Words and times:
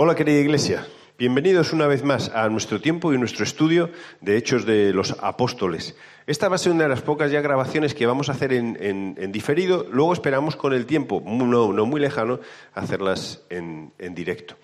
Hola 0.00 0.14
querida 0.14 0.38
iglesia, 0.38 0.86
bienvenidos 1.18 1.72
una 1.72 1.88
vez 1.88 2.04
más 2.04 2.28
a 2.28 2.48
nuestro 2.48 2.80
tiempo 2.80 3.12
y 3.12 3.18
nuestro 3.18 3.42
estudio 3.42 3.90
de 4.20 4.36
Hechos 4.36 4.64
de 4.64 4.92
los 4.92 5.16
Apóstoles. 5.20 5.96
Esta 6.28 6.48
va 6.48 6.54
a 6.54 6.58
ser 6.58 6.70
una 6.70 6.84
de 6.84 6.90
las 6.90 7.02
pocas 7.02 7.32
ya 7.32 7.40
grabaciones 7.40 7.94
que 7.96 8.06
vamos 8.06 8.28
a 8.28 8.32
hacer 8.32 8.52
en, 8.52 9.32
diferido, 9.32 9.88
luego 9.90 10.12
esperamos 10.12 10.54
con 10.54 10.72
el 10.72 10.86
tiempo, 10.86 11.20
no, 11.26 11.84
muy 11.84 12.00
lejano, 12.00 12.38
hacerlas 12.74 13.42
en, 13.50 13.90
directo. 14.14 14.54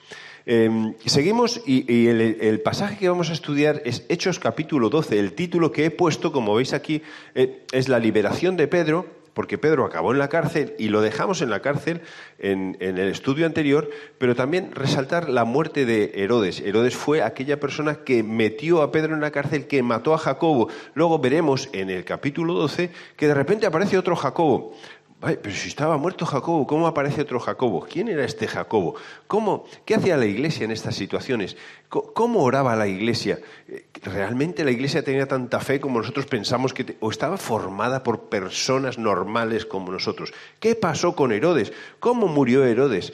Em, 0.46 0.94
seguimos 1.04 1.60
y, 1.66 2.06
el, 2.06 2.60
pasaje 2.60 2.96
que 2.96 3.08
vamos 3.08 3.30
a 3.30 3.32
estudiar 3.32 3.82
es 3.84 4.06
Hechos 4.08 4.38
capítulo 4.38 4.88
12. 4.88 5.18
El 5.18 5.32
título 5.32 5.72
que 5.72 5.86
he 5.86 5.90
puesto, 5.90 6.30
como 6.30 6.54
veis 6.54 6.72
aquí, 6.72 7.02
eh, 7.34 7.64
es 7.72 7.88
la 7.88 7.98
liberación 7.98 8.56
de 8.56 8.68
Pedro 8.68 9.23
porque 9.34 9.58
Pedro 9.58 9.84
acabó 9.84 10.12
en 10.12 10.18
la 10.18 10.28
cárcel 10.28 10.74
y 10.78 10.88
lo 10.88 11.02
dejamos 11.02 11.42
en 11.42 11.50
la 11.50 11.60
cárcel 11.60 12.00
en, 12.38 12.76
el 12.80 12.98
estudio 12.98 13.46
anterior, 13.46 13.90
pero 14.18 14.34
también 14.34 14.70
resaltar 14.72 15.28
la 15.28 15.44
muerte 15.44 15.84
de 15.84 16.12
Herodes. 16.14 16.60
Herodes 16.60 16.96
fue 16.96 17.22
aquella 17.22 17.60
persona 17.60 17.96
que 17.96 18.22
metió 18.22 18.82
a 18.82 18.92
Pedro 18.92 19.14
en 19.14 19.20
la 19.20 19.30
cárcel, 19.30 19.66
que 19.66 19.82
mató 19.82 20.14
a 20.14 20.18
Jacobo. 20.18 20.68
Luego 20.94 21.18
veremos 21.18 21.68
en 21.72 21.90
el 21.90 22.04
capítulo 22.04 22.54
12 22.54 22.90
que 23.16 23.26
de 23.26 23.34
repente 23.34 23.66
aparece 23.66 23.98
otro 23.98 24.16
Jacobo 24.16 24.74
pero 25.24 25.54
si 25.54 25.68
estaba 25.68 25.96
muerto 25.96 26.26
Jacobo, 26.26 26.66
¿cómo 26.66 26.86
aparece 26.86 27.22
otro 27.22 27.40
Jacobo? 27.40 27.86
¿Quién 27.88 28.08
era 28.08 28.24
este 28.24 28.46
Jacobo? 28.46 28.94
¿Cómo, 29.26 29.64
¿Qué 29.84 29.94
hacía 29.94 30.16
la 30.16 30.26
iglesia 30.26 30.64
en 30.64 30.70
estas 30.70 30.94
situaciones? 30.94 31.56
¿Cómo 31.88 32.42
oraba 32.42 32.76
la 32.76 32.86
iglesia? 32.86 33.38
Eh, 33.68 33.86
¿Realmente 34.02 34.64
la 34.64 34.70
iglesia 34.70 35.02
tenía 35.02 35.26
tanta 35.26 35.60
fe 35.60 35.80
como 35.80 35.98
nosotros 35.98 36.26
pensamos 36.26 36.74
que... 36.74 36.96
o 37.00 37.10
estaba 37.10 37.38
formada 37.38 38.02
por 38.02 38.28
personas 38.28 38.98
normales 38.98 39.64
como 39.66 39.90
nosotros? 39.92 40.32
¿Qué 40.60 40.74
pasó 40.74 41.14
con 41.16 41.32
Herodes? 41.32 41.72
¿Cómo 42.00 42.28
murió 42.28 42.64
Herodes? 42.64 43.12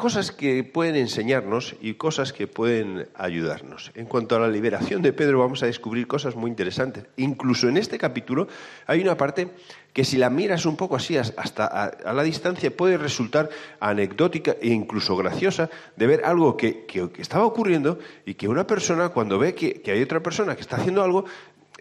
cosas 0.00 0.32
que 0.32 0.64
pueden 0.64 0.96
enseñarnos 0.96 1.76
y 1.82 1.92
cosas 1.92 2.32
que 2.32 2.46
pueden 2.46 3.08
ayudarnos. 3.14 3.92
En 3.94 4.06
cuanto 4.06 4.34
a 4.34 4.40
la 4.40 4.48
liberación 4.48 5.02
de 5.02 5.12
Pedro, 5.12 5.40
vamos 5.40 5.62
a 5.62 5.66
descubrir 5.66 6.06
cosas 6.06 6.36
muy 6.36 6.48
interesantes. 6.48 7.04
Incluso 7.18 7.68
en 7.68 7.76
este 7.76 7.98
capítulo 7.98 8.48
hay 8.86 9.02
una 9.02 9.18
parte 9.18 9.50
que 9.92 10.04
si 10.04 10.16
la 10.16 10.30
miras 10.30 10.66
un 10.66 10.76
poco 10.76 10.96
así 10.96 11.16
hasta 11.16 11.66
a, 11.66 12.12
la 12.12 12.22
distancia 12.22 12.74
puede 12.74 12.96
resultar 12.96 13.48
anecdótica 13.80 14.56
e 14.60 14.68
incluso 14.68 15.16
graciosa 15.16 15.68
de 15.96 16.06
ver 16.06 16.24
algo 16.24 16.56
que, 16.56 16.86
estaba 17.18 17.44
ocurriendo 17.44 17.98
y 18.24 18.34
que 18.34 18.48
una 18.48 18.66
persona 18.66 19.08
cuando 19.10 19.38
ve 19.38 19.54
que, 19.54 19.82
hay 19.90 20.02
otra 20.02 20.22
persona 20.22 20.54
que 20.54 20.62
está 20.62 20.76
haciendo 20.76 21.02
algo, 21.02 21.24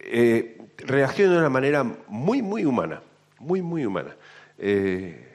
eh, 0.03 0.57
reacciona 0.77 1.33
de 1.33 1.39
una 1.39 1.49
manera 1.49 1.83
muy, 2.07 2.41
muy 2.41 2.65
humana, 2.65 3.01
muy, 3.39 3.61
muy 3.61 3.85
humana. 3.85 4.15
Eh, 4.57 5.25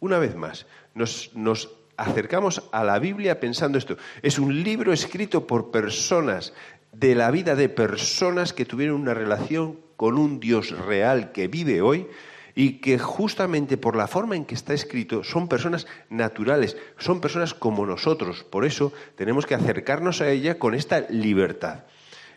una 0.00 0.18
vez 0.18 0.34
más, 0.34 0.66
nos, 0.94 1.30
nos 1.34 1.70
acercamos 1.96 2.68
a 2.72 2.84
la 2.84 2.98
Biblia 2.98 3.40
pensando 3.40 3.78
esto. 3.78 3.96
Es 4.22 4.38
un 4.38 4.62
libro 4.62 4.92
escrito 4.92 5.46
por 5.46 5.70
personas, 5.70 6.52
de 6.94 7.14
la 7.14 7.30
vida 7.30 7.54
de 7.56 7.68
personas 7.68 8.52
que 8.52 8.64
tuvieron 8.64 9.00
una 9.00 9.14
relación 9.14 9.80
con 9.96 10.18
un 10.18 10.40
Dios 10.40 10.70
real 10.70 11.32
que 11.32 11.48
vive 11.48 11.82
hoy 11.82 12.06
y 12.54 12.80
que 12.80 12.98
justamente 12.98 13.76
por 13.76 13.96
la 13.96 14.06
forma 14.06 14.36
en 14.36 14.44
que 14.44 14.54
está 14.54 14.74
escrito 14.74 15.24
son 15.24 15.48
personas 15.48 15.86
naturales, 16.08 16.76
son 16.98 17.20
personas 17.20 17.54
como 17.54 17.86
nosotros. 17.86 18.44
Por 18.44 18.64
eso 18.64 18.92
tenemos 19.16 19.46
que 19.46 19.54
acercarnos 19.54 20.20
a 20.20 20.30
ella 20.30 20.58
con 20.58 20.74
esta 20.74 21.00
libertad 21.10 21.84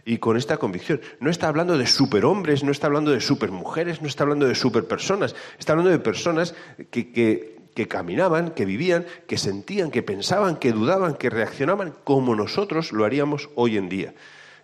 y 0.05 0.17
con 0.17 0.37
esta 0.37 0.57
convicción. 0.57 1.01
No 1.19 1.29
está 1.29 1.49
hablando 1.49 1.77
de 1.77 1.85
superhombres, 1.85 2.63
no 2.63 2.71
está 2.71 2.87
hablando 2.87 3.11
de 3.11 3.21
supermujeres, 3.21 4.01
no 4.01 4.07
está 4.07 4.23
hablando 4.23 4.47
de 4.47 4.55
superpersonas, 4.55 5.35
está 5.59 5.73
hablando 5.73 5.91
de 5.91 5.99
personas 5.99 6.55
que, 6.89 7.11
que 7.11 7.87
caminaban, 7.87 8.51
que 8.51 8.65
vivían, 8.65 9.05
que 9.27 9.37
sentían, 9.37 9.91
que 9.91 10.01
pensaban, 10.01 10.55
que 10.55 10.71
dudaban, 10.71 11.15
que 11.15 11.29
reaccionaban 11.29 11.93
como 12.03 12.35
nosotros 12.35 12.91
lo 12.91 13.05
haríamos 13.05 13.49
hoy 13.55 13.77
en 13.77 13.89
día. 13.89 14.13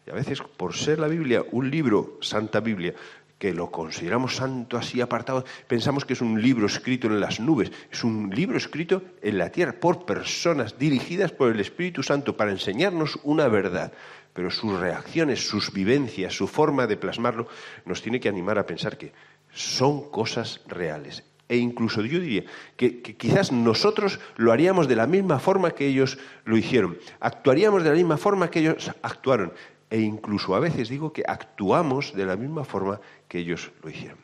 Y 0.06 0.12
a 0.12 0.14
veces, 0.14 0.42
por 0.42 0.76
ser 0.76 1.00
la 1.00 1.08
Biblia 1.08 1.44
un 1.52 1.70
libro, 1.70 2.18
Santa 2.22 2.60
Biblia, 2.60 2.94
que 3.38 3.54
lo 3.54 3.72
consideramos 3.72 4.38
santo 4.38 4.78
así 4.78 5.02
apartado, 5.02 5.44
pensamos 5.68 6.06
que 6.06 6.14
es 6.14 6.22
un 6.22 6.42
libro 6.42 6.66
escrito 6.66 7.08
en 7.08 7.20
las 7.20 7.40
nubes, 7.40 7.72
es 7.92 8.04
un 8.04 8.30
libro 8.30 8.58
escrito 8.58 9.02
en 9.22 9.38
la 9.38 9.50
tierra 9.50 9.74
por 9.74 10.06
personas 10.06 10.78
dirigidas 10.78 11.32
por 11.32 11.52
el 11.52 11.60
Espíritu 11.60 12.04
Santo 12.04 12.38
para 12.38 12.52
enseñarnos 12.52 13.20
una 13.24 13.48
verdad. 13.48 13.92
Pero 14.34 14.50
sus 14.50 14.80
reacciones, 14.80 15.46
sus 15.46 15.74
vivencias, 15.74 16.34
su 16.34 16.48
forma 16.48 16.88
de 16.88 16.98
plasmarlo, 16.98 17.48
nos 17.86 18.02
tiene 18.02 18.20
que 18.20 18.30
animar 18.30 18.58
a 18.58 18.66
pensar 18.66 18.98
que 18.98 19.12
son 19.54 20.10
cosas 20.10 20.62
reales. 20.68 21.24
E 21.50 21.58
incluso 21.58 22.02
yo 22.02 22.20
diría 22.20 22.46
que, 22.78 23.02
quizás 23.02 23.52
nosotros 23.52 24.20
lo 24.38 24.52
haríamos 24.52 24.88
de 24.88 24.96
la 24.96 25.06
misma 25.06 25.40
forma 25.40 25.72
que 25.72 25.86
ellos 25.86 26.18
lo 26.46 26.58
hicieron, 26.58 26.98
actuaríamos 27.20 27.84
de 27.84 27.90
la 27.90 27.96
misma 27.96 28.18
forma 28.18 28.50
que 28.50 28.60
ellos 28.62 28.92
actuaron, 29.02 29.54
e 29.94 30.02
incluso 30.02 30.56
a 30.56 30.60
veces 30.60 30.90
digo 30.90 31.14
que 31.14 31.22
actuamos 31.22 32.16
de 32.16 32.26
la 32.26 32.36
misma 32.36 32.64
forma 32.64 33.00
que 33.28 33.38
ellos 33.38 33.72
lo 33.84 33.92
hicieron. 33.92 34.18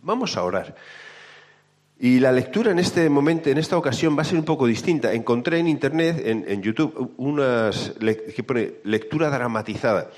Vamos 0.00 0.38
a 0.38 0.42
orar. 0.42 0.74
Y 2.00 2.18
la 2.18 2.32
lectura 2.32 2.70
en 2.70 2.78
este 2.78 3.10
momento, 3.10 3.50
en 3.50 3.58
esta 3.58 3.76
ocasión, 3.76 4.16
va 4.16 4.22
a 4.22 4.24
ser 4.24 4.38
un 4.38 4.46
poco 4.46 4.66
distinta. 4.66 5.12
Encontré 5.12 5.58
en 5.58 5.68
internet, 5.68 6.22
en, 6.24 6.62
YouTube, 6.62 7.12
unas 7.18 7.92
pone 8.46 8.74
lectura 8.84 9.28
dramatizada 9.28 10.10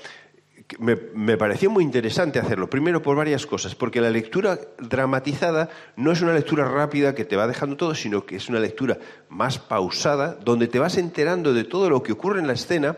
me, 0.77 1.37
pareció 1.37 1.71
muy 1.71 1.83
interesante 1.83 2.37
hacerlo. 2.37 2.69
Primero 2.69 3.01
por 3.01 3.17
varias 3.17 3.45
cosas, 3.45 3.73
porque 3.73 4.01
la 4.01 4.09
lectura 4.09 4.59
dramatizada 4.77 5.69
no 5.95 6.11
es 6.11 6.21
una 6.21 6.33
lectura 6.33 6.69
rápida 6.69 7.15
que 7.15 7.25
te 7.25 7.35
va 7.35 7.47
dejando 7.47 7.75
todo, 7.75 7.95
sino 7.95 8.25
que 8.25 8.35
es 8.35 8.49
una 8.49 8.59
lectura 8.59 8.99
más 9.29 9.57
pausada, 9.57 10.35
donde 10.35 10.67
te 10.67 10.79
vas 10.79 10.97
enterando 10.97 11.53
de 11.53 11.63
todo 11.63 11.89
lo 11.89 12.03
que 12.03 12.11
ocurre 12.11 12.39
en 12.39 12.47
la 12.47 12.53
escena. 12.53 12.97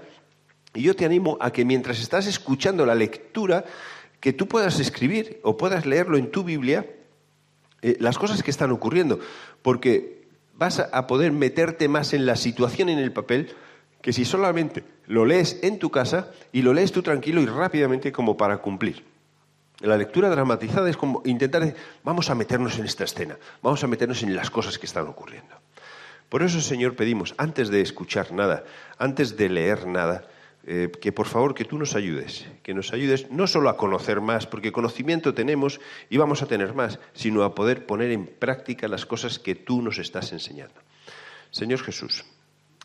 Y 0.74 0.84
yo 0.84 0.96
te 0.96 1.06
animo 1.06 1.38
a 1.42 1.52
que 1.52 1.66
mientras 1.66 2.00
estás 2.00 2.28
escuchando 2.28 2.86
la 2.86 2.96
lectura, 2.96 3.66
que 4.20 4.34
tú 4.34 4.48
puedas 4.48 4.80
escribir 4.80 5.40
o 5.44 5.58
puedas 5.58 5.86
leerlo 5.86 6.18
en 6.18 6.32
tu 6.32 6.44
Biblia, 6.44 6.86
eh, 7.82 7.98
las 8.00 8.18
cosas 8.18 8.44
que 8.44 8.52
están 8.52 8.72
ocurriendo, 8.72 9.20
porque 9.62 10.28
vas 10.54 10.80
a 10.80 11.08
poder 11.08 11.32
meterte 11.32 11.88
más 11.88 12.14
en 12.14 12.26
la 12.26 12.36
situación 12.36 12.90
en 12.90 13.00
el 13.00 13.12
papel 13.12 13.54
que 14.02 14.14
si 14.14 14.26
solamente 14.26 14.84
lo 15.08 15.26
lees 15.26 15.60
en 15.62 15.80
tu 15.80 15.90
casa 15.90 16.32
y 16.52 16.62
lo 16.62 16.74
lees 16.74 16.92
tú 16.92 17.02
tranquilo 17.02 17.42
y 17.42 17.46
rápidamente 17.46 18.12
como 18.12 18.38
para 18.38 18.58
cumplir. 18.58 19.04
La 19.80 19.98
lectura 19.98 20.30
dramatizada 20.30 20.90
es 20.90 20.98
como 20.98 21.24
intentar, 21.26 21.74
vamos 22.04 22.30
a 22.30 22.36
meternos 22.36 22.78
en 22.78 22.86
esta 22.86 23.04
escena, 23.04 23.38
vamos 23.64 23.84
a 23.84 23.88
meternos 23.88 24.22
en 24.22 24.36
las 24.36 24.52
cosas 24.52 24.78
que 24.78 24.86
están 24.86 25.08
ocurriendo. 25.08 25.56
Por 26.30 26.44
eso, 26.44 26.62
Señor, 26.62 26.96
pedimos, 26.96 27.34
antes 27.38 27.70
de 27.70 27.82
escuchar 27.82 28.32
nada, 28.32 28.64
antes 29.00 29.38
de 29.38 29.50
leer 29.50 29.88
nada, 29.88 30.24
eh, 30.74 30.90
que 31.02 31.12
por 31.12 31.28
favor 31.28 31.54
que 31.54 31.66
tú 31.66 31.78
nos 31.78 31.96
ayudes, 31.96 32.48
que 32.64 32.74
nos 32.74 32.94
ayudes 32.94 33.30
no 33.30 33.46
solo 33.46 33.68
a 33.68 33.76
conocer 33.76 34.22
más, 34.22 34.48
porque 34.48 34.72
conocimiento 34.72 35.34
tenemos 35.34 35.82
y 36.10 36.16
vamos 36.16 36.42
a 36.42 36.46
tener 36.46 36.74
más, 36.74 36.98
sino 37.12 37.44
a 37.44 37.56
poder 37.56 37.86
poner 37.86 38.12
en 38.12 38.26
práctica 38.26 38.88
las 38.88 39.06
cosas 39.06 39.38
que 39.38 39.56
tú 39.56 39.82
nos 39.82 39.98
estás 39.98 40.32
enseñando. 40.32 40.80
Señor 41.52 41.82
Jesús, 41.82 42.24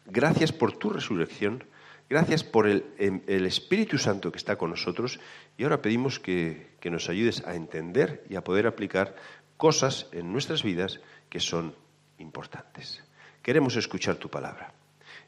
Gracias 0.09 0.53
por 0.53 0.77
tu 0.77 0.91
resurrección, 0.91 1.65
gracias 2.09 2.45
por 2.45 2.69
el, 2.69 2.85
em, 2.99 3.21
Espíritu 3.27 3.99
Santo 3.99 4.31
que 4.31 4.39
está 4.39 4.57
con 4.57 4.71
nosotros 4.71 5.19
y 5.59 5.65
ahora 5.65 5.83
pedimos 5.83 6.21
que, 6.21 6.75
que 6.81 6.91
nos 6.91 7.09
ayudes 7.09 7.45
a 7.45 7.57
entender 7.57 8.25
y 8.31 8.37
a 8.37 8.45
poder 8.45 8.69
aplicar 8.69 9.17
cosas 9.57 10.07
en 10.13 10.33
nuestras 10.33 10.63
vidas 10.63 11.01
que 11.29 11.41
son 11.41 11.75
importantes. 12.19 13.03
Queremos 13.43 13.75
escuchar 13.75 14.17
tu 14.17 14.29
palabra. 14.29 14.75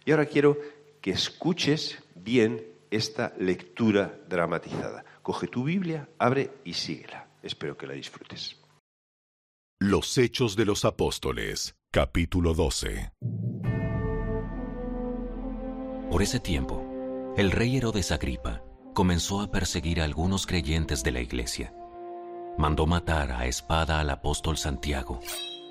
Y 0.05 0.13
ahora 0.13 0.27
quiero 0.27 0.59
que 1.01 1.11
escuches 1.11 1.99
bien 2.29 2.63
esta 2.91 3.33
lectura 3.39 4.21
dramatizada. 4.29 5.03
Coge 5.23 5.49
tu 5.49 5.65
Biblia, 5.65 6.11
abre 6.19 6.51
y 6.63 6.75
síguela. 6.75 7.27
Espero 7.43 7.77
que 7.79 7.87
la 7.87 7.95
disfrutes. 7.95 8.61
Los 9.81 10.19
Hechos 10.19 10.55
de 10.55 10.67
los 10.67 10.85
Apóstoles, 10.85 11.75
capítulo 11.91 12.53
12. 12.53 13.13
Por 16.11 16.21
ese 16.23 16.39
tiempo, 16.41 17.35
el 17.39 17.51
rey 17.51 17.79
Herodes 17.79 18.13
Agripa 18.13 18.63
comenzó 18.93 19.41
a 19.41 19.51
perseguir 19.51 20.01
a 20.03 20.05
algunos 20.05 20.47
creyentes 20.47 21.03
de 21.03 21.13
la 21.13 21.21
iglesia. 21.21 21.73
Mandó 22.59 22.87
matar 22.87 23.33
a 23.33 23.47
espada 23.47 24.01
al 24.01 24.11
apóstol 24.11 24.59
Santiago, 24.59 25.21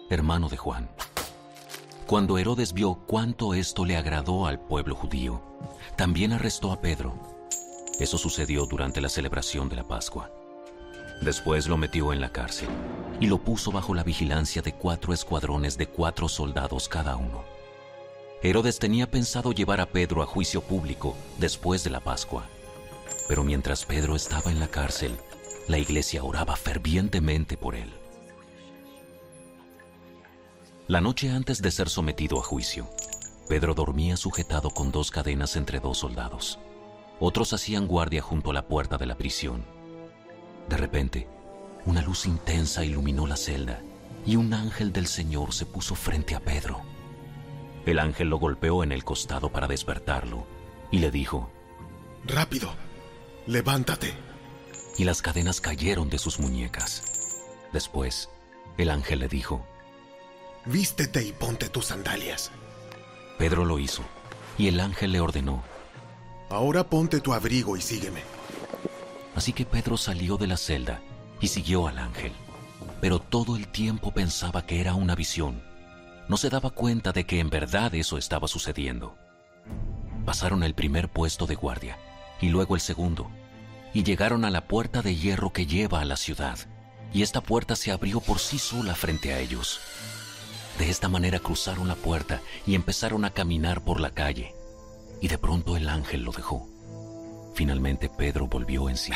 hermano 0.10 0.50
de 0.50 0.58
Juan. 0.58 0.90
Cuando 2.08 2.38
Herodes 2.38 2.72
vio 2.72 2.94
cuánto 3.06 3.54
esto 3.54 3.84
le 3.84 3.98
agradó 3.98 4.48
al 4.48 4.62
pueblo 4.62 4.96
judío, 4.96 5.42
también 5.98 6.32
arrestó 6.32 6.72
a 6.72 6.80
Pedro. 6.80 7.14
Eso 8.00 8.18
sucedió 8.18 8.66
durante 8.66 9.02
la 9.02 9.10
celebración 9.10 9.68
de 9.68 9.76
la 9.76 9.84
Pascua. 9.84 10.32
Después 11.22 11.68
lo 11.68 11.76
metió 11.76 12.14
en 12.14 12.22
la 12.22 12.32
cárcel 12.32 12.70
y 13.20 13.28
lo 13.28 13.40
puso 13.40 13.74
bajo 13.74 13.94
la 13.94 14.04
vigilancia 14.04 14.62
de 14.62 14.72
cuatro 14.72 15.14
escuadrones 15.14 15.78
de 15.78 15.88
cuatro 15.88 16.30
soldados 16.30 16.88
cada 16.88 17.18
uno. 17.18 17.44
Herodes 18.42 18.80
tenía 18.80 19.12
pensado 19.12 19.52
llevar 19.52 19.82
a 19.82 19.88
Pedro 19.88 20.24
a 20.24 20.26
juicio 20.26 20.62
público 20.62 21.14
después 21.40 21.84
de 21.84 21.90
la 21.90 22.00
Pascua. 22.00 22.46
Pero 23.28 23.44
mientras 23.44 23.84
Pedro 23.84 24.16
estaba 24.16 24.50
en 24.50 24.62
la 24.62 24.70
cárcel, 24.70 25.12
la 25.68 25.78
iglesia 25.78 26.24
oraba 26.24 26.56
fervientemente 26.56 27.58
por 27.58 27.76
él. 27.76 27.92
La 30.88 31.02
noche 31.02 31.30
antes 31.32 31.62
de 31.62 31.70
ser 31.70 31.90
sometido 31.90 32.40
a 32.40 32.44
juicio, 32.44 32.90
Pedro 33.50 33.74
dormía 33.74 34.16
sujetado 34.16 34.70
con 34.70 34.90
dos 34.90 35.12
cadenas 35.12 35.58
entre 35.58 35.82
dos 35.82 35.98
soldados. 35.98 36.60
Otros 37.20 37.52
hacían 37.52 37.88
guardia 37.88 38.22
junto 38.22 38.52
a 38.52 38.54
la 38.54 38.70
puerta 38.70 38.98
de 38.98 39.06
la 39.06 39.18
prisión. 39.18 39.66
De 40.70 40.78
repente, 40.78 41.28
una 41.86 42.02
luz 42.02 42.26
intensa 42.26 42.86
iluminó 42.86 43.28
la 43.28 43.36
celda 43.36 43.82
y 44.26 44.38
un 44.38 44.54
ángel 44.54 44.94
del 44.94 45.08
Señor 45.08 45.54
se 45.54 45.66
puso 45.66 45.94
frente 45.94 46.36
a 46.36 46.40
Pedro. 46.40 46.80
El 47.86 48.00
ángel 48.00 48.30
lo 48.30 48.38
golpeó 48.38 48.82
en 48.82 48.94
el 48.94 49.04
costado 49.04 49.52
para 49.52 49.68
despertarlo 49.68 50.48
y 50.90 51.00
le 51.00 51.12
dijo, 51.12 51.50
Rápido, 52.24 52.74
levántate. 53.46 54.14
Y 54.98 55.04
las 55.04 55.22
cadenas 55.22 55.60
cayeron 55.60 56.10
de 56.10 56.18
sus 56.18 56.40
muñecas. 56.40 57.44
Después, 57.74 58.30
el 58.78 58.90
ángel 58.90 59.20
le 59.20 59.28
dijo, 59.28 59.68
Vístete 60.68 61.24
y 61.24 61.32
ponte 61.32 61.70
tus 61.70 61.86
sandalias. 61.88 62.52
Pedro 63.38 63.64
lo 63.64 63.80
hizo, 63.80 64.04
y 64.58 64.68
el 64.68 64.80
ángel 64.80 65.12
le 65.14 65.22
ordenó, 65.22 65.64
Ahora 66.50 66.86
ponte 66.86 67.20
tu 67.20 67.34
abrigo 67.34 67.76
y 67.76 67.82
sígueme. 67.82 68.22
Así 69.36 69.54
que 69.54 69.66
Pedro 69.66 69.98
salió 69.98 70.38
de 70.38 70.48
la 70.48 70.58
celda 70.58 71.02
y 71.42 71.48
siguió 71.48 71.88
al 71.88 72.00
ángel. 72.00 72.32
Pero 73.02 73.20
todo 73.20 73.58
el 73.58 73.68
tiempo 73.68 74.12
pensaba 74.12 74.66
que 74.66 74.80
era 74.80 74.94
una 74.94 75.16
visión. 75.16 75.62
No 76.30 76.38
se 76.38 76.50
daba 76.50 76.70
cuenta 76.70 77.12
de 77.12 77.26
que 77.26 77.40
en 77.40 77.50
verdad 77.50 77.94
eso 77.96 78.18
estaba 78.18 78.48
sucediendo. 78.48 79.18
Pasaron 80.26 80.64
el 80.64 80.74
primer 80.74 81.10
puesto 81.10 81.48
de 81.48 81.56
guardia 81.56 81.98
y 82.42 82.50
luego 82.50 82.76
el 82.76 82.82
segundo, 82.82 83.30
y 83.94 84.04
llegaron 84.04 84.46
a 84.46 84.50
la 84.50 84.68
puerta 84.68 85.02
de 85.02 85.16
hierro 85.16 85.52
que 85.52 85.66
lleva 85.66 86.02
a 86.02 86.06
la 86.06 86.18
ciudad, 86.18 86.58
y 87.14 87.24
esta 87.24 87.42
puerta 87.42 87.76
se 87.76 87.92
abrió 87.92 88.20
por 88.20 88.40
sí 88.40 88.60
sola 88.60 88.96
frente 88.96 89.34
a 89.34 89.40
ellos. 89.40 89.80
De 90.78 90.90
esta 90.90 91.10
manera 91.10 91.40
cruzaron 91.40 91.88
la 91.88 91.96
puerta 91.96 92.42
y 92.66 92.76
empezaron 92.76 93.26
a 93.26 93.32
caminar 93.32 93.84
por 93.84 94.00
la 94.00 94.12
calle, 94.12 94.54
y 95.22 95.28
de 95.28 95.38
pronto 95.38 95.76
el 95.76 95.90
ángel 95.90 96.22
lo 96.22 96.32
dejó. 96.32 96.68
Finalmente 97.56 98.10
Pedro 98.10 98.48
volvió 98.48 98.88
en 98.88 98.98
sí. 98.98 99.12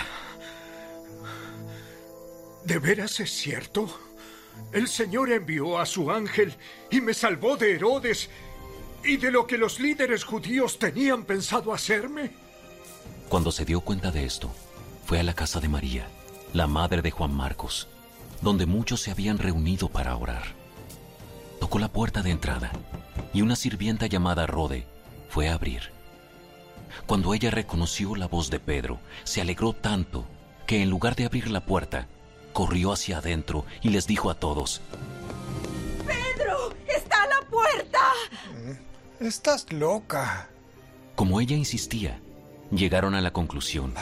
¿De 2.66 2.80
veras 2.80 3.20
es 3.20 3.32
cierto? 3.32 3.90
El 4.72 4.88
Señor 4.88 5.32
envió 5.32 5.80
a 5.80 5.86
su 5.86 6.12
ángel 6.12 6.56
y 6.90 7.02
me 7.02 7.14
salvó 7.14 7.58
de 7.58 7.76
Herodes 7.76 8.30
y 9.04 9.18
de 9.18 9.32
lo 9.32 9.46
que 9.46 9.58
los 9.58 9.80
líderes 9.80 10.24
judíos 10.24 10.80
tenían 10.80 11.26
pensado 11.26 11.74
hacerme. 11.74 12.32
Cuando 13.30 13.52
se 13.52 13.66
dio 13.66 13.82
cuenta 13.82 14.12
de 14.12 14.26
esto, 14.26 14.52
fue 15.06 15.20
a 15.20 15.24
la 15.24 15.34
casa 15.34 15.60
de 15.60 15.70
María, 15.70 16.08
la 16.54 16.68
madre 16.68 17.02
de 17.02 17.12
Juan 17.12 17.34
Marcos, 17.34 17.88
donde 18.42 18.66
muchos 18.66 19.02
se 19.02 19.12
habían 19.12 19.38
reunido 19.38 19.88
para 19.90 20.16
orar. 20.16 20.61
Tocó 21.62 21.78
la 21.78 21.90
puerta 21.90 22.24
de 22.24 22.32
entrada 22.32 22.72
y 23.34 23.44
una 23.44 23.56
sirvienta 23.56 24.08
llamada 24.08 24.48
Rode 24.48 24.88
fue 25.30 25.48
a 25.48 25.54
abrir. 25.54 25.92
Cuando 27.06 27.36
ella 27.36 27.52
reconoció 27.52 28.16
la 28.16 28.28
voz 28.28 28.50
de 28.50 28.60
Pedro, 28.60 29.00
se 29.24 29.42
alegró 29.42 29.72
tanto 29.72 30.26
que 30.66 30.82
en 30.82 30.90
lugar 30.90 31.16
de 31.16 31.26
abrir 31.26 31.52
la 31.52 31.64
puerta, 31.64 32.08
corrió 32.52 32.92
hacia 32.92 33.20
adentro 33.20 33.64
y 33.84 33.90
les 33.90 34.08
dijo 34.08 34.32
a 34.32 34.34
todos, 34.34 34.82
¡Pedro! 36.08 36.74
¡Está 36.88 37.24
a 37.24 37.28
la 37.28 37.48
puerta! 37.48 38.00
Estás 39.20 39.72
loca. 39.72 40.50
Como 41.16 41.40
ella 41.42 41.56
insistía, 41.56 42.20
llegaron 42.72 43.14
a 43.14 43.22
la 43.22 43.32
conclusión. 43.32 43.94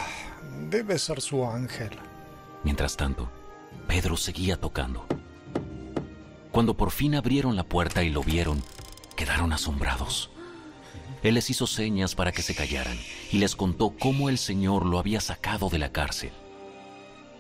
Debe 0.70 0.98
ser 0.98 1.20
su 1.20 1.46
ángel. 1.46 1.92
Mientras 2.64 2.96
tanto, 2.96 3.30
Pedro 3.86 4.16
seguía 4.16 4.56
tocando. 4.56 5.06
Cuando 6.60 6.76
por 6.76 6.92
fin 6.92 7.16
abrieron 7.16 7.56
la 7.56 7.64
puerta 7.64 8.04
y 8.04 8.10
lo 8.10 8.22
vieron, 8.22 8.62
quedaron 9.16 9.54
asombrados. 9.54 10.30
Él 11.24 11.36
les 11.36 11.50
hizo 11.50 11.66
señas 11.66 12.16
para 12.16 12.34
que 12.34 12.42
se 12.42 12.54
callaran 12.54 13.00
y 13.32 13.38
les 13.38 13.56
contó 13.56 13.96
cómo 13.98 14.28
el 14.28 14.38
Señor 14.38 14.86
lo 14.86 15.00
había 15.00 15.22
sacado 15.22 15.70
de 15.70 15.78
la 15.78 15.94
cárcel. 15.94 16.32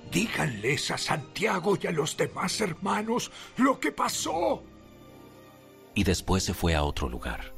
Díganles 0.10 0.90
a 0.92 0.98
Santiago 0.98 1.78
y 1.82 1.88
a 1.88 1.92
los 1.92 2.16
demás 2.16 2.62
hermanos 2.62 3.30
lo 3.58 3.78
que 3.82 3.92
pasó. 3.92 4.64
Y 5.96 6.06
después 6.06 6.44
se 6.44 6.54
fue 6.54 6.74
a 6.74 6.86
otro 6.86 7.10
lugar. 7.10 7.54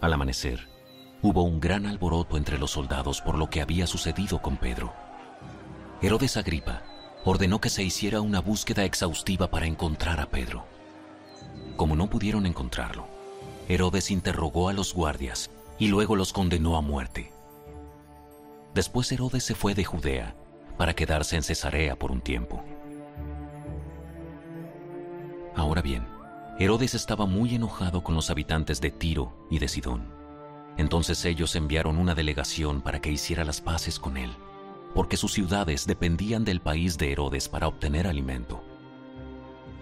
Al 0.00 0.12
amanecer, 0.12 0.68
hubo 1.20 1.42
un 1.42 1.58
gran 1.58 1.84
alboroto 1.84 2.36
entre 2.36 2.58
los 2.58 2.70
soldados 2.70 3.20
por 3.20 3.38
lo 3.38 3.50
que 3.50 3.60
había 3.60 3.88
sucedido 3.88 4.40
con 4.40 4.56
Pedro. 4.56 4.94
Herodes 6.00 6.36
Agripa 6.36 6.93
ordenó 7.24 7.60
que 7.60 7.70
se 7.70 7.82
hiciera 7.82 8.20
una 8.20 8.40
búsqueda 8.40 8.84
exhaustiva 8.84 9.50
para 9.50 9.66
encontrar 9.66 10.20
a 10.20 10.26
Pedro. 10.26 10.64
Como 11.76 11.96
no 11.96 12.08
pudieron 12.08 12.46
encontrarlo, 12.46 13.06
Herodes 13.68 14.10
interrogó 14.10 14.68
a 14.68 14.72
los 14.72 14.92
guardias 14.92 15.50
y 15.78 15.88
luego 15.88 16.16
los 16.16 16.32
condenó 16.32 16.76
a 16.76 16.82
muerte. 16.82 17.32
Después 18.74 19.10
Herodes 19.10 19.44
se 19.44 19.54
fue 19.54 19.74
de 19.74 19.84
Judea 19.84 20.34
para 20.76 20.94
quedarse 20.94 21.36
en 21.36 21.42
Cesarea 21.42 21.96
por 21.96 22.12
un 22.12 22.20
tiempo. 22.20 22.62
Ahora 25.56 25.80
bien, 25.82 26.06
Herodes 26.58 26.94
estaba 26.94 27.26
muy 27.26 27.54
enojado 27.54 28.02
con 28.02 28.14
los 28.14 28.30
habitantes 28.30 28.80
de 28.80 28.90
Tiro 28.90 29.46
y 29.50 29.60
de 29.60 29.68
Sidón. 29.68 30.12
Entonces 30.76 31.24
ellos 31.24 31.54
enviaron 31.56 31.98
una 31.98 32.14
delegación 32.14 32.82
para 32.82 33.00
que 33.00 33.10
hiciera 33.10 33.44
las 33.44 33.60
paces 33.60 33.98
con 33.98 34.16
él, 34.16 34.32
porque 34.94 35.16
sus 35.16 35.32
ciudades 35.32 35.86
dependían 35.86 36.44
del 36.44 36.60
país 36.60 36.96
de 36.96 37.10
Herodes 37.12 37.48
para 37.48 37.66
obtener 37.66 38.06
alimento. 38.06 38.62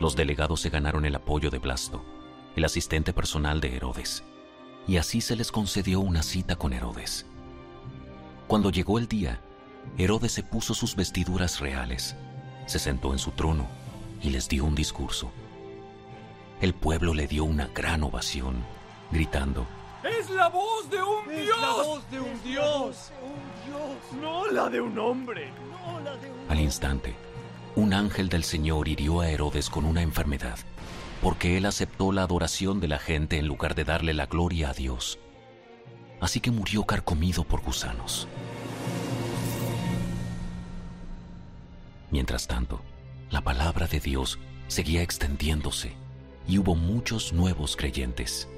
Los 0.01 0.17
delegados 0.17 0.61
se 0.61 0.71
ganaron 0.71 1.05
el 1.05 1.15
apoyo 1.15 1.51
de 1.51 1.59
Blasto, 1.59 2.03
el 2.57 2.65
asistente 2.65 3.13
personal 3.13 3.61
de 3.61 3.77
Herodes, 3.77 4.25
y 4.89 4.97
así 4.97 5.21
se 5.21 5.37
les 5.37 5.53
concedió 5.53 6.01
una 6.01 6.23
cita 6.23 6.57
con 6.57 6.73
Herodes. 6.73 7.27
Cuando 8.49 8.71
llegó 8.71 8.99
el 8.99 9.07
día, 9.07 9.41
Herodes 9.99 10.33
se 10.33 10.43
puso 10.43 10.75
sus 10.75 10.97
vestiduras 10.97 11.61
reales, 11.61 12.17
se 12.67 12.79
sentó 12.79 13.13
en 13.13 13.19
su 13.19 13.33
trono 13.33 13.67
y 14.23 14.31
les 14.31 14.49
dio 14.49 14.65
un 14.65 14.75
discurso. 14.75 15.31
El 16.61 16.75
pueblo 16.75 17.13
le 17.13 17.27
dio 17.27 17.45
una 17.45 17.69
gran 17.69 18.03
ovación, 18.03 18.65
gritando, 19.11 19.67
¡Es 20.05 20.31
la 20.31 20.49
voz 20.49 20.91
de 20.91 21.03
un 21.03 21.31
Es 21.31 21.45
Dios! 21.45 21.61
la 21.61 21.83
voz 21.85 22.11
de 22.11 22.21
un 22.21 22.43
Dios. 22.43 23.13
No 24.21 24.47
la 24.51 24.69
de 24.69 24.81
un 24.81 24.99
hombre. 24.99 25.51
Al 26.49 26.61
instante, 26.61 27.15
un 27.77 27.95
ángel 27.95 28.29
del 28.29 28.45
Señor 28.45 28.89
hirió 28.89 29.21
a 29.21 29.31
Herodes 29.31 29.71
con 29.71 29.85
una 29.85 30.03
enfermedad, 30.03 30.59
porque 31.23 31.57
él 31.57 31.67
aceptó 31.67 32.13
la 32.13 32.23
adoración 32.23 32.81
de 32.81 32.89
la 32.89 32.99
gente 32.99 33.39
en 33.39 33.47
lugar 33.47 33.75
de 33.75 33.85
darle 33.85 34.13
la 34.13 34.27
gloria 34.27 34.71
a 34.71 34.75
Dios. 34.75 35.19
Así 36.21 36.41
que 36.41 36.51
murió 36.51 36.85
carcomido 36.85 37.45
por 37.45 37.63
gusanos. 37.63 38.29
Mientras 42.11 42.47
tanto, 42.47 42.83
la 43.31 43.41
palabra 43.41 43.87
de 43.87 44.01
Dios 44.01 44.39
seguía 44.69 45.03
extendiéndose 45.03 45.95
y 46.47 46.59
hubo 46.59 46.75
muchos 46.75 47.33
nuevos 47.33 47.77
creyentes. 47.77 48.49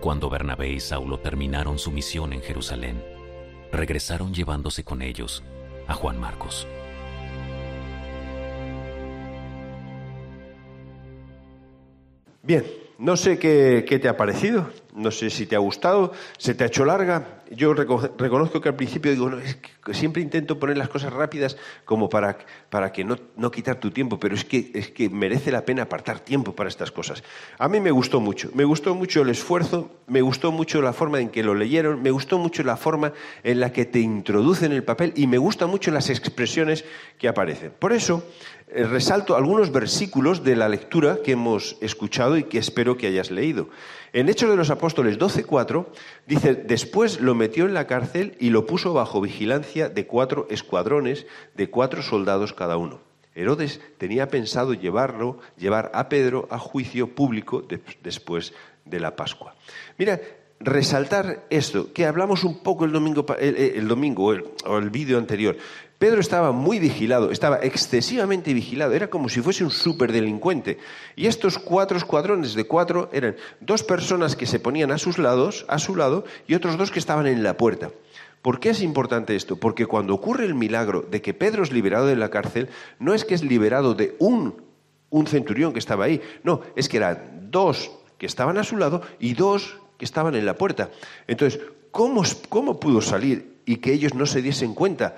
Cuando 0.00 0.30
Bernabé 0.30 0.70
y 0.70 0.80
Saulo 0.80 1.18
terminaron 1.18 1.78
su 1.78 1.90
misión 1.90 2.32
en 2.32 2.40
Jerusalén, 2.40 3.04
regresaron 3.70 4.32
llevándose 4.32 4.82
con 4.82 5.02
ellos 5.02 5.44
a 5.86 5.92
Juan 5.92 6.18
Marcos. 6.18 6.66
Bien, 12.42 12.64
no 12.98 13.14
sé 13.18 13.38
qué, 13.38 13.84
qué 13.86 13.98
te 13.98 14.08
ha 14.08 14.16
parecido, 14.16 14.70
no 14.94 15.10
sé 15.10 15.28
si 15.28 15.44
te 15.44 15.54
ha 15.54 15.58
gustado, 15.58 16.12
se 16.38 16.54
te 16.54 16.64
ha 16.64 16.68
hecho 16.68 16.86
larga. 16.86 17.39
Yo 17.50 17.74
reco- 17.74 18.10
reconozco 18.16 18.60
que 18.60 18.68
al 18.68 18.76
principio 18.76 19.10
digo, 19.10 19.28
siempre 19.92 20.22
intento 20.22 20.58
poner 20.60 20.78
las 20.78 20.88
cosas 20.88 21.12
rápidas 21.12 21.56
como 21.84 22.08
para, 22.08 22.38
para 22.70 22.92
que 22.92 23.02
no, 23.02 23.16
no 23.36 23.50
quitar 23.50 23.80
tu 23.80 23.90
tiempo, 23.90 24.20
pero 24.20 24.36
es 24.36 24.44
que, 24.44 24.70
es 24.74 24.88
que 24.90 25.08
merece 25.10 25.50
la 25.50 25.64
pena 25.64 25.82
apartar 25.82 26.20
tiempo 26.20 26.54
para 26.54 26.68
estas 26.68 26.92
cosas. 26.92 27.24
A 27.58 27.68
mí 27.68 27.80
me 27.80 27.90
gustó 27.90 28.20
mucho, 28.20 28.50
me 28.54 28.64
gustó 28.64 28.94
mucho 28.94 29.22
el 29.22 29.30
esfuerzo, 29.30 29.90
me 30.06 30.22
gustó 30.22 30.52
mucho 30.52 30.80
la 30.80 30.92
forma 30.92 31.20
en 31.20 31.28
que 31.28 31.42
lo 31.42 31.54
leyeron, 31.54 32.00
me 32.00 32.12
gustó 32.12 32.38
mucho 32.38 32.62
la 32.62 32.76
forma 32.76 33.12
en 33.42 33.58
la 33.58 33.72
que 33.72 33.84
te 33.84 33.98
introducen 33.98 34.70
el 34.70 34.84
papel 34.84 35.12
y 35.16 35.26
me 35.26 35.38
gustan 35.38 35.70
mucho 35.70 35.90
las 35.90 36.08
expresiones 36.08 36.84
que 37.18 37.26
aparecen. 37.26 37.72
Por 37.78 37.92
eso, 37.92 38.24
eh, 38.68 38.84
resalto 38.84 39.34
algunos 39.36 39.72
versículos 39.72 40.44
de 40.44 40.54
la 40.54 40.68
lectura 40.68 41.18
que 41.24 41.32
hemos 41.32 41.76
escuchado 41.80 42.36
y 42.36 42.44
que 42.44 42.58
espero 42.58 42.96
que 42.96 43.08
hayas 43.08 43.32
leído. 43.32 43.68
En 44.12 44.28
Hechos 44.28 44.50
de 44.50 44.56
los 44.56 44.70
Apóstoles 44.70 45.18
12.4 45.20 45.86
dice, 46.26 46.54
después 46.54 47.20
lo 47.20 47.36
metió 47.40 47.64
en 47.64 47.72
la 47.72 47.86
cárcel 47.86 48.36
y 48.38 48.50
lo 48.50 48.66
puso 48.66 48.92
bajo 48.92 49.22
vigilancia 49.22 49.88
de 49.88 50.06
cuatro 50.06 50.46
escuadrones 50.50 51.26
de 51.56 51.70
cuatro 51.70 52.02
soldados 52.02 52.52
cada 52.52 52.76
uno. 52.76 53.00
Herodes 53.34 53.80
tenía 53.96 54.28
pensado 54.28 54.74
llevarlo, 54.74 55.38
llevar 55.56 55.90
a 55.94 56.10
Pedro 56.10 56.46
a 56.50 56.58
juicio 56.58 57.14
público 57.14 57.62
de- 57.62 57.80
después 58.02 58.52
de 58.84 59.00
la 59.00 59.16
Pascua. 59.16 59.54
Mira, 59.96 60.20
resaltar 60.60 61.46
esto, 61.48 61.92
que 61.92 62.04
hablamos 62.04 62.44
un 62.44 62.62
poco 62.62 62.84
el 62.84 62.92
domingo, 62.92 63.24
el, 63.38 63.56
el 63.56 63.88
domingo 63.88 64.24
o 64.26 64.32
el, 64.32 64.44
o 64.66 64.78
el 64.78 64.90
vídeo 64.90 65.18
anterior. 65.18 65.56
Pedro 65.98 66.20
estaba 66.20 66.52
muy 66.52 66.78
vigilado, 66.78 67.30
estaba 67.30 67.58
excesivamente 67.58 68.54
vigilado, 68.54 68.92
era 68.92 69.10
como 69.10 69.28
si 69.28 69.42
fuese 69.42 69.64
un 69.64 69.70
superdelincuente. 69.70 70.78
Y 71.14 71.26
estos 71.26 71.58
cuatro 71.58 71.98
escuadrones 71.98 72.54
de 72.54 72.64
cuatro 72.64 73.10
eran 73.12 73.36
dos 73.60 73.82
personas 73.82 74.34
que 74.34 74.46
se 74.46 74.60
ponían 74.60 74.92
a 74.92 74.98
sus 74.98 75.18
lados, 75.18 75.66
a 75.68 75.78
su 75.78 75.96
lado, 75.96 76.24
y 76.46 76.54
otros 76.54 76.78
dos 76.78 76.90
que 76.90 76.98
estaban 76.98 77.26
en 77.26 77.42
la 77.42 77.58
puerta. 77.58 77.90
¿Por 78.40 78.60
qué 78.60 78.70
es 78.70 78.80
importante 78.80 79.36
esto? 79.36 79.56
Porque 79.56 79.84
cuando 79.84 80.14
ocurre 80.14 80.46
el 80.46 80.54
milagro 80.54 81.02
de 81.02 81.20
que 81.20 81.34
Pedro 81.34 81.62
es 81.62 81.72
liberado 81.72 82.06
de 82.06 82.16
la 82.16 82.30
cárcel, 82.30 82.70
no 82.98 83.12
es 83.12 83.26
que 83.26 83.34
es 83.34 83.44
liberado 83.44 83.94
de 83.94 84.16
un, 84.18 84.62
un 85.10 85.26
centurión 85.26 85.74
que 85.74 85.78
estaba 85.78 86.06
ahí, 86.06 86.22
no, 86.42 86.62
es 86.76 86.88
que 86.88 86.96
eran 86.96 87.48
dos 87.50 87.90
que 88.16 88.24
estaban 88.24 88.56
a 88.56 88.64
su 88.64 88.78
lado 88.78 89.02
y 89.18 89.34
dos 89.34 89.79
que 90.00 90.06
estaban 90.06 90.34
en 90.34 90.46
la 90.46 90.54
puerta. 90.54 90.88
Entonces, 91.26 91.60
¿cómo, 91.90 92.22
cómo 92.48 92.80
pudo 92.80 93.02
salir 93.02 93.58
y 93.66 93.76
que 93.76 93.92
ellos 93.92 94.14
no 94.14 94.24
se 94.24 94.40
diesen 94.40 94.72
cuenta? 94.72 95.14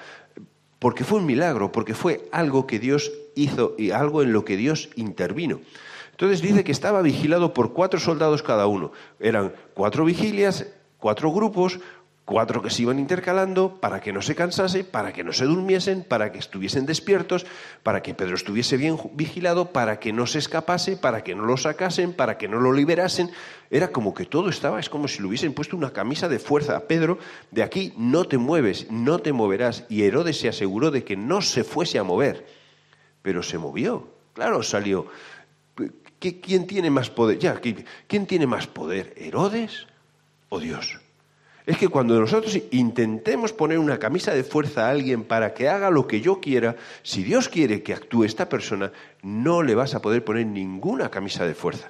Porque 0.80 1.04
fue 1.04 1.20
un 1.20 1.24
milagro, 1.24 1.70
porque 1.70 1.94
fue 1.94 2.28
algo 2.32 2.66
que 2.66 2.80
Dios 2.80 3.12
hizo 3.36 3.76
y 3.78 3.92
algo 3.92 4.22
en 4.24 4.32
lo 4.32 4.44
que 4.44 4.56
Dios 4.56 4.90
intervino. 4.96 5.60
Entonces 6.10 6.42
dice 6.42 6.64
que 6.64 6.72
estaba 6.72 7.00
vigilado 7.00 7.54
por 7.54 7.72
cuatro 7.72 8.00
soldados 8.00 8.42
cada 8.42 8.66
uno. 8.66 8.90
Eran 9.20 9.54
cuatro 9.74 10.04
vigilias, 10.04 10.66
cuatro 10.98 11.30
grupos, 11.30 11.78
cuatro 12.24 12.62
que 12.62 12.70
se 12.70 12.82
iban 12.82 13.00
intercalando 13.00 13.80
para 13.80 14.00
que 14.00 14.12
no 14.12 14.22
se 14.22 14.34
cansase, 14.36 14.84
para 14.84 15.12
que 15.12 15.24
no 15.24 15.32
se 15.32 15.44
durmiesen, 15.44 16.04
para 16.04 16.30
que 16.30 16.38
estuviesen 16.38 16.86
despiertos, 16.86 17.44
para 17.82 18.00
que 18.02 18.14
Pedro 18.14 18.36
estuviese 18.36 18.76
bien 18.76 18.96
vigilado, 19.14 19.72
para 19.72 19.98
que 19.98 20.12
no 20.12 20.26
se 20.26 20.38
escapase, 20.38 20.96
para 20.96 21.24
que 21.24 21.34
no 21.34 21.44
lo 21.44 21.56
sacasen, 21.56 22.12
para 22.12 22.38
que 22.38 22.46
no 22.46 22.60
lo 22.60 22.72
liberasen. 22.72 23.30
Era 23.70 23.88
como 23.88 24.14
que 24.14 24.24
todo 24.24 24.48
estaba, 24.50 24.78
es 24.78 24.88
como 24.88 25.08
si 25.08 25.20
le 25.20 25.28
hubiesen 25.28 25.52
puesto 25.52 25.76
una 25.76 25.92
camisa 25.92 26.28
de 26.28 26.38
fuerza 26.38 26.76
a 26.76 26.80
Pedro, 26.86 27.18
de 27.50 27.62
aquí 27.64 27.92
no 27.96 28.24
te 28.24 28.38
mueves, 28.38 28.88
no 28.90 29.18
te 29.18 29.32
moverás. 29.32 29.84
Y 29.88 30.04
Herodes 30.04 30.38
se 30.38 30.48
aseguró 30.48 30.90
de 30.92 31.02
que 31.04 31.16
no 31.16 31.42
se 31.42 31.64
fuese 31.64 31.98
a 31.98 32.04
mover, 32.04 32.46
pero 33.22 33.42
se 33.42 33.58
movió, 33.58 34.08
claro, 34.34 34.62
salió. 34.62 35.06
¿Qué- 36.20 36.40
¿Quién 36.40 36.68
tiene 36.68 36.88
más 36.88 37.10
poder? 37.10 37.38
Ya, 37.40 37.60
¿qui- 37.60 37.84
¿quién 38.06 38.26
tiene 38.26 38.46
más 38.46 38.68
poder, 38.68 39.12
Herodes 39.16 39.88
o 40.50 40.60
Dios? 40.60 41.00
Es 41.64 41.78
que 41.78 41.88
cuando 41.88 42.18
nosotros 42.18 42.58
intentemos 42.72 43.52
poner 43.52 43.78
una 43.78 43.98
camisa 43.98 44.34
de 44.34 44.42
fuerza 44.42 44.86
a 44.86 44.90
alguien 44.90 45.22
para 45.22 45.54
que 45.54 45.68
haga 45.68 45.90
lo 45.90 46.08
que 46.08 46.20
yo 46.20 46.40
quiera, 46.40 46.74
si 47.02 47.22
Dios 47.22 47.48
quiere 47.48 47.82
que 47.82 47.94
actúe 47.94 48.24
esta 48.24 48.48
persona, 48.48 48.90
no 49.22 49.62
le 49.62 49.76
vas 49.76 49.94
a 49.94 50.02
poder 50.02 50.24
poner 50.24 50.46
ninguna 50.46 51.10
camisa 51.10 51.46
de 51.46 51.54
fuerza. 51.54 51.88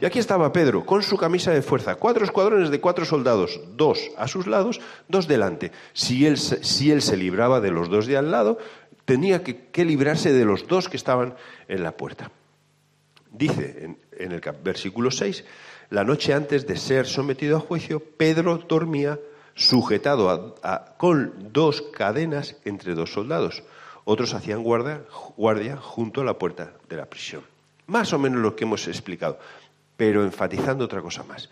Y 0.00 0.04
aquí 0.04 0.18
estaba 0.18 0.52
Pedro 0.52 0.84
con 0.84 1.02
su 1.02 1.16
camisa 1.16 1.52
de 1.52 1.62
fuerza, 1.62 1.94
cuatro 1.94 2.24
escuadrones 2.24 2.70
de 2.70 2.80
cuatro 2.80 3.04
soldados, 3.06 3.60
dos 3.76 4.10
a 4.18 4.28
sus 4.28 4.46
lados, 4.46 4.80
dos 5.08 5.26
delante. 5.26 5.72
Si 5.94 6.26
él, 6.26 6.36
si 6.36 6.90
él 6.90 7.00
se 7.00 7.16
libraba 7.16 7.60
de 7.60 7.70
los 7.70 7.88
dos 7.88 8.06
de 8.06 8.18
al 8.18 8.30
lado, 8.30 8.58
tenía 9.06 9.42
que, 9.42 9.68
que 9.68 9.84
librarse 9.84 10.32
de 10.32 10.44
los 10.44 10.66
dos 10.66 10.88
que 10.88 10.96
estaban 10.96 11.34
en 11.68 11.82
la 11.82 11.96
puerta. 11.96 12.30
Dice 13.30 13.84
en, 13.84 13.98
en 14.18 14.32
el 14.32 14.42
versículo 14.62 15.10
6, 15.10 15.44
la 15.90 16.04
noche 16.04 16.34
antes 16.34 16.66
de 16.66 16.76
ser 16.76 17.06
sometido 17.06 17.56
a 17.56 17.60
juicio, 17.60 18.00
Pedro 18.00 18.58
dormía 18.58 19.18
sujetado 19.54 20.56
con 20.96 21.52
dos 21.52 21.82
cadenas 21.82 22.56
entre 22.64 22.94
dos 22.94 23.12
soldados. 23.12 23.62
Otros 24.04 24.34
hacían 24.34 24.62
guardia, 24.62 25.02
guardia 25.36 25.76
junto 25.76 26.20
a 26.20 26.24
la 26.24 26.38
puerta 26.38 26.74
de 26.88 26.96
la 26.96 27.06
prisión. 27.06 27.42
Más 27.86 28.12
o 28.12 28.18
menos 28.18 28.40
lo 28.40 28.56
que 28.56 28.64
hemos 28.64 28.86
explicado, 28.88 29.38
pero 29.96 30.24
enfatizando 30.24 30.84
otra 30.84 31.02
cosa 31.02 31.22
más. 31.22 31.48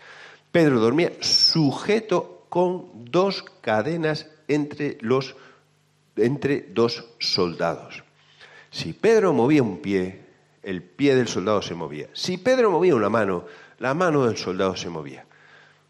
Pedro 0.51 0.79
dormía 0.79 1.11
sujeto 1.19 2.45
con 2.49 3.05
dos 3.09 3.43
cadenas 3.61 4.27
entre, 4.47 4.97
los, 5.01 5.35
entre 6.15 6.61
dos 6.61 7.05
soldados. 7.19 8.03
Si 8.69 8.93
Pedro 8.93 9.33
movía 9.33 9.63
un 9.63 9.81
pie, 9.81 10.21
el 10.61 10.81
pie 10.83 11.15
del 11.15 11.27
soldado 11.27 11.61
se 11.61 11.75
movía. 11.75 12.09
Si 12.13 12.37
Pedro 12.37 12.71
movía 12.71 12.95
una 12.95 13.09
mano, 13.09 13.45
la 13.83 13.93
mano 13.93 14.25
del 14.25 14.37
soldado 14.37 14.77
se 14.77 14.87
movía. 14.87 15.25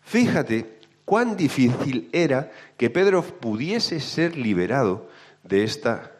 Fíjate 0.01 0.79
cuán 1.05 1.37
difícil 1.37 2.09
era 2.11 2.51
que 2.75 2.89
Pedro 2.89 3.21
pudiese 3.21 3.99
ser 3.99 4.35
liberado 4.35 5.09
de 5.43 5.63
esta 5.63 6.11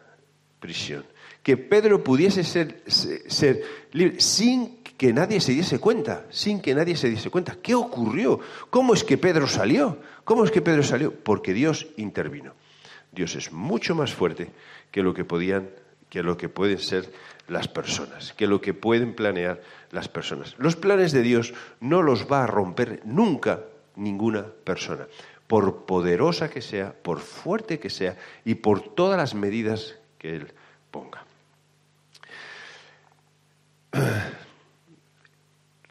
prisión. 0.60 1.04
Que 1.42 1.56
Pedro 1.56 2.04
pudiese 2.04 2.44
ser, 2.44 2.84
se- 2.86 3.28
ser 3.28 3.60
libre 3.90 4.20
sin 4.20 4.84
que 4.96 5.12
nadie 5.12 5.40
se 5.40 5.50
diese 5.50 5.80
cuenta, 5.80 6.24
sin 6.30 6.60
que 6.60 6.76
nadie 6.76 6.96
se 6.96 7.10
diese 7.10 7.28
cuenta. 7.28 7.56
¿Qué 7.60 7.74
ocurrió? 7.74 8.38
¿Cómo 8.70 8.94
es 8.94 9.02
que 9.02 9.18
Pedro 9.18 9.48
salió? 9.48 9.98
¿Cómo 10.22 10.44
es 10.44 10.52
que 10.52 10.62
Pedro 10.62 10.84
salió? 10.84 11.12
Porque 11.12 11.52
Dios 11.52 11.88
intervino. 11.96 12.54
Dios 13.10 13.34
es 13.34 13.50
mucho 13.50 13.96
más 13.96 14.14
fuerte 14.14 14.52
que 14.92 15.02
lo 15.02 15.12
que 15.12 15.24
podían, 15.24 15.68
que 16.14 16.22
lo 16.22 16.36
que 16.36 16.48
pueden 16.48 16.78
ser 16.78 17.12
las 17.48 17.66
personas, 17.66 18.34
que 18.34 18.46
lo 18.46 18.60
que 18.60 18.72
pueden 18.72 19.16
planear 19.16 19.60
las 19.90 20.06
personas. 20.06 20.54
Los 20.58 20.76
planes 20.76 21.10
de 21.10 21.22
Dios 21.22 21.54
no 21.80 22.02
los 22.02 22.30
va 22.30 22.44
a 22.44 22.46
romper 22.46 23.00
nunca 23.04 23.64
ninguna 23.96 24.46
persona, 24.62 25.08
por 25.48 25.86
poderosa 25.86 26.48
que 26.48 26.62
sea, 26.62 26.92
por 26.92 27.18
fuerte 27.18 27.80
que 27.80 27.90
sea 27.90 28.16
y 28.44 28.54
por 28.54 28.94
todas 28.94 29.18
las 29.18 29.34
medidas 29.34 29.96
que 30.18 30.36
Él 30.36 30.52
ponga. 30.92 31.24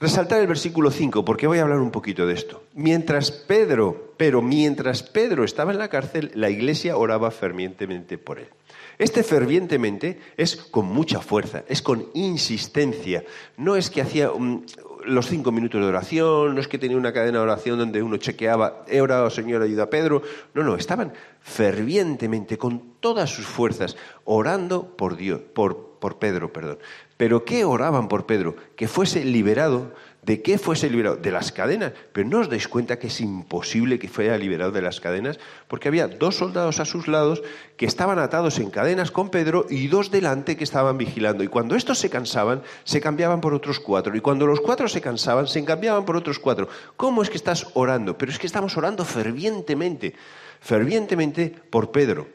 Resaltar 0.03 0.41
el 0.41 0.47
versículo 0.47 0.91
5, 0.91 1.23
porque 1.23 1.47
voy 1.47 1.59
a 1.59 1.61
hablar 1.61 1.79
un 1.79 1.89
poquito 1.89 2.27
de 2.27 2.33
esto. 2.33 2.63
Mientras 2.73 3.31
Pedro, 3.31 4.11
pero 4.17 4.41
mientras 4.41 5.01
Pedro 5.01 5.45
estaba 5.45 5.71
en 5.71 5.77
la 5.77 5.87
cárcel, 5.87 6.29
la 6.35 6.49
iglesia 6.49 6.97
oraba 6.97 7.31
fervientemente 7.31 8.17
por 8.17 8.37
él. 8.37 8.49
Este 8.97 9.23
fervientemente 9.23 10.19
es 10.35 10.57
con 10.57 10.87
mucha 10.87 11.21
fuerza, 11.21 11.63
es 11.69 11.81
con 11.81 12.07
insistencia. 12.15 13.23
No 13.55 13.77
es 13.77 13.89
que 13.89 14.01
hacía 14.01 14.33
um, 14.33 14.65
los 15.05 15.27
cinco 15.27 15.53
minutos 15.53 15.79
de 15.79 15.87
oración, 15.87 16.53
no 16.53 16.59
es 16.59 16.67
que 16.67 16.77
tenía 16.77 16.97
una 16.97 17.13
cadena 17.13 17.37
de 17.37 17.45
oración 17.45 17.79
donde 17.79 18.03
uno 18.03 18.17
chequeaba, 18.17 18.83
he 18.89 18.99
orado, 18.99 19.29
Señor, 19.29 19.61
ayuda 19.61 19.83
a 19.83 19.89
Pedro. 19.89 20.21
No, 20.53 20.63
no, 20.63 20.75
estaban 20.75 21.13
fervientemente, 21.39 22.57
con 22.57 22.95
todas 22.99 23.29
sus 23.29 23.45
fuerzas, 23.45 23.95
orando 24.25 24.97
por 24.97 25.15
Dios, 25.15 25.39
por, 25.39 25.97
por 25.99 26.19
Pedro, 26.19 26.51
perdón. 26.51 26.79
Pero 27.17 27.45
¿qué 27.45 27.63
oraban 27.65 28.07
por 28.07 28.25
Pedro? 28.25 28.55
Que 28.75 28.87
fuese 28.87 29.23
liberado. 29.23 29.93
¿De 30.23 30.41
qué 30.41 30.57
fuese 30.57 30.89
liberado? 30.89 31.17
De 31.17 31.31
las 31.31 31.51
cadenas. 31.51 31.91
Pero 32.13 32.27
no 32.29 32.39
os 32.39 32.49
dais 32.49 32.67
cuenta 32.67 32.97
que 32.97 33.07
es 33.07 33.21
imposible 33.21 33.99
que 33.99 34.07
fuera 34.07 34.37
liberado 34.37 34.71
de 34.71 34.81
las 34.81 34.99
cadenas, 34.99 35.37
porque 35.67 35.89
había 35.89 36.07
dos 36.07 36.37
soldados 36.37 36.79
a 36.79 36.85
sus 36.85 37.07
lados 37.07 37.43
que 37.77 37.85
estaban 37.85 38.19
atados 38.19 38.57
en 38.59 38.69
cadenas 38.69 39.11
con 39.11 39.29
Pedro 39.29 39.65
y 39.69 39.87
dos 39.87 40.11
delante 40.11 40.55
que 40.55 40.63
estaban 40.63 40.97
vigilando. 40.97 41.43
Y 41.43 41.49
cuando 41.49 41.75
estos 41.75 41.99
se 41.99 42.09
cansaban, 42.09 42.63
se 42.85 43.01
cambiaban 43.01 43.41
por 43.41 43.53
otros 43.53 43.79
cuatro. 43.79 44.15
Y 44.15 44.21
cuando 44.21 44.47
los 44.47 44.61
cuatro 44.61 44.87
se 44.87 45.01
cansaban, 45.01 45.47
se 45.47 45.63
cambiaban 45.65 46.05
por 46.05 46.15
otros 46.15 46.39
cuatro. 46.39 46.69
¿Cómo 46.95 47.21
es 47.21 47.29
que 47.29 47.37
estás 47.37 47.67
orando? 47.73 48.17
Pero 48.17 48.31
es 48.31 48.39
que 48.39 48.47
estamos 48.47 48.77
orando 48.77 49.03
fervientemente, 49.03 50.15
fervientemente 50.61 51.53
por 51.69 51.91
Pedro, 51.91 52.27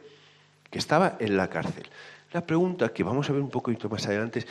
que 0.70 0.78
estaba 0.78 1.16
en 1.18 1.37
la 1.37 1.49
cárcel. 1.49 1.88
La 2.32 2.44
pregunta 2.47 2.92
que 2.92 3.02
vamos 3.02 3.28
a 3.28 3.32
ver 3.32 3.40
un 3.40 3.49
poquito 3.49 3.88
más 3.88 4.06
adelante 4.06 4.40
es, 4.40 4.47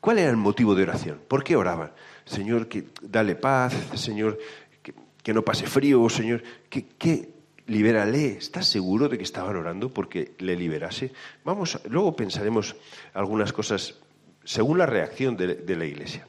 ¿cuál 0.00 0.18
era 0.18 0.30
el 0.30 0.36
motivo 0.36 0.74
de 0.74 0.84
oración? 0.84 1.20
¿Por 1.28 1.44
qué 1.44 1.54
oraban? 1.54 1.92
Señor, 2.24 2.68
que 2.68 2.86
dale 3.02 3.36
paz, 3.36 3.74
Señor, 3.94 4.38
que, 4.82 4.94
que 5.22 5.34
no 5.34 5.42
pase 5.42 5.66
frío, 5.66 6.08
Señor, 6.08 6.42
que, 6.70 6.86
que 6.86 7.28
libérale. 7.66 8.38
¿Estás 8.38 8.66
seguro 8.66 9.08
de 9.08 9.18
que 9.18 9.24
estaban 9.24 9.56
orando 9.56 9.92
porque 9.92 10.32
le 10.38 10.56
liberase? 10.56 11.12
Vamos, 11.44 11.78
luego 11.90 12.16
pensaremos 12.16 12.76
algunas 13.12 13.52
cosas 13.52 13.96
según 14.44 14.78
la 14.78 14.86
reacción 14.86 15.36
de, 15.36 15.54
de 15.54 15.76
la 15.76 15.84
iglesia. 15.84 16.26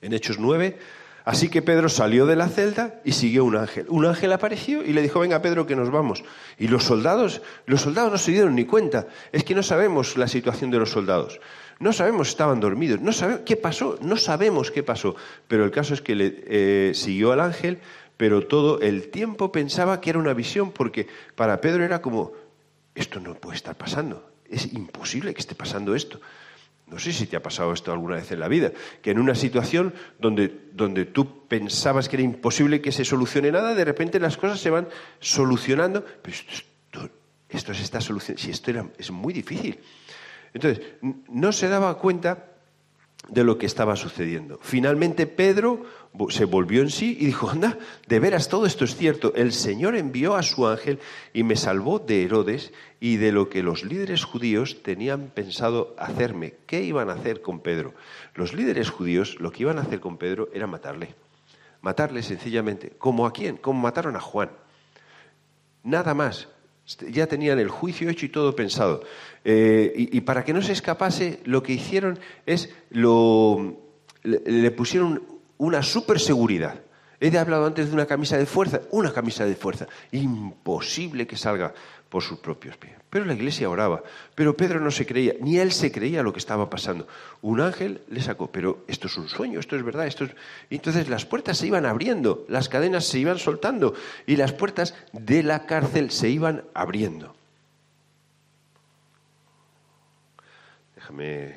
En 0.00 0.12
Hechos 0.12 0.38
9, 0.38 0.78
así 1.26 1.50
que 1.50 1.60
Pedro 1.60 1.90
salió 1.90 2.24
de 2.24 2.36
la 2.36 2.48
celda 2.48 3.00
y 3.04 3.12
siguió 3.12 3.44
un 3.44 3.56
ángel. 3.56 3.84
Un 3.90 4.06
ángel 4.06 4.32
apareció 4.32 4.82
y 4.82 4.94
le 4.94 5.02
dijo, 5.02 5.20
venga 5.20 5.42
Pedro, 5.42 5.66
que 5.66 5.76
nos 5.76 5.90
vamos. 5.90 6.24
Y 6.56 6.68
los 6.68 6.84
soldados, 6.84 7.42
los 7.66 7.82
soldados 7.82 8.10
no 8.10 8.16
se 8.16 8.32
dieron 8.32 8.54
ni 8.54 8.64
cuenta. 8.64 9.08
Es 9.32 9.44
que 9.44 9.54
no 9.54 9.62
sabemos 9.62 10.16
la 10.16 10.28
situación 10.28 10.70
de 10.70 10.78
los 10.78 10.90
soldados. 10.90 11.40
No 11.78 11.92
sabemos 11.92 12.28
estaban 12.28 12.60
dormidos. 12.60 13.00
No 13.00 13.12
sabemos 13.12 13.42
qué 13.44 13.56
pasó. 13.56 13.98
No 14.00 14.16
sabemos 14.16 14.70
qué 14.70 14.82
pasó. 14.82 15.14
Pero 15.48 15.64
el 15.64 15.70
caso 15.70 15.92
es 15.92 16.00
que 16.00 16.14
le 16.14 16.44
eh, 16.46 16.92
siguió 16.94 17.32
al 17.32 17.40
ángel, 17.40 17.80
pero 18.16 18.46
todo 18.46 18.80
el 18.80 19.08
tiempo 19.08 19.52
pensaba 19.52 20.00
que 20.00 20.10
era 20.10 20.18
una 20.18 20.32
visión, 20.32 20.70
porque 20.70 21.06
para 21.34 21.60
Pedro 21.60 21.84
era 21.84 22.00
como, 22.00 22.32
esto 22.94 23.20
no 23.20 23.34
puede 23.34 23.56
estar 23.56 23.76
pasando. 23.76 24.30
Es 24.48 24.72
imposible 24.72 25.34
que 25.34 25.40
esté 25.40 25.54
pasando 25.54 25.94
esto. 25.94 26.20
No 26.86 26.98
sé 27.00 27.12
si 27.12 27.26
te 27.26 27.36
ha 27.36 27.42
pasado 27.42 27.72
esto 27.72 27.92
alguna 27.92 28.16
vez 28.16 28.30
en 28.30 28.40
la 28.40 28.48
vida, 28.48 28.72
que 29.02 29.10
en 29.10 29.18
una 29.18 29.34
situación 29.34 29.92
donde, 30.20 30.70
donde 30.72 31.04
tú 31.04 31.46
pensabas 31.48 32.08
que 32.08 32.16
era 32.16 32.22
imposible 32.22 32.80
que 32.80 32.92
se 32.92 33.04
solucione 33.04 33.50
nada, 33.50 33.74
de 33.74 33.84
repente 33.84 34.20
las 34.20 34.36
cosas 34.36 34.60
se 34.60 34.70
van 34.70 34.88
solucionando, 35.18 36.04
pero 36.22 36.36
esto, 36.36 37.10
esto 37.48 37.74
se 37.74 37.82
está 37.82 38.00
solucionando, 38.00 38.42
si 38.42 38.50
esto 38.50 38.70
era, 38.70 38.86
es 38.98 39.10
muy 39.10 39.32
difícil. 39.32 39.80
Entonces, 40.54 40.84
no 41.28 41.52
se 41.52 41.68
daba 41.68 41.98
cuenta 41.98 42.55
de 43.28 43.44
lo 43.44 43.58
que 43.58 43.66
estaba 43.66 43.96
sucediendo. 43.96 44.58
Finalmente 44.62 45.26
Pedro 45.26 45.84
se 46.28 46.44
volvió 46.44 46.82
en 46.82 46.90
sí 46.90 47.16
y 47.20 47.26
dijo, 47.26 47.50
anda, 47.50 47.78
de 48.06 48.20
veras 48.20 48.48
todo 48.48 48.66
esto 48.66 48.84
es 48.84 48.96
cierto. 48.96 49.34
El 49.34 49.52
Señor 49.52 49.96
envió 49.96 50.36
a 50.36 50.42
su 50.42 50.66
ángel 50.66 51.00
y 51.32 51.42
me 51.42 51.56
salvó 51.56 51.98
de 51.98 52.24
Herodes 52.24 52.72
y 53.00 53.16
de 53.16 53.32
lo 53.32 53.48
que 53.48 53.62
los 53.62 53.84
líderes 53.84 54.24
judíos 54.24 54.82
tenían 54.82 55.30
pensado 55.34 55.94
hacerme. 55.98 56.54
¿Qué 56.66 56.82
iban 56.82 57.10
a 57.10 57.14
hacer 57.14 57.42
con 57.42 57.60
Pedro? 57.60 57.94
Los 58.34 58.54
líderes 58.54 58.90
judíos 58.90 59.36
lo 59.40 59.50
que 59.50 59.62
iban 59.64 59.78
a 59.78 59.82
hacer 59.82 60.00
con 60.00 60.16
Pedro 60.16 60.48
era 60.54 60.66
matarle. 60.66 61.14
Matarle 61.80 62.22
sencillamente. 62.22 62.92
¿Como 62.98 63.26
a 63.26 63.32
quién? 63.32 63.56
Como 63.56 63.80
mataron 63.80 64.16
a 64.16 64.20
Juan. 64.20 64.50
Nada 65.82 66.14
más. 66.14 66.48
Ya 67.10 67.26
tenían 67.26 67.58
el 67.58 67.68
juicio 67.68 68.08
hecho 68.08 68.26
y 68.26 68.28
todo 68.28 68.54
pensado. 68.54 69.02
Eh, 69.44 69.92
y, 69.96 70.20
para 70.20 70.44
que 70.44 70.52
no 70.52 70.62
se 70.62 70.72
escapase, 70.72 71.40
lo 71.44 71.62
que 71.62 71.72
hicieron 71.72 72.18
es 72.46 72.72
lo, 72.90 73.76
le, 74.22 74.70
pusieron 74.70 75.22
una 75.58 75.82
super 75.82 76.20
seguridad. 76.20 76.80
He 77.20 77.36
hablado 77.38 77.66
antes 77.66 77.88
de 77.88 77.94
una 77.94 78.06
camisa 78.06 78.36
de 78.36 78.46
fuerza, 78.46 78.82
una 78.90 79.12
camisa 79.12 79.44
de 79.44 79.56
fuerza. 79.56 79.86
Imposible 80.12 81.26
que 81.26 81.36
salga 81.36 81.72
por 82.08 82.22
sus 82.22 82.38
propios 82.38 82.76
pies. 82.76 82.94
Pero 83.10 83.24
la 83.24 83.34
iglesia 83.34 83.68
oraba. 83.70 84.02
Pero 84.34 84.56
Pedro 84.56 84.80
no 84.80 84.90
se 84.90 85.06
creía, 85.06 85.34
ni 85.40 85.58
él 85.58 85.72
se 85.72 85.90
creía 85.90 86.22
lo 86.22 86.32
que 86.32 86.38
estaba 86.38 86.68
pasando. 86.68 87.06
Un 87.42 87.60
ángel 87.60 88.02
le 88.08 88.20
sacó, 88.20 88.50
pero 88.50 88.84
esto 88.86 89.06
es 89.06 89.16
un 89.16 89.28
sueño, 89.28 89.58
esto 89.58 89.76
es 89.76 89.82
verdad, 89.82 90.06
esto 90.06 90.24
es... 90.24 90.32
Entonces 90.70 91.08
las 91.08 91.24
puertas 91.24 91.58
se 91.58 91.66
iban 91.66 91.86
abriendo, 91.86 92.44
las 92.48 92.68
cadenas 92.68 93.06
se 93.06 93.18
iban 93.18 93.38
soltando 93.38 93.94
y 94.26 94.36
las 94.36 94.52
puertas 94.52 94.94
de 95.12 95.42
la 95.42 95.66
cárcel 95.66 96.10
se 96.10 96.28
iban 96.28 96.64
abriendo. 96.74 97.34
Déjame, 100.94 101.54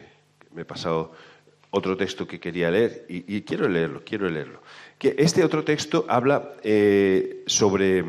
me 0.53 0.61
he 0.61 0.65
pasado 0.65 1.11
otro 1.71 1.95
texto 1.95 2.27
que 2.27 2.39
quería 2.39 2.71
leer 2.71 3.05
y, 3.07 3.41
quiero 3.41 3.67
leerlo, 3.67 4.01
quiero 4.03 4.29
leerlo. 4.29 4.61
Que 4.97 5.15
este 5.17 5.43
otro 5.43 5.63
texto 5.63 6.05
habla 6.09 6.53
eh, 6.63 7.43
sobre, 7.45 8.03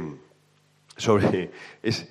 sobre 0.97 1.51
es, 1.83 2.09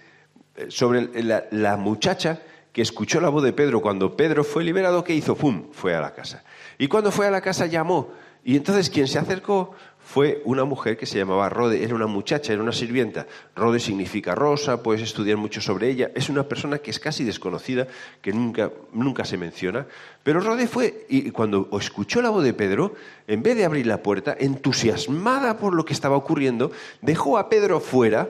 sobre 0.67 1.09
la, 1.23 1.77
muchacha 1.77 2.41
que 2.71 2.81
escuchó 2.81 3.19
la 3.19 3.29
voz 3.29 3.43
de 3.43 3.53
Pedro 3.53 3.81
cuando 3.81 4.15
Pedro 4.15 4.43
fue 4.43 4.63
liberado, 4.63 5.03
¿qué 5.03 5.13
hizo? 5.13 5.35
¡Pum! 5.35 5.69
Fue 5.71 5.95
a 5.95 6.01
la 6.01 6.13
casa. 6.13 6.43
Y 6.77 6.87
cuando 6.87 7.11
fue 7.11 7.27
a 7.27 7.31
la 7.31 7.41
casa 7.41 7.65
llamó. 7.65 8.11
Y 8.43 8.55
entonces 8.55 8.89
quien 8.89 9.07
se 9.07 9.19
acercó 9.19 9.75
fue 10.09 10.41
una 10.43 10.63
mujer 10.63 10.97
que 10.97 11.05
se 11.05 11.19
llamaba 11.19 11.49
Rode, 11.49 11.83
era 11.83 11.93
una 11.93 12.07
muchacha, 12.07 12.51
era 12.51 12.63
una 12.63 12.71
sirvienta. 12.71 13.27
Rode 13.55 13.79
significa 13.79 14.33
rosa, 14.33 14.81
puedes 14.81 15.03
estudiar 15.03 15.37
mucho 15.37 15.61
sobre 15.61 15.87
ella. 15.87 16.09
Es 16.15 16.29
una 16.29 16.41
persona 16.41 16.79
que 16.79 16.89
es 16.89 16.99
casi 16.99 17.23
desconocida, 17.23 17.85
que 18.19 18.33
nunca, 18.33 18.71
nunca 18.91 19.23
se 19.23 19.37
menciona. 19.37 19.85
Pero 20.23 20.39
Rode 20.39 20.65
fue, 20.65 21.05
y 21.09 21.29
cuando 21.29 21.69
escuchó 21.79 22.23
la 22.23 22.31
voz 22.31 22.43
de 22.43 22.55
Pedro, 22.55 22.95
en 23.27 23.43
vez 23.43 23.55
de 23.55 23.65
abrir 23.65 23.85
la 23.85 24.01
puerta, 24.01 24.35
entusiasmada 24.39 25.59
por 25.59 25.75
lo 25.75 25.85
que 25.85 25.93
estaba 25.93 26.15
ocurriendo, 26.15 26.71
dejó 27.03 27.37
a 27.37 27.47
Pedro 27.47 27.79
fuera 27.79 28.29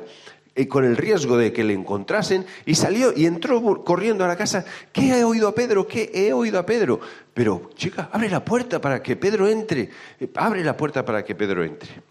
y 0.59 0.65
con 0.65 0.83
el 0.83 0.97
riesgo 0.97 1.37
de 1.37 1.53
que 1.53 1.63
le 1.63 1.73
encontrasen, 1.73 2.45
y 2.65 2.75
salió 2.75 3.13
y 3.15 3.25
entró 3.25 3.63
corriendo 3.85 4.25
a 4.25 4.27
la 4.27 4.35
casa. 4.35 4.65
¿Qué 4.91 5.17
he 5.17 5.23
oído 5.23 5.47
a 5.47 5.55
Pedro? 5.55 5.87
¿Qué 5.87 6.11
he 6.13 6.33
oído 6.33 6.59
a 6.59 6.65
Pedro? 6.65 6.99
Pero, 7.33 7.69
chica, 7.75 8.09
abre 8.11 8.29
la 8.29 8.43
puerta 8.43 8.81
para 8.81 9.01
que 9.01 9.15
Pedro 9.15 9.47
entre. 9.47 9.89
Abre 10.35 10.61
la 10.65 10.75
puerta 10.75 11.05
para 11.05 11.23
que 11.23 11.33
Pedro 11.33 11.63
entre. 11.63 12.03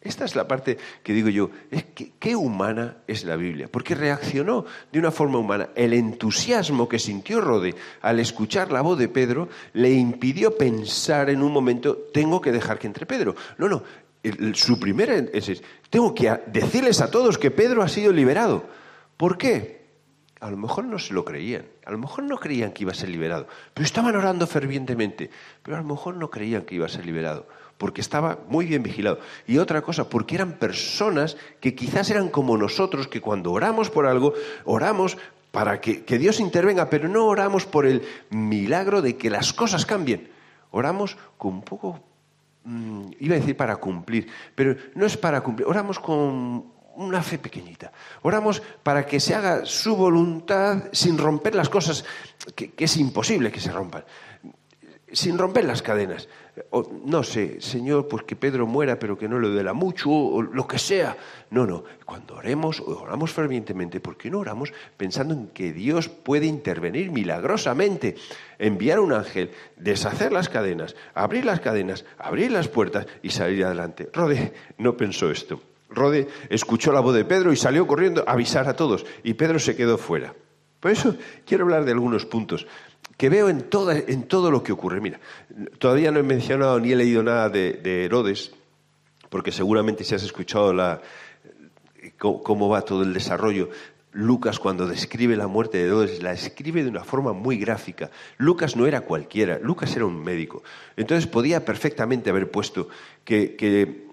Esta 0.00 0.24
es 0.24 0.36
la 0.36 0.46
parte 0.46 0.78
que 1.02 1.12
digo 1.12 1.28
yo, 1.28 1.50
es 1.68 1.82
que, 1.82 2.12
qué 2.20 2.36
humana 2.36 2.98
es 3.08 3.24
la 3.24 3.34
Biblia, 3.34 3.66
porque 3.68 3.96
reaccionó 3.96 4.64
de 4.92 5.00
una 5.00 5.10
forma 5.10 5.38
humana. 5.38 5.70
El 5.74 5.94
entusiasmo 5.94 6.88
que 6.88 7.00
sintió 7.00 7.40
Rode 7.40 7.74
al 8.02 8.20
escuchar 8.20 8.70
la 8.70 8.82
voz 8.82 9.00
de 9.00 9.08
Pedro 9.08 9.48
le 9.72 9.90
impidió 9.90 10.56
pensar 10.56 11.28
en 11.28 11.42
un 11.42 11.50
momento, 11.50 11.96
tengo 12.14 12.40
que 12.40 12.52
dejar 12.52 12.78
que 12.78 12.86
entre 12.86 13.04
Pedro. 13.04 13.34
No, 13.58 13.68
no, 13.68 13.82
su 14.54 14.78
primera 14.78 15.14
es, 15.14 15.62
tengo 15.90 16.14
que 16.14 16.40
decirles 16.46 17.00
a 17.00 17.10
todos 17.10 17.38
que 17.38 17.50
Pedro 17.50 17.82
ha 17.82 17.88
sido 17.88 18.12
liberado. 18.12 18.64
¿Por 19.16 19.38
qué? 19.38 19.86
A 20.40 20.50
lo 20.50 20.56
mejor 20.56 20.84
no 20.84 20.98
se 20.98 21.14
lo 21.14 21.24
creían, 21.24 21.66
a 21.86 21.90
lo 21.90 21.98
mejor 21.98 22.24
no 22.24 22.36
creían 22.36 22.72
que 22.72 22.82
iba 22.82 22.92
a 22.92 22.94
ser 22.94 23.08
liberado, 23.08 23.46
pero 23.72 23.86
estaban 23.86 24.14
orando 24.14 24.46
fervientemente, 24.46 25.30
pero 25.62 25.78
a 25.78 25.80
lo 25.80 25.86
mejor 25.86 26.16
no 26.16 26.30
creían 26.30 26.62
que 26.62 26.74
iba 26.74 26.84
a 26.84 26.90
ser 26.90 27.06
liberado, 27.06 27.48
porque 27.78 28.02
estaba 28.02 28.40
muy 28.48 28.66
bien 28.66 28.82
vigilado. 28.82 29.18
Y 29.46 29.56
otra 29.56 29.80
cosa, 29.80 30.10
porque 30.10 30.34
eran 30.34 30.58
personas 30.58 31.38
que 31.60 31.74
quizás 31.74 32.10
eran 32.10 32.28
como 32.28 32.58
nosotros, 32.58 33.08
que 33.08 33.22
cuando 33.22 33.50
oramos 33.50 33.88
por 33.88 34.06
algo, 34.06 34.34
oramos 34.66 35.16
para 35.52 35.80
que, 35.80 36.04
que 36.04 36.18
Dios 36.18 36.38
intervenga, 36.38 36.90
pero 36.90 37.08
no 37.08 37.26
oramos 37.26 37.64
por 37.64 37.86
el 37.86 38.02
milagro 38.28 39.00
de 39.00 39.16
que 39.16 39.30
las 39.30 39.54
cosas 39.54 39.86
cambien. 39.86 40.30
Oramos 40.70 41.16
con 41.38 41.54
un 41.54 41.62
poco 41.62 42.02
Mm, 42.66 43.12
iba 43.20 43.36
a 43.36 43.38
decir 43.38 43.56
para 43.56 43.76
cumplir, 43.76 44.26
pero 44.52 44.74
no 44.96 45.06
es 45.06 45.16
para 45.16 45.40
cumplir, 45.40 45.68
oramos 45.68 46.00
con 46.00 46.66
una 46.96 47.22
fe 47.22 47.38
pequeñita. 47.38 47.92
Oramos 48.22 48.60
para 48.82 49.06
que 49.06 49.20
se 49.20 49.36
haga 49.36 49.64
su 49.64 49.94
voluntad 49.94 50.84
sin 50.90 51.16
romper 51.16 51.54
las 51.54 51.68
cosas 51.68 52.04
que, 52.56 52.72
es 52.76 52.96
imposible 52.96 53.52
que 53.52 53.60
se 53.60 53.70
rompan, 53.70 54.04
sin 55.12 55.38
romper 55.38 55.64
las 55.64 55.82
cadenas. 55.82 56.28
no 57.04 57.22
sé, 57.22 57.60
Señor, 57.60 58.08
pues 58.08 58.24
que 58.24 58.34
Pedro 58.34 58.66
muera, 58.66 58.98
pero 58.98 59.16
que 59.16 59.28
no 59.28 59.38
le 59.38 59.48
duela 59.48 59.72
mucho, 59.72 60.10
o 60.10 60.42
lo 60.42 60.66
que 60.66 60.78
sea. 60.78 61.16
No, 61.50 61.66
no. 61.66 61.84
Cuando 62.04 62.36
oremos, 62.36 62.80
oramos 62.80 63.32
fervientemente, 63.32 64.00
¿por 64.00 64.16
qué 64.16 64.30
no 64.30 64.40
oramos 64.40 64.72
pensando 64.96 65.34
en 65.34 65.48
que 65.48 65.72
Dios 65.72 66.08
puede 66.08 66.46
intervenir 66.46 67.10
milagrosamente? 67.10 68.16
enviar 68.58 69.00
un 69.00 69.12
ángel, 69.12 69.50
deshacer 69.76 70.32
las 70.32 70.48
cadenas, 70.48 70.96
abrir 71.14 71.44
las 71.44 71.60
cadenas, 71.60 72.04
abrir 72.18 72.50
las 72.50 72.68
puertas 72.68 73.06
y 73.22 73.30
salir 73.30 73.64
adelante. 73.64 74.08
Rode 74.12 74.54
no 74.78 74.96
pensó 74.96 75.30
esto. 75.30 75.60
Rode 75.88 76.28
escuchó 76.48 76.92
la 76.92 77.00
voz 77.00 77.14
de 77.14 77.24
Pedro 77.24 77.52
y 77.52 77.56
salió 77.56 77.86
corriendo 77.86 78.24
a 78.26 78.32
avisar 78.32 78.68
a 78.68 78.76
todos. 78.76 79.06
Y 79.22 79.34
Pedro 79.34 79.58
se 79.58 79.76
quedó 79.76 79.98
fuera. 79.98 80.34
Por 80.80 80.90
eso 80.90 81.16
quiero 81.44 81.64
hablar 81.64 81.84
de 81.84 81.92
algunos 81.92 82.26
puntos 82.26 82.66
que 83.16 83.28
veo 83.28 83.48
en, 83.48 83.66
en 84.08 84.22
todo 84.24 84.50
lo 84.50 84.62
que 84.62 84.72
ocurre. 84.72 85.00
Mira, 85.00 85.20
todavía 85.78 86.10
no 86.10 86.20
he 86.20 86.22
mencionado 86.22 86.78
ni 86.80 86.92
he 86.92 86.96
leído 86.96 87.22
nada 87.22 87.48
de, 87.48 88.04
Herodes, 88.04 88.52
porque 89.30 89.52
seguramente 89.52 90.04
si 90.04 90.14
has 90.14 90.22
escuchado 90.22 90.72
la, 90.72 91.00
cómo 92.18 92.68
va 92.68 92.82
todo 92.82 93.02
el 93.02 93.12
desarrollo, 93.12 93.70
Lucas 94.16 94.58
cuando 94.58 94.86
describe 94.86 95.36
la 95.36 95.46
muerte 95.46 95.76
de 95.76 95.84
Herodes 95.84 96.22
la 96.22 96.32
escribe 96.32 96.82
de 96.82 96.88
una 96.88 97.04
forma 97.04 97.34
muy 97.34 97.58
gráfica. 97.58 98.10
Lucas 98.38 98.74
no 98.74 98.86
era 98.86 99.02
cualquiera, 99.02 99.58
Lucas 99.58 99.94
era 99.94 100.06
un 100.06 100.22
médico. 100.24 100.62
Entonces 100.96 101.26
podía 101.26 101.66
perfectamente 101.66 102.30
haber 102.30 102.50
puesto 102.50 102.88
que, 103.26 104.06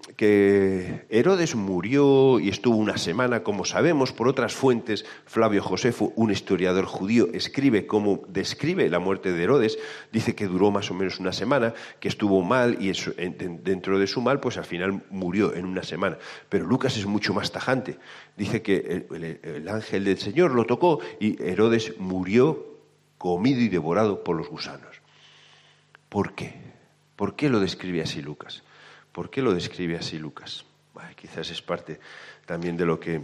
Herodes 1.08 1.54
murió 1.54 2.38
y 2.40 2.48
estuvo 2.48 2.76
una 2.76 2.98
semana, 2.98 3.42
como 3.42 3.64
sabemos 3.64 4.12
por 4.12 4.28
otras 4.28 4.54
fuentes. 4.54 5.04
Flavio 5.24 5.62
Josefo, 5.62 6.12
un 6.16 6.30
historiador 6.30 6.84
judío, 6.84 7.28
escribe 7.32 7.86
cómo 7.86 8.22
describe 8.28 8.88
la 8.90 8.98
muerte 8.98 9.32
de 9.32 9.42
Herodes. 9.42 9.78
Dice 10.12 10.34
que 10.34 10.46
duró 10.46 10.70
más 10.70 10.90
o 10.90 10.94
menos 10.94 11.20
una 11.20 11.32
semana, 11.32 11.74
que 12.00 12.08
estuvo 12.08 12.42
mal 12.42 12.76
y 12.80 12.92
dentro 13.62 13.98
de 13.98 14.06
su 14.06 14.20
mal, 14.20 14.40
pues 14.40 14.58
al 14.58 14.64
final 14.64 15.02
murió 15.10 15.54
en 15.54 15.64
una 15.64 15.82
semana. 15.82 16.18
Pero 16.48 16.66
Lucas 16.66 16.96
es 16.96 17.06
mucho 17.06 17.32
más 17.32 17.52
tajante. 17.52 17.98
Dice 18.36 18.62
que 18.62 19.06
el 19.42 19.68
ángel 19.68 20.04
del 20.04 20.18
Señor 20.18 20.52
lo 20.52 20.64
tocó 20.64 21.00
y 21.20 21.40
Herodes 21.42 21.98
murió 21.98 22.74
comido 23.18 23.60
y 23.60 23.68
devorado 23.68 24.22
por 24.24 24.36
los 24.36 24.48
gusanos. 24.48 25.00
¿Por 26.08 26.34
qué? 26.34 26.74
¿Por 27.16 27.36
qué 27.36 27.48
lo 27.48 27.60
describe 27.60 28.02
así 28.02 28.20
Lucas? 28.20 28.63
¿Por 29.14 29.30
qué 29.30 29.42
lo 29.42 29.54
describe 29.54 29.96
así 29.96 30.18
Lucas? 30.18 30.64
quizás 31.14 31.48
es 31.50 31.62
parte 31.62 32.00
también 32.46 32.76
de 32.76 32.84
lo 32.84 32.98
que 32.98 33.22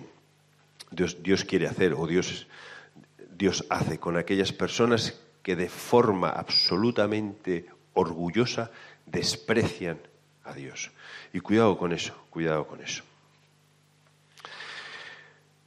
Dios, 0.91 1.45
quiere 1.45 1.67
hacer 1.67 1.95
o 1.95 2.07
Dios, 2.07 2.47
Dios 3.37 3.67
hace 3.69 3.99
con 3.99 4.17
aquellas 4.17 4.53
personas 4.53 5.21
que 5.43 5.57
de 5.57 5.69
forma 5.69 6.31
absolutamente 6.31 7.67
orgullosa 7.95 8.71
desprecian 9.05 9.99
a 10.45 10.55
Dios. 10.55 10.93
Y 11.33 11.41
cuidado 11.41 11.77
con 11.77 11.93
eso, 11.93 12.15
cuidado 12.31 12.67
con 12.69 12.81
eso. 12.81 13.03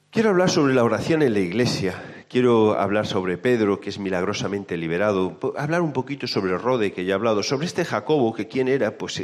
Quiero 0.10 0.30
hablar 0.30 0.50
sobre 0.50 0.74
la 0.74 0.86
oración 0.86 1.22
en 1.22 1.34
la 1.34 1.40
iglesia. 1.40 2.23
Quiero 2.34 2.80
hablar 2.80 3.06
sobre 3.06 3.38
Pedro, 3.38 3.80
que 3.80 3.92
es 3.92 4.00
milagrosamente 4.00 4.76
liberado. 4.76 5.38
Hablar 5.56 5.84
un 5.84 5.94
poquito 5.94 6.26
sobre 6.26 6.58
Rode, 6.58 6.92
que 6.92 7.06
ya 7.06 7.12
he 7.12 7.14
hablado. 7.14 7.44
Sobre 7.44 7.68
este 7.68 7.86
Jacobo, 7.86 8.34
que 8.34 8.48
quién 8.48 8.68
era, 8.68 8.98
pues 8.98 9.24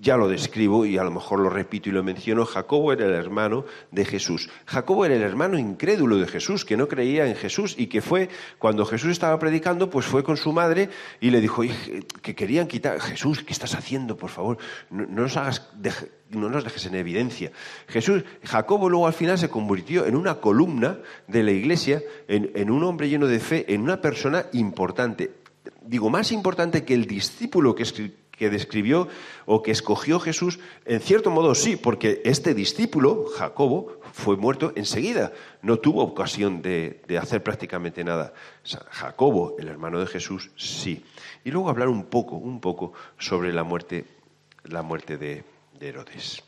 ya 0.00 0.16
lo 0.16 0.26
describo 0.26 0.84
y 0.84 0.98
a 0.98 1.04
lo 1.04 1.12
mejor 1.12 1.38
lo 1.38 1.48
repito 1.48 1.88
y 1.88 1.92
lo 1.92 2.02
menciono, 2.02 2.44
Jacobo 2.44 2.92
era 2.92 3.06
el 3.06 3.14
hermano 3.14 3.66
de 3.92 4.04
Jesús. 4.04 4.50
Jacobo 4.66 5.04
era 5.04 5.14
el 5.14 5.22
hermano 5.22 5.60
incrédulo 5.60 6.16
de 6.16 6.26
Jesús, 6.26 6.64
que 6.64 6.76
no 6.76 6.88
creía 6.88 7.24
en 7.28 7.36
Jesús 7.36 7.76
y 7.78 7.86
que 7.86 8.02
fue, 8.02 8.28
cuando 8.58 8.84
Jesús 8.84 9.12
estaba 9.12 9.38
predicando, 9.38 9.88
pues 9.88 10.04
fue 10.04 10.24
con 10.24 10.36
su 10.36 10.52
madre 10.52 10.90
y 11.20 11.30
le 11.30 11.40
dijo 11.40 11.62
que 12.20 12.34
querían 12.34 12.66
quitar, 12.66 13.00
Jesús, 13.00 13.44
¿qué 13.44 13.52
estás 13.52 13.76
haciendo, 13.76 14.16
por 14.16 14.30
favor? 14.30 14.58
No, 14.90 15.06
nos 15.06 15.36
hagas, 15.36 15.70
no 16.34 16.48
nos 16.48 16.64
dejes 16.64 16.86
en 16.86 16.94
evidencia. 16.94 17.52
Jesús, 17.88 18.24
Jacobo 18.44 18.88
luego 18.88 19.06
al 19.06 19.12
final 19.12 19.38
se 19.38 19.48
convirtió 19.48 20.06
en 20.06 20.16
una 20.16 20.36
columna 20.36 20.98
de 21.26 21.42
la 21.42 21.52
iglesia, 21.52 22.02
en 22.28 22.70
un 22.70 22.82
hombre 22.84 23.08
lleno 23.08 23.26
de 23.26 23.40
fe, 23.40 23.72
en 23.72 23.82
una 23.82 24.00
persona 24.00 24.46
importante 24.52 25.44
digo, 25.86 26.10
más 26.10 26.32
importante 26.32 26.84
que 26.84 26.94
el 26.94 27.06
discípulo 27.06 27.74
que, 27.74 27.84
que 28.30 28.50
describió 28.50 29.08
o 29.46 29.62
que 29.62 29.70
escogió 29.70 30.20
Jesús, 30.20 30.58
en 30.84 31.00
cierto 31.00 31.30
modo 31.30 31.54
sí, 31.54 31.76
porque 31.76 32.22
este 32.24 32.54
discípulo, 32.54 33.26
Jacobo, 33.26 34.00
fue 34.12 34.36
muerto 34.36 34.72
enseguida, 34.76 35.32
no 35.62 35.78
tuvo 35.78 36.02
ocasión 36.02 36.62
de, 36.62 37.02
hacer 37.20 37.42
prácticamente 37.42 38.04
nada. 38.04 38.32
Jacobo, 38.90 39.56
el 39.58 39.68
hermano 39.68 40.00
de 40.00 40.06
Jesús, 40.06 40.50
sí. 40.56 41.04
Y 41.44 41.50
luego 41.50 41.68
hablar 41.68 41.88
un 41.88 42.04
poco, 42.04 42.36
un 42.36 42.60
poco 42.60 42.92
sobre 43.18 43.52
la 43.52 43.64
muerte, 43.64 44.04
la 44.64 44.82
muerte 44.82 45.18
de 45.18 45.44
Herodes. 45.80 46.42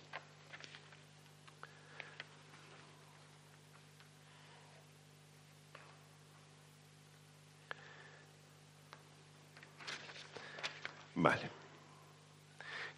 Vale. 11.16 11.50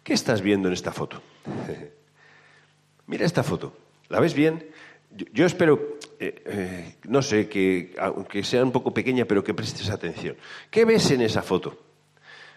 ¿Qué 0.03 0.13
estás 0.13 0.41
viendo 0.41 0.67
en 0.67 0.73
esta 0.73 0.91
foto? 0.91 1.21
Mira 3.07 3.25
esta 3.25 3.43
foto. 3.43 3.75
¿La 4.09 4.19
ves 4.19 4.33
bien? 4.33 4.69
Yo, 5.11 5.45
espero, 5.45 5.97
eh, 6.19 6.43
eh, 6.45 6.95
no 7.07 7.21
sé, 7.21 7.49
que 7.49 7.95
aunque 7.97 8.43
sea 8.43 8.63
un 8.63 8.71
poco 8.71 8.93
pequeña, 8.93 9.25
pero 9.25 9.43
que 9.43 9.53
prestes 9.53 9.89
atención. 9.89 10.35
¿Qué 10.69 10.85
ves 10.85 11.09
en 11.11 11.21
esa 11.21 11.41
foto? 11.41 11.77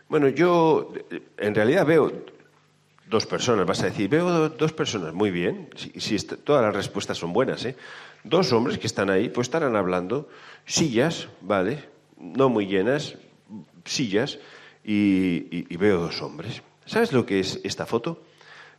Bueno, 0.08 0.28
yo 0.28 0.92
en 1.38 1.54
realidad 1.54 1.86
veo 1.86 2.12
dos 3.12 3.26
personas, 3.26 3.66
vas 3.66 3.82
a 3.82 3.90
decir, 3.92 4.08
veo 4.08 4.48
dos 4.48 4.72
personas, 4.72 5.12
muy 5.12 5.30
bien, 5.30 5.68
si, 5.76 6.16
todas 6.16 6.62
las 6.62 6.74
respuestas 6.74 7.18
son 7.18 7.34
buenas, 7.34 7.62
¿eh? 7.66 7.76
Dos 8.24 8.52
hombres 8.52 8.78
que 8.78 8.86
están 8.86 9.10
ahí, 9.10 9.28
pues 9.28 9.48
estarán 9.48 9.76
hablando, 9.76 10.30
sillas, 10.64 11.28
¿vale? 11.42 11.84
No 12.16 12.48
muy 12.48 12.66
llenas, 12.66 13.18
sillas, 13.84 14.38
y, 14.82 15.76
veo 15.76 16.00
dos 16.00 16.22
hombres. 16.22 16.62
¿Sabes 16.86 17.12
lo 17.12 17.26
que 17.26 17.38
es 17.38 17.60
esta 17.64 17.84
foto? 17.84 18.22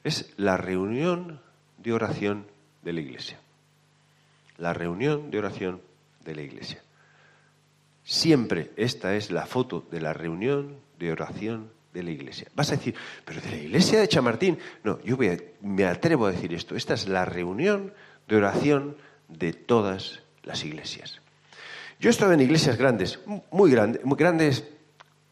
Es 0.04 0.34
la 0.36 0.58
reunión 0.58 1.40
de 1.78 1.94
oración 1.94 2.48
de 2.82 2.94
la 2.94 3.02
iglesia. 3.02 3.40
La 4.58 4.74
reunión 4.74 5.30
de 5.30 5.38
oración 5.38 5.82
de 6.26 6.36
la 6.36 6.42
iglesia. 6.42 6.82
Siempre 8.04 8.72
esta 8.78 9.16
es 9.16 9.30
la 9.30 9.46
foto 9.46 9.86
de 9.92 10.02
la 10.02 10.12
reunión 10.12 10.78
de 10.98 11.12
oración 11.12 11.70
de 11.94 12.04
la 12.04 12.12
iglesia. 12.12 12.48
Vas 12.56 12.72
a 12.72 12.76
decir, 12.76 12.96
pero 13.24 13.40
de 13.40 13.52
la 13.52 13.58
iglesia 13.58 14.00
de 14.00 14.08
Chamartín. 14.08 14.58
No, 14.84 15.00
yo 15.04 15.18
me 15.62 15.86
atrevo 15.86 16.26
a 16.26 16.32
decir 16.32 16.54
esto. 16.54 16.76
Esta 16.76 16.96
es 16.96 17.08
la 17.08 17.26
reunión 17.26 17.94
de 18.28 18.38
oración 18.38 18.98
de 19.28 19.54
todas 19.54 20.22
las 20.44 20.66
iglesias. 20.66 21.22
Yo 22.00 22.10
he 22.10 22.12
estado 22.12 22.34
en 22.34 22.42
iglesias 22.42 22.78
grandes, 22.78 23.20
muy 23.52 23.72
grandes, 23.72 24.04
muy 24.04 24.18
grandes 24.18 24.66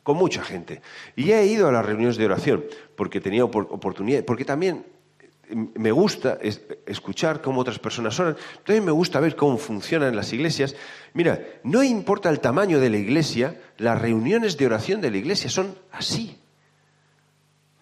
con 0.04 0.17
mucha 0.17 0.43
gente. 0.43 0.82
Y 1.15 1.32
he 1.32 1.45
ido 1.45 1.67
a 1.67 1.71
las 1.71 1.86
reuniones 1.86 2.17
de 2.17 2.26
oración 2.26 2.63
porque 2.95 3.19
tenía 3.19 3.43
oportunidad, 3.43 4.24
porque 4.24 4.45
también 4.45 4.86
me 5.54 5.91
gusta 5.91 6.39
escuchar 6.86 7.41
cómo 7.41 7.62
otras 7.62 7.80
personas 7.80 8.17
oran, 8.19 8.38
también 8.63 8.86
me 8.86 8.91
gusta 8.91 9.19
ver 9.19 9.36
cómo 9.36 9.58
funcionan 9.58 10.15
las 10.15 10.32
iglesias. 10.32 10.76
Mira, 11.13 11.45
no 11.63 11.84
importa 11.84 12.30
el 12.30 12.39
tamaño 12.39 12.80
de 12.80 12.89
la 12.89 12.97
iglesia, 12.97 13.60
las 13.78 14.00
reuniones 14.00 14.58
de 14.58 14.65
oración 14.65 15.02
de 15.02 15.12
la 15.12 15.17
iglesia 15.17 15.50
son 15.50 15.76
así. 15.91 16.41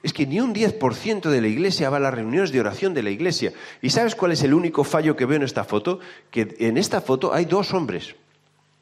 Es 0.02 0.14
que 0.14 0.26
ni 0.26 0.40
un 0.40 0.54
10% 0.54 1.30
de 1.30 1.42
la 1.42 1.48
iglesia 1.48 1.90
va 1.90 1.98
a 1.98 2.00
las 2.00 2.14
reuniones 2.14 2.52
de 2.52 2.60
oración 2.62 2.94
de 2.94 3.04
la 3.04 3.10
iglesia. 3.10 3.52
¿Y 3.82 3.90
sabes 3.90 4.16
cuál 4.16 4.32
es 4.32 4.44
el 4.44 4.54
único 4.54 4.84
fallo 4.84 5.16
que 5.16 5.26
veo 5.26 5.38
en 5.38 5.44
esta 5.44 5.66
foto? 5.66 6.00
Que 6.32 6.56
en 6.60 6.78
esta 6.78 7.02
foto 7.02 7.34
hay 7.34 7.46
dos 7.46 7.74
hombres. 7.74 8.16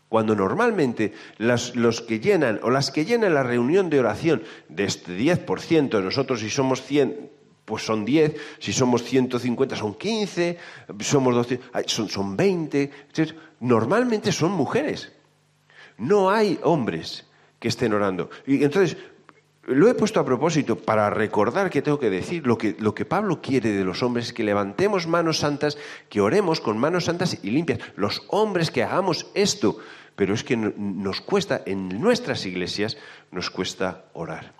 Cuando 0.10 0.36
normalmente 0.36 1.14
los 1.38 2.02
que 2.02 2.20
llenan 2.20 2.60
o 2.64 2.70
las 2.70 2.92
que 2.92 3.04
llenan 3.04 3.34
la 3.34 3.44
reunión 3.44 3.90
de 3.90 4.00
oración 4.00 4.44
de 4.70 4.86
este 4.86 5.18
10%, 5.18 6.02
nosotros 6.02 6.40
si 6.40 6.50
somos 6.50 6.82
100, 6.84 7.30
pues 7.66 7.84
son 7.84 8.06
10, 8.06 8.36
si 8.60 8.72
somos 8.72 9.04
150 9.04 9.76
son 9.76 9.96
15, 9.96 10.58
somos 11.02 11.36
12, 11.36 11.60
son, 11.88 12.08
son 12.08 12.38
20, 12.38 12.92
normalmente 13.60 14.32
son 14.32 14.52
mujeres. 14.52 15.12
No 15.98 16.30
hay 16.30 16.60
hombres 16.64 17.26
que 17.60 17.68
estén 17.68 17.92
orando. 17.92 18.30
Y 18.46 18.64
entonces, 18.64 18.96
lo 19.68 19.90
he 19.90 19.94
puesto 19.94 20.22
a 20.22 20.26
propósito 20.26 20.78
para 20.78 21.10
recordar 21.10 21.70
que 21.70 21.82
tengo 21.82 22.00
que 22.00 22.10
decir 22.10 22.48
lo 22.48 22.58
que, 22.58 22.76
lo 22.80 22.96
que 22.96 23.04
Pablo 23.04 23.42
quiere 23.42 23.74
de 23.74 23.84
los 23.84 24.02
hombres 24.02 24.28
es 24.28 24.34
que 24.34 24.44
levantemos 24.44 25.08
manos 25.08 25.40
santas, 25.40 25.78
que 26.10 26.22
oremos 26.22 26.62
con 26.62 26.78
manos 26.78 27.06
santas 27.06 27.38
y 27.44 27.52
limpias. 27.52 27.80
Los 27.98 28.24
hombres 28.30 28.72
que 28.72 28.84
hagamos 28.84 29.28
esto, 29.34 29.78
pero 30.16 30.34
es 30.34 30.46
que 30.46 30.56
nos 30.56 31.20
cuesta, 31.20 31.62
en 31.66 32.00
nuestras 32.00 32.46
iglesias, 32.46 32.98
nos 33.30 33.50
cuesta 33.50 34.06
orar. 34.14 34.54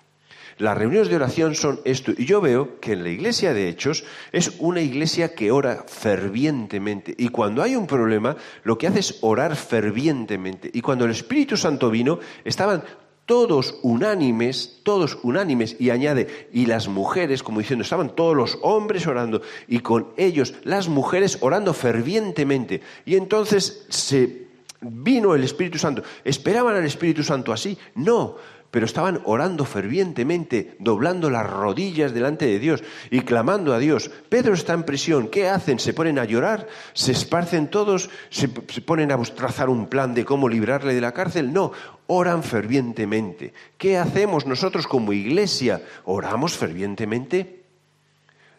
Las 0.58 0.76
reuniones 0.76 1.08
de 1.08 1.16
oración 1.16 1.54
son 1.54 1.80
esto, 1.84 2.12
y 2.16 2.26
yo 2.26 2.40
veo 2.42 2.78
que 2.80 2.92
en 2.92 3.04
la 3.04 3.10
iglesia 3.10 3.54
de 3.54 3.68
Hechos 3.68 4.04
es 4.32 4.56
una 4.58 4.82
iglesia 4.82 5.34
que 5.34 5.52
ora 5.52 5.84
fervientemente, 5.86 7.14
y 7.16 7.28
cuando 7.28 7.62
hay 7.62 7.76
un 7.76 7.86
problema, 7.86 8.36
lo 8.64 8.76
que 8.76 8.88
hace 8.88 8.98
es 8.98 9.18
orar 9.22 9.56
fervientemente, 9.56 10.68
y 10.72 10.82
cuando 10.82 11.06
el 11.06 11.12
Espíritu 11.12 11.56
Santo 11.56 11.90
vino, 11.90 12.18
estaban 12.44 12.82
todos 13.28 13.74
unánimes, 13.82 14.80
todos 14.84 15.18
unánimes, 15.22 15.76
y 15.78 15.90
añade, 15.90 16.48
y 16.50 16.64
las 16.64 16.88
mujeres, 16.88 17.42
como 17.42 17.60
diciendo, 17.60 17.82
estaban 17.82 18.16
todos 18.16 18.34
los 18.34 18.58
hombres 18.62 19.06
orando, 19.06 19.42
y 19.68 19.80
con 19.80 20.08
ellos 20.16 20.54
las 20.64 20.88
mujeres 20.88 21.36
orando 21.42 21.74
fervientemente. 21.74 22.80
Y 23.04 23.16
entonces 23.16 23.84
se 23.90 24.46
vino 24.80 25.34
el 25.34 25.44
Espíritu 25.44 25.76
Santo. 25.76 26.02
¿Esperaban 26.24 26.74
al 26.74 26.86
Espíritu 26.86 27.22
Santo 27.22 27.52
así? 27.52 27.76
No, 27.94 28.36
pero 28.78 28.86
estaban 28.86 29.20
orando 29.24 29.64
fervientemente, 29.64 30.76
doblando 30.78 31.30
las 31.30 31.44
rodillas 31.50 32.14
delante 32.14 32.46
de 32.46 32.60
Dios 32.60 32.84
y 33.10 33.22
clamando 33.22 33.74
a 33.74 33.80
Dios. 33.80 34.08
Pedro 34.28 34.54
está 34.54 34.72
en 34.72 34.84
prisión, 34.84 35.26
¿qué 35.26 35.48
hacen? 35.48 35.80
¿Se 35.80 35.92
ponen 35.92 36.16
a 36.16 36.24
llorar? 36.24 36.68
¿Se 36.92 37.10
esparcen 37.10 37.72
todos? 37.72 38.08
¿Se, 38.30 38.46
ponen 38.46 39.10
a 39.10 39.20
trazar 39.34 39.68
un 39.68 39.88
plan 39.88 40.14
de 40.14 40.24
cómo 40.24 40.48
librarle 40.48 40.94
de 40.94 41.00
la 41.00 41.10
cárcel? 41.10 41.52
No, 41.52 41.72
oran 42.06 42.44
fervientemente. 42.44 43.52
¿Qué 43.76 43.98
hacemos 43.98 44.46
nosotros 44.46 44.86
como 44.86 45.12
iglesia? 45.12 45.82
¿Oramos 46.04 46.56
fervientemente? 46.56 47.57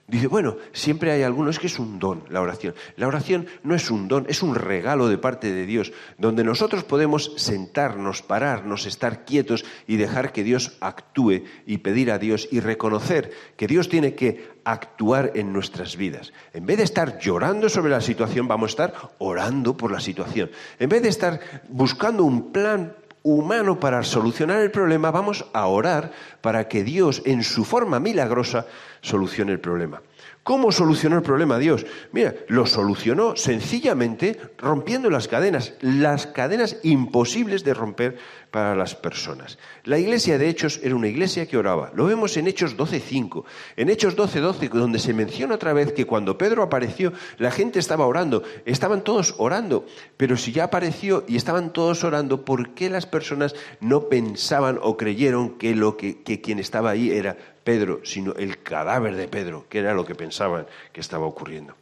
Dice, 0.09 0.25
bueno, 0.25 0.57
siempre 0.73 1.11
hay 1.11 1.21
algunos 1.21 1.59
que 1.59 1.67
es 1.67 1.77
un 1.77 1.99
don 1.99 2.23
la 2.29 2.41
oración. 2.41 2.73
La 2.95 3.07
oración 3.07 3.45
no 3.63 3.75
es 3.75 3.91
un 3.91 4.07
don, 4.07 4.25
es 4.27 4.41
un 4.41 4.55
regalo 4.55 5.07
de 5.07 5.19
parte 5.19 5.51
de 5.53 5.67
Dios, 5.67 5.93
donde 6.17 6.43
nosotros 6.43 6.83
podemos 6.83 7.33
sentarnos, 7.37 8.23
pararnos, 8.23 8.87
estar 8.87 9.23
quietos 9.23 9.65
y 9.85 9.97
dejar 9.97 10.31
que 10.31 10.43
Dios 10.43 10.77
actúe 10.79 11.43
y 11.67 11.77
pedir 11.77 12.11
a 12.11 12.17
Dios 12.17 12.47
y 12.51 12.59
reconocer 12.59 13.31
que 13.55 13.67
Dios 13.67 13.87
tiene 13.87 14.15
que 14.15 14.49
actuar 14.63 15.33
en 15.35 15.53
nuestras 15.53 15.95
vidas. 15.95 16.33
En 16.53 16.65
vez 16.65 16.77
de 16.77 16.83
estar 16.83 17.19
llorando 17.19 17.69
sobre 17.69 17.91
la 17.91 18.01
situación, 18.01 18.47
vamos 18.47 18.69
a 18.69 18.71
estar 18.71 18.93
orando 19.19 19.77
por 19.77 19.91
la 19.91 19.99
situación. 19.99 20.49
En 20.79 20.89
vez 20.89 21.03
de 21.03 21.09
estar 21.09 21.39
buscando 21.69 22.23
un 22.23 22.51
plan 22.51 22.95
humano 23.35 23.79
para 23.79 24.03
solucionar 24.03 24.61
el 24.61 24.71
problema, 24.71 25.11
vamos 25.11 25.45
a 25.53 25.67
orar 25.67 26.11
para 26.41 26.67
que 26.67 26.83
Dios, 26.83 27.21
en 27.25 27.43
su 27.43 27.65
forma 27.65 27.99
milagrosa, 27.99 28.65
solucione 29.01 29.51
el 29.51 29.59
problema. 29.59 30.01
¿Cómo 30.49 30.71
solucionó 30.71 31.15
el 31.15 31.21
problema 31.21 31.59
Dios? 31.59 31.85
Mira, 32.11 32.33
lo 32.47 32.65
solucionó 32.65 33.35
sencillamente 33.35 34.35
rompiendo 34.57 35.11
las 35.11 35.27
cadenas, 35.27 35.75
las 35.79 36.25
cadenas 36.25 36.77
imposibles 36.81 37.63
de 37.63 37.75
romper 37.75 38.17
para 38.49 38.75
las 38.75 38.95
personas. 38.95 39.59
La 39.83 39.99
iglesia 39.99 40.39
de 40.39 40.49
Hechos 40.49 40.79
era 40.81 40.95
una 40.95 41.07
iglesia 41.07 41.45
que 41.45 41.55
oraba. 41.55 41.91
Lo 41.93 42.05
vemos 42.07 42.35
en 42.35 42.47
Hechos 42.47 42.75
12.5. 42.75 43.43
En 43.75 43.89
Hechos 43.89 44.17
12.12, 44.17 44.69
donde 44.69 44.97
se 44.97 45.13
menciona 45.13 45.53
otra 45.53 45.71
vez 45.71 45.93
que 45.93 46.07
cuando 46.07 46.39
Pedro 46.39 46.63
apareció, 46.63 47.13
la 47.37 47.51
gente 47.51 47.77
estaba 47.77 48.07
orando. 48.07 48.41
Estaban 48.65 49.03
todos 49.03 49.35
orando. 49.37 49.85
Pero 50.17 50.35
si 50.35 50.51
ya 50.51 50.63
apareció 50.63 51.25
y 51.27 51.35
estaban 51.35 51.73
todos 51.73 52.03
orando, 52.03 52.43
¿por 52.43 52.73
qué 52.73 52.89
las 52.89 53.05
personas 53.05 53.53
no 53.81 54.09
pensaban 54.09 54.79
o 54.81 54.97
creyeron 54.97 55.59
que, 55.59 55.75
lo 55.75 55.95
que, 55.95 56.23
que 56.23 56.41
quien 56.41 56.57
estaba 56.57 56.89
ahí 56.89 57.11
era 57.11 57.37
Pedro, 57.69 58.01
sino 58.03 58.33
el 58.33 58.63
cadáver 58.63 59.15
de 59.15 59.27
Pedro, 59.27 59.67
que 59.69 59.77
era 59.77 59.93
lo 59.93 60.03
que 60.03 60.15
pensaban 60.15 60.65
que 60.91 61.01
estaba 61.01 61.27
ocurriendo. 61.27 61.75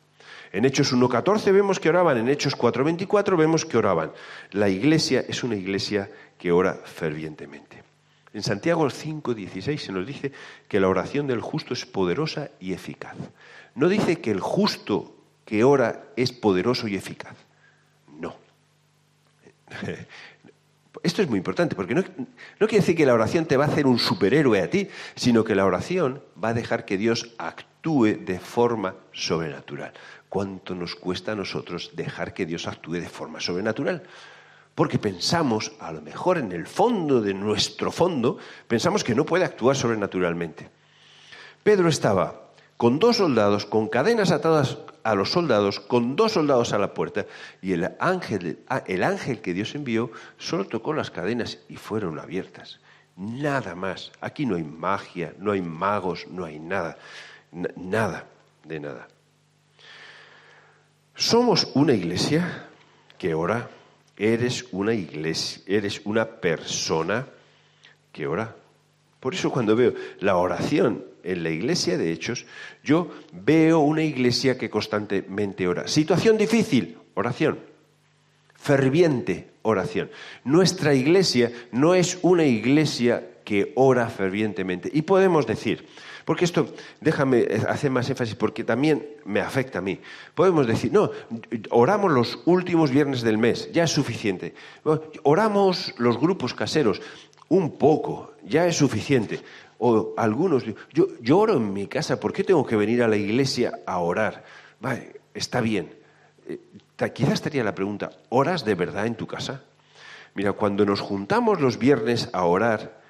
En 0.51 0.65
Hechos 0.65 0.93
1.14 0.93 1.53
vemos 1.53 1.79
que 1.79 1.87
oraban, 1.87 2.17
en 2.17 2.27
Hechos 2.27 2.57
4.24 2.57 3.37
vemos 3.37 3.63
que 3.63 3.77
oraban. 3.77 4.11
La 4.51 4.67
iglesia 4.67 5.23
es 5.25 5.45
una 5.45 5.55
iglesia 5.55 6.11
que 6.37 6.51
ora 6.51 6.73
fervientemente. 6.73 7.83
En 8.33 8.43
Santiago 8.43 8.85
5.16 8.85 9.77
se 9.77 9.93
nos 9.93 10.05
dice 10.05 10.33
que 10.67 10.81
la 10.81 10.89
oración 10.89 11.25
del 11.25 11.39
justo 11.39 11.73
es 11.73 11.85
poderosa 11.85 12.49
y 12.59 12.73
eficaz. 12.73 13.15
No 13.73 13.87
dice 13.87 14.19
que 14.19 14.31
el 14.31 14.41
justo 14.41 15.15
que 15.45 15.63
ora 15.63 16.03
es 16.17 16.33
poderoso 16.33 16.89
y 16.89 16.97
eficaz. 16.97 17.37
No. 18.19 18.35
Esto 21.03 21.21
es 21.21 21.29
muy 21.29 21.37
importante, 21.37 21.75
porque 21.75 21.95
no, 21.95 22.03
quiere 22.59 22.77
decir 22.77 22.95
que 22.95 23.05
la 23.05 23.13
oración 23.13 23.45
te 23.45 23.57
va 23.57 23.65
a 23.65 23.67
hacer 23.67 23.87
un 23.87 23.99
superhéroe 23.99 24.61
a 24.61 24.69
ti, 24.69 24.87
sino 25.15 25.43
que 25.43 25.55
la 25.55 25.65
oración 25.65 26.23
va 26.41 26.49
a 26.49 26.53
dejar 26.53 26.85
que 26.85 26.97
Dios 26.97 27.33
actúe 27.37 28.17
de 28.19 28.39
forma 28.39 28.95
sobrenatural. 29.11 29.93
¿Cuánto 30.29 30.75
nos 30.75 30.95
cuesta 30.95 31.31
a 31.31 31.35
nosotros 31.35 31.91
dejar 31.95 32.33
que 32.33 32.45
Dios 32.45 32.67
actúe 32.67 32.93
de 32.93 33.09
forma 33.09 33.39
sobrenatural? 33.39 34.03
porque 34.77 34.99
pensamos, 34.99 35.71
a 35.79 35.91
lo 35.91 36.03
mejor 36.03 36.37
en 36.37 36.51
el 36.51 36.67
fondo 36.67 37.19
de 37.19 37.33
nuestro 37.33 37.91
fondo, 37.91 38.37
pensamos 38.67 39.03
que 39.03 39.15
no 39.15 39.25
puede 39.25 39.43
actuar 39.43 39.75
sobrenaturalmente. 39.75 40.69
Pedro 41.63 41.89
estaba 41.89 42.51
con 42.77 42.99
dos 42.99 43.17
soldados, 43.17 43.65
con 43.65 43.87
cadenas 43.87 44.29
atadas 44.29 44.77
a 45.07 45.15
los 45.15 45.31
soldados, 45.31 45.79
con 45.79 46.17
dos 46.17 46.33
soldados 46.33 46.73
a 46.73 46.77
la 46.77 46.93
puerta, 46.93 47.25
y 47.61 47.71
el 47.71 47.89
ángel, 47.97 48.59
el 48.87 49.03
ángel 49.03 49.39
que 49.39 49.53
Dios 49.53 49.73
envió 49.73 50.11
solo 50.37 50.65
tocó 50.65 50.93
las 50.93 51.11
cadenas 51.11 51.59
y 51.69 51.77
fueron 51.77 52.19
abiertas. 52.19 52.81
Nada 53.15 53.73
más. 53.73 54.11
Aquí 54.19 54.45
no 54.45 54.57
hay 54.57 54.63
magia, 54.63 55.33
no 55.39 55.53
hay 55.53 55.61
magos, 55.61 56.27
no 56.27 56.43
hay 56.43 56.59
nada. 56.59 56.97
nada 57.77 58.25
de 58.65 58.81
nada. 58.81 59.07
Somos 61.15 61.71
una 61.73 61.93
iglesia 61.93 62.67
que 63.17 63.33
ora. 63.33 63.69
Eres 64.17 64.65
una 64.71 64.93
iglesia, 64.93 65.63
eres 65.67 66.01
una 66.03 66.25
persona 66.25 67.27
que 68.11 68.27
ora. 68.27 68.53
Por 69.19 69.33
eso 69.33 69.51
cuando 69.51 69.75
veo 69.75 69.93
la 70.19 70.37
oración 70.37 71.03
en 71.23 71.43
la 71.43 71.49
iglesia 71.49 71.97
de 71.97 72.11
Hechos, 72.11 72.45
yo 72.83 73.11
veo 73.31 73.79
una 73.79 74.03
iglesia 74.03 74.57
que 74.57 74.69
constantemente 74.69 75.67
ora. 75.67 75.87
Situación 75.87 76.37
difícil, 76.37 76.97
oración. 77.15 77.59
Ferviente, 78.55 79.49
oración. 79.61 80.09
Nuestra 80.43 80.93
iglesia 80.93 81.51
no 81.71 81.95
es 81.95 82.19
una 82.21 82.45
iglesia 82.45 83.23
que 83.43 83.71
ora 83.75 84.09
fervientemente. 84.09 84.89
Y 84.91 85.03
podemos 85.03 85.47
decir, 85.47 85.87
porque 86.25 86.43
esto, 86.43 86.67
déjame 86.99 87.47
hacer 87.69 87.89
más 87.89 88.09
énfasis, 88.09 88.35
porque 88.35 88.65
también 88.65 89.07
me 89.23 89.39
afecta 89.39 89.79
a 89.79 89.81
mí. 89.81 90.01
Podemos 90.35 90.67
decir, 90.67 90.91
no, 90.91 91.11
oramos 91.69 92.11
los 92.11 92.39
últimos 92.43 92.91
viernes 92.91 93.21
del 93.21 93.37
mes, 93.37 93.71
ya 93.71 93.85
es 93.85 93.91
suficiente. 93.91 94.53
Oramos 95.23 95.95
los 95.97 96.19
grupos 96.19 96.53
caseros, 96.53 97.01
un 97.49 97.77
poco, 97.77 98.33
ya 98.43 98.65
es 98.65 98.75
suficiente. 98.77 99.41
O 99.79 100.13
algunos, 100.17 100.63
yo, 100.93 101.07
yo 101.21 101.39
oro 101.39 101.57
en 101.57 101.71
mi 101.71 101.87
casa, 101.87 102.19
¿por 102.19 102.33
qué 102.33 102.43
tengo 102.43 102.65
que 102.65 102.75
venir 102.75 103.03
a 103.03 103.07
la 103.07 103.15
iglesia 103.15 103.79
a 103.85 103.99
orar? 103.99 104.43
Vale, 104.79 105.21
está 105.33 105.61
bien. 105.61 105.93
Eh, 106.47 106.59
quizás 107.13 107.33
estaría 107.33 107.63
la 107.63 107.75
pregunta, 107.75 108.11
¿oras 108.29 108.65
de 108.65 108.75
verdad 108.75 109.05
en 109.05 109.15
tu 109.15 109.27
casa? 109.27 109.61
Mira, 110.33 110.53
cuando 110.53 110.85
nos 110.85 111.01
juntamos 111.01 111.61
los 111.61 111.77
viernes 111.77 112.29
a 112.33 112.43
orar, 112.43 113.01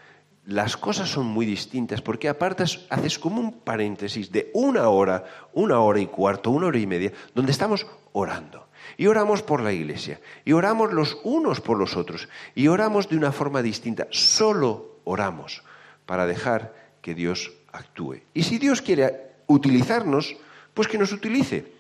las 0.45 0.77
cosas 0.77 1.09
son 1.09 1.25
muy 1.25 1.45
distintas, 1.45 2.01
porque 2.01 2.29
apartas, 2.29 2.85
haces 2.89 3.19
como 3.19 3.41
un 3.41 3.51
paréntesis 3.51 4.31
de 4.31 4.49
una 4.53 4.87
hora, 4.87 5.25
una 5.53 5.81
hora 5.81 5.99
y 5.99 6.07
cuarto, 6.07 6.51
una 6.51 6.67
hora 6.67 6.79
y 6.79 6.87
media, 6.87 7.11
donde 7.35 7.51
estamos 7.51 7.85
orando. 8.13 8.66
Y 8.95 9.07
oramos 9.07 9.43
por 9.43 9.61
la 9.61 9.73
iglesia, 9.73 10.21
y 10.45 10.53
oramos 10.53 10.93
los 10.93 11.17
unos 11.23 11.61
por 11.61 11.77
los 11.77 11.97
otros, 11.97 12.29
y 12.55 12.67
oramos 12.67 13.09
de 13.09 13.17
una 13.17 13.31
forma 13.31 13.61
distinta. 13.61 14.07
Solo 14.11 14.99
oramos 15.03 15.63
para 16.05 16.25
dejar 16.25 16.73
que 17.01 17.13
Dios 17.13 17.51
actúe. 17.71 18.21
Y 18.33 18.43
si 18.43 18.57
Dios 18.57 18.81
quiere 18.81 19.31
utilizarnos, 19.47 20.35
pues 20.73 20.87
que 20.87 20.97
nos 20.97 21.11
utilice. 21.11 21.73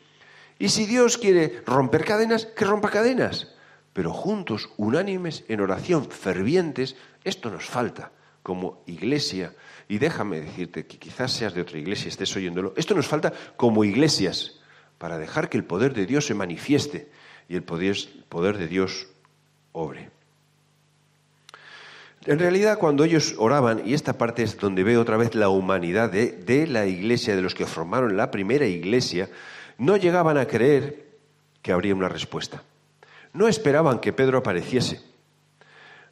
Y 0.59 0.69
si 0.69 0.85
Dios 0.85 1.17
quiere 1.17 1.61
romper 1.65 2.03
cadenas, 2.03 2.45
que 2.45 2.65
rompa 2.65 2.89
cadenas. 2.89 3.53
Pero 3.93 4.13
juntos, 4.13 4.69
unánimes, 4.77 5.43
en 5.47 5.61
oración, 5.61 6.09
fervientes, 6.09 6.95
esto 7.23 7.49
nos 7.49 7.65
falta 7.65 8.11
como 8.43 8.83
iglesia. 8.85 9.53
Y 9.87 9.97
déjame 9.97 10.41
decirte 10.41 10.85
que 10.85 10.97
quizás 10.97 11.31
seas 11.31 11.53
de 11.53 11.61
otra 11.61 11.77
iglesia, 11.77 12.09
estés 12.09 12.35
oyéndolo. 12.35 12.73
Esto 12.75 12.95
nos 12.95 13.07
falta 13.07 13.33
como 13.55 13.83
iglesias 13.83 14.56
para 14.97 15.17
dejar 15.17 15.49
que 15.49 15.57
el 15.57 15.63
poder 15.63 15.93
de 15.93 16.05
Dios 16.05 16.25
se 16.25 16.33
manifieste 16.33 17.07
y 17.49 17.55
el 17.55 17.63
poder, 17.63 18.57
de 18.57 18.67
Dios 18.67 19.07
obre. 19.71 20.09
En 22.25 22.39
realidad, 22.39 22.77
cuando 22.77 23.05
ellos 23.05 23.35
oraban, 23.37 23.83
y 23.85 23.93
esta 23.93 24.17
parte 24.17 24.43
es 24.43 24.57
donde 24.57 24.83
veo 24.83 24.99
otra 24.99 25.15
vez 25.15 25.33
la 25.33 25.49
humanidad 25.49 26.11
de, 26.11 26.67
la 26.67 26.85
iglesia, 26.85 27.35
de 27.35 27.41
los 27.41 27.55
que 27.55 27.65
formaron 27.65 28.17
la 28.17 28.31
primera 28.31 28.65
iglesia, 28.65 29.29
no 29.77 29.95
llegaban 29.95 30.37
a 30.37 30.45
creer 30.45 31.05
que 31.61 31.71
habría 31.71 31.95
una 31.95 32.09
respuesta. 32.09 32.63
No 33.33 33.47
esperaban 33.47 33.99
que 33.99 34.11
Pedro 34.11 34.39
apareciese. 34.39 35.01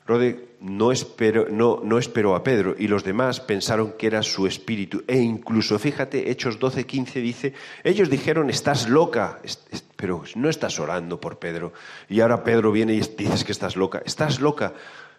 Rode 0.05 0.49
no 0.61 0.91
esperó, 0.91 2.35
a 2.35 2.43
Pedro 2.43 2.75
y 2.77 2.87
los 2.87 3.03
demás 3.03 3.39
pensaron 3.39 3.93
que 3.97 4.07
era 4.07 4.21
su 4.21 4.45
espíritu. 4.45 5.03
E 5.07 5.17
incluso, 5.17 5.79
fíjate, 5.79 6.29
Hechos 6.29 6.59
12, 6.59 6.85
15 6.85 7.19
dice, 7.21 7.53
ellos 7.83 8.09
dijeron, 8.09 8.49
estás 8.49 8.87
loca, 8.87 9.39
pero 9.95 10.23
no 10.35 10.49
estás 10.49 10.79
orando 10.79 11.19
por 11.19 11.39
Pedro. 11.39 11.73
Y 12.07 12.21
ahora 12.21 12.43
Pedro 12.43 12.71
viene 12.71 12.93
y 12.93 12.99
dices 12.99 13.43
que 13.43 13.51
estás 13.51 13.75
loca. 13.75 14.01
Estás 14.05 14.39
loca 14.39 14.73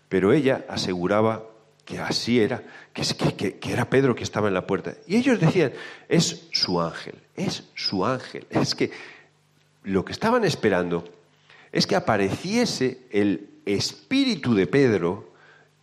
pero 0.08 0.32
ella 0.32 0.64
aseguraba 0.68 1.44
que 1.84 1.98
así 1.98 2.40
era, 2.40 2.62
que, 2.92 3.56
que, 3.58 3.72
era 3.72 3.88
Pedro 3.88 4.14
que 4.14 4.24
estaba 4.24 4.48
en 4.48 4.54
la 4.54 4.66
puerta. 4.66 4.94
Y 5.06 5.16
ellos 5.16 5.38
decían, 5.40 5.72
es 6.08 6.48
su 6.52 6.80
ángel, 6.80 7.14
es 7.36 7.64
su 7.74 8.04
ángel. 8.04 8.46
Es 8.50 8.74
que 8.74 8.90
lo 9.84 10.04
que 10.04 10.12
estaban 10.12 10.44
esperando 10.44 11.04
es 11.70 11.86
que 11.86 11.96
apareciese 11.96 13.00
el 13.10 13.50
espíritu 13.66 14.54
de 14.54 14.66
Pedro 14.66 15.30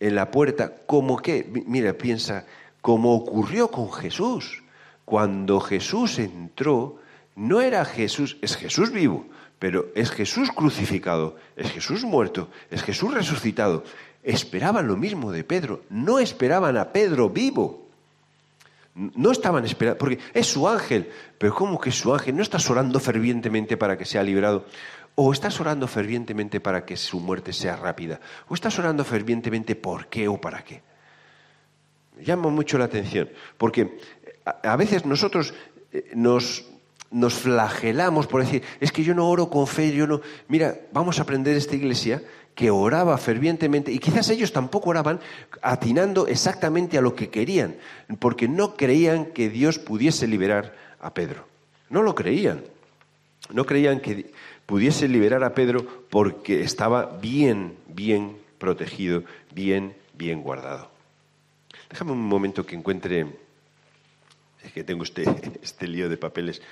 en 0.00 0.16
la 0.16 0.30
puerta, 0.30 0.72
como 0.86 1.18
que, 1.18 1.46
mira, 1.66 1.92
piensa, 1.92 2.46
como 2.80 3.14
ocurrió 3.14 3.70
con 3.70 3.92
Jesús. 3.92 4.62
Cuando 5.04 5.60
Jesús 5.60 6.18
entró, 6.18 6.98
no 7.36 7.60
era 7.60 7.84
Jesús, 7.84 8.36
es 8.42 8.56
Jesús 8.56 8.90
vivo, 8.90 9.26
pero 9.58 9.86
es 9.94 10.10
Jesús 10.10 10.50
crucificado, 10.50 11.36
es 11.56 11.70
Jesús 11.70 12.02
muerto, 12.04 12.48
es 12.70 12.82
Jesús 12.82 13.14
resucitado 13.14 13.84
esperaban 14.24 14.88
lo 14.88 14.96
mismo 14.96 15.30
de 15.30 15.44
Pedro, 15.44 15.82
no 15.90 16.18
esperaban 16.18 16.76
a 16.78 16.92
Pedro 16.92 17.28
vivo. 17.28 17.84
No 18.94 19.32
estaban 19.32 19.64
esperando, 19.64 19.98
porque 19.98 20.20
es 20.32 20.46
su 20.46 20.68
ángel, 20.68 21.10
pero 21.36 21.52
¿cómo 21.52 21.80
que 21.80 21.90
es 21.90 21.96
su 21.96 22.14
ángel? 22.14 22.36
¿No 22.36 22.42
estás 22.42 22.70
orando 22.70 23.00
fervientemente 23.00 23.76
para 23.76 23.98
que 23.98 24.04
sea 24.04 24.22
liberado? 24.22 24.66
¿O 25.16 25.32
estás 25.32 25.60
orando 25.60 25.86
fervientemente 25.86 26.60
para 26.60 26.84
que 26.84 26.96
su 26.96 27.20
muerte 27.20 27.52
sea 27.52 27.76
rápida? 27.76 28.20
¿O 28.48 28.54
estás 28.54 28.78
orando 28.78 29.04
fervientemente 29.04 29.76
por 29.76 30.08
qué 30.08 30.26
o 30.28 30.40
para 30.40 30.64
qué? 30.64 30.82
llama 32.22 32.48
mucho 32.48 32.78
la 32.78 32.84
atención, 32.84 33.28
porque 33.58 33.98
a 34.62 34.76
veces 34.76 35.04
nosotros 35.06 35.54
eh, 35.92 36.10
nos, 36.14 36.66
nos 37.10 37.34
flagelamos 37.34 38.26
por 38.26 38.42
decir, 38.42 38.62
es 38.80 38.92
que 38.92 39.04
yo 39.04 39.14
no 39.14 39.28
oro 39.28 39.50
con 39.50 39.66
fe, 39.66 39.92
yo 39.92 40.06
no... 40.06 40.20
Mira, 40.48 40.76
vamos 40.92 41.18
a 41.18 41.22
aprender 41.22 41.56
esta 41.56 41.76
iglesia 41.76 42.22
que 42.54 42.70
oraba 42.70 43.18
fervientemente, 43.18 43.90
y 43.90 43.98
quizás 43.98 44.30
ellos 44.30 44.52
tampoco 44.52 44.90
oraban 44.90 45.18
atinando 45.60 46.28
exactamente 46.28 46.96
a 46.96 47.00
lo 47.00 47.16
que 47.16 47.28
querían, 47.28 47.76
porque 48.20 48.46
no 48.46 48.76
creían 48.76 49.26
que 49.26 49.48
Dios 49.48 49.80
pudiese 49.80 50.28
liberar 50.28 50.76
a 51.00 51.12
Pedro. 51.14 51.48
No 51.90 52.02
lo 52.02 52.14
creían. 52.14 52.62
No 53.50 53.66
creían 53.66 54.00
que 54.00 54.32
pudiese 54.66 55.08
liberar 55.08 55.44
a 55.44 55.54
Pedro 55.54 56.06
porque 56.10 56.62
estaba 56.62 57.18
bien, 57.20 57.76
bien 57.88 58.36
protegido, 58.58 59.24
bien, 59.54 59.94
bien 60.14 60.42
guardado. 60.42 60.90
Déjame 61.90 62.12
un 62.12 62.26
momento 62.26 62.64
que 62.64 62.76
encuentre, 62.76 63.26
es 64.62 64.72
que 64.72 64.84
tengo 64.84 65.04
este, 65.04 65.24
este 65.62 65.86
lío 65.86 66.08
de 66.08 66.16
papeles. 66.16 66.62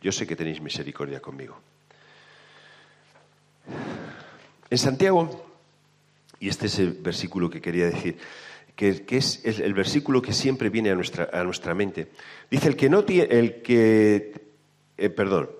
Yo 0.00 0.12
sé 0.12 0.26
que 0.26 0.36
tenéis 0.36 0.60
misericordia 0.60 1.20
conmigo. 1.20 1.58
En 4.70 4.78
Santiago, 4.78 5.46
y 6.40 6.48
este 6.48 6.66
es 6.66 6.78
el 6.78 6.92
versículo 6.92 7.48
que 7.48 7.60
quería 7.60 7.86
decir, 7.86 8.18
que, 8.76 9.04
es 9.10 9.44
el, 9.44 9.72
versículo 9.72 10.20
que 10.20 10.32
siempre 10.32 10.68
viene 10.68 10.90
a 10.90 10.94
nuestra, 10.94 11.30
a 11.32 11.44
nuestra 11.44 11.74
mente, 11.74 12.08
dice 12.50 12.68
el 12.68 12.76
que 12.76 12.90
no 12.90 13.04
tiene, 13.04 13.38
el 13.38 13.62
que, 13.62 14.32
eh, 14.98 15.10
perdón, 15.10 15.50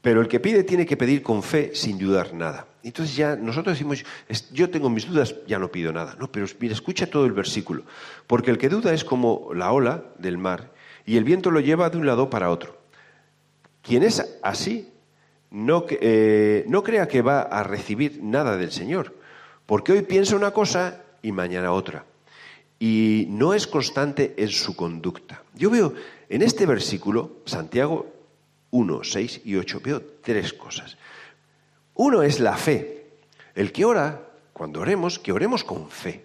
pero 0.00 0.20
el 0.20 0.28
que 0.28 0.40
pide 0.40 0.64
tiene 0.64 0.86
que 0.86 0.96
pedir 0.96 1.22
con 1.22 1.42
fe 1.42 1.72
sin 1.74 1.98
dudar 1.98 2.32
nada. 2.32 2.66
Entonces 2.82 3.16
ya 3.16 3.36
nosotros 3.36 3.74
decimos, 3.74 4.04
yo 4.52 4.70
tengo 4.70 4.88
mis 4.88 5.06
dudas, 5.06 5.34
ya 5.46 5.58
no 5.58 5.70
pido 5.70 5.92
nada. 5.92 6.16
No, 6.18 6.30
pero 6.30 6.46
mira, 6.60 6.72
escucha 6.72 7.06
todo 7.06 7.26
el 7.26 7.32
versículo. 7.32 7.82
Porque 8.26 8.50
el 8.50 8.58
que 8.58 8.68
duda 8.68 8.92
es 8.92 9.04
como 9.04 9.50
la 9.52 9.72
ola 9.72 10.04
del 10.18 10.38
mar 10.38 10.72
y 11.04 11.16
el 11.16 11.24
viento 11.24 11.50
lo 11.50 11.60
lleva 11.60 11.90
de 11.90 11.98
un 11.98 12.06
lado 12.06 12.30
para 12.30 12.50
otro. 12.50 12.78
Quien 13.82 14.02
es 14.02 14.38
así 14.42 14.92
no, 15.50 15.86
eh, 15.88 16.64
no 16.68 16.82
crea 16.82 17.08
que 17.08 17.22
va 17.22 17.42
a 17.42 17.62
recibir 17.62 18.20
nada 18.22 18.56
del 18.56 18.70
Señor, 18.70 19.16
porque 19.66 19.92
hoy 19.92 20.02
piensa 20.02 20.36
una 20.36 20.52
cosa 20.52 21.02
y 21.22 21.32
mañana 21.32 21.72
otra. 21.72 22.04
Y 22.78 23.26
no 23.30 23.54
es 23.54 23.66
constante 23.66 24.34
en 24.36 24.50
su 24.50 24.76
conducta. 24.76 25.42
Yo 25.54 25.70
veo 25.70 25.94
en 26.28 26.42
este 26.42 26.64
versículo, 26.66 27.38
Santiago 27.44 28.17
1, 28.70 29.00
6 29.04 29.40
y 29.44 29.56
8, 29.56 29.80
veo 29.82 30.02
tres 30.22 30.52
cosas. 30.52 30.96
Uno 31.94 32.22
es 32.22 32.40
la 32.40 32.56
fe. 32.56 33.06
El 33.54 33.72
que 33.72 33.84
ora, 33.84 34.22
cuando 34.52 34.80
oremos, 34.80 35.18
que 35.18 35.32
oremos 35.32 35.64
con 35.64 35.88
fe. 35.90 36.24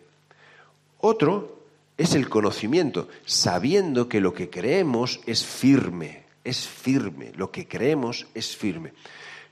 Otro 0.99 1.63
es 1.97 2.15
el 2.15 2.29
conocimiento, 2.29 3.07
sabiendo 3.25 4.07
que 4.07 4.21
lo 4.21 4.33
que 4.33 4.49
creemos 4.49 5.19
es 5.25 5.45
firme 5.45 6.23
es 6.43 6.67
firme, 6.67 7.31
lo 7.35 7.51
que 7.51 7.67
creemos 7.67 8.27
es 8.33 8.55
firme. 8.55 8.93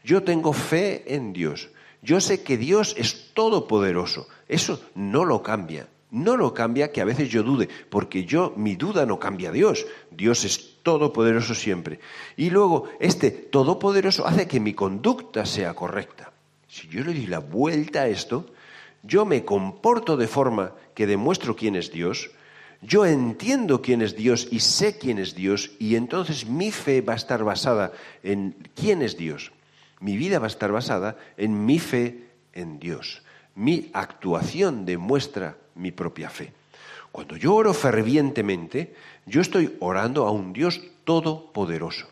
Yo 0.04 0.23
tengo 0.23 0.54
fe 0.54 1.15
en 1.15 1.34
Dios, 1.34 1.69
Yo 2.04 2.19
sé 2.19 2.41
que 2.41 2.58
Dios 2.58 2.95
es 2.97 3.32
todopoderoso. 3.36 4.27
Eso 4.47 4.82
no 4.95 5.23
lo 5.23 5.43
cambia. 5.43 5.88
No 6.10 6.36
lo 6.36 6.51
cambia 6.51 6.91
que 6.91 6.99
a 6.99 7.06
veces 7.06 7.30
yo 7.30 7.43
dude, 7.43 7.69
porque 7.91 8.25
yo, 8.25 8.56
mi 8.58 8.75
duda 8.75 9.06
no 9.06 9.19
cambia 9.19 9.49
a 9.49 9.51
Dios. 9.51 9.86
Dios 10.10 10.43
es 10.43 10.70
todopoderoso 10.84 11.56
siempre. 11.56 12.00
Y 12.38 12.50
luego, 12.50 12.89
este 13.00 13.32
todopoderoso 13.32 14.26
hace 14.26 14.48
que 14.48 14.60
mi 14.60 14.74
conducta 14.74 15.46
sea 15.46 15.74
correcta. 15.74 16.32
Si 16.67 16.88
yo 16.88 17.04
le 17.04 17.13
doy 17.13 17.28
la 17.28 17.39
vuelta 17.39 18.02
a 18.02 18.08
esto, 18.08 18.46
yo 19.04 19.26
me 19.26 19.44
comporto 19.44 20.17
de 20.17 20.28
forma 20.28 20.74
que 20.94 21.08
demuestro 21.08 21.56
quién 21.56 21.76
es 21.76 21.91
Dios, 21.91 22.32
yo 22.82 23.06
entiendo 23.06 23.82
quién 23.82 24.02
es 24.02 24.15
Dios 24.15 24.48
y 24.50 24.60
sé 24.60 24.98
quién 24.98 25.20
es 25.20 25.36
Dios, 25.36 25.72
y 25.80 25.96
entonces 25.96 26.48
mi 26.48 26.72
fe 26.72 27.02
va 27.02 27.13
a 27.13 27.17
estar 27.17 27.44
basada 27.44 27.94
en 28.24 28.56
quién 28.76 29.02
es 29.02 29.17
Dios. 29.17 29.52
Mi 30.00 30.17
vida 30.17 30.39
va 30.39 30.46
a 30.46 30.48
estar 30.48 30.72
basada 30.72 31.17
en 31.38 31.65
mi 31.65 31.78
fe 31.78 32.30
en 32.54 32.80
Dios. 32.80 33.22
Mi 33.54 33.89
actuación 33.94 34.86
demuestra 34.86 35.58
mi 35.76 35.91
propia 35.91 36.30
fe. 36.30 36.54
Cuando 37.12 37.36
yo 37.36 37.54
oro 37.54 37.74
fervientemente, 37.74 38.95
yo 39.26 39.41
estoy 39.41 39.76
orando 39.80 40.26
a 40.26 40.32
un 40.32 40.54
Dios 40.54 40.82
todopoderoso. 41.04 42.08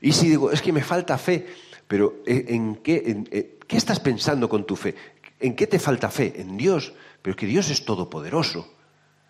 Y 0.00 0.12
si 0.12 0.28
digo, 0.28 0.50
es 0.50 0.62
que 0.62 0.72
me 0.72 0.82
falta 0.82 1.18
fe, 1.18 1.46
pero 1.86 2.22
eh, 2.26 2.46
¿en 2.48 2.76
qué, 2.76 3.24
eh, 3.30 3.58
qué 3.66 3.76
estás 3.76 4.00
pensando 4.00 4.48
con 4.48 4.64
tu 4.64 4.76
fe? 4.76 4.94
¿En 5.38 5.54
qué 5.54 5.66
te 5.66 5.78
falta 5.78 6.10
fe? 6.10 6.40
En 6.40 6.56
Dios. 6.56 6.92
Pero 7.22 7.36
que 7.36 7.46
Dios 7.46 7.70
es 7.70 7.84
todopoderoso. 7.84 8.72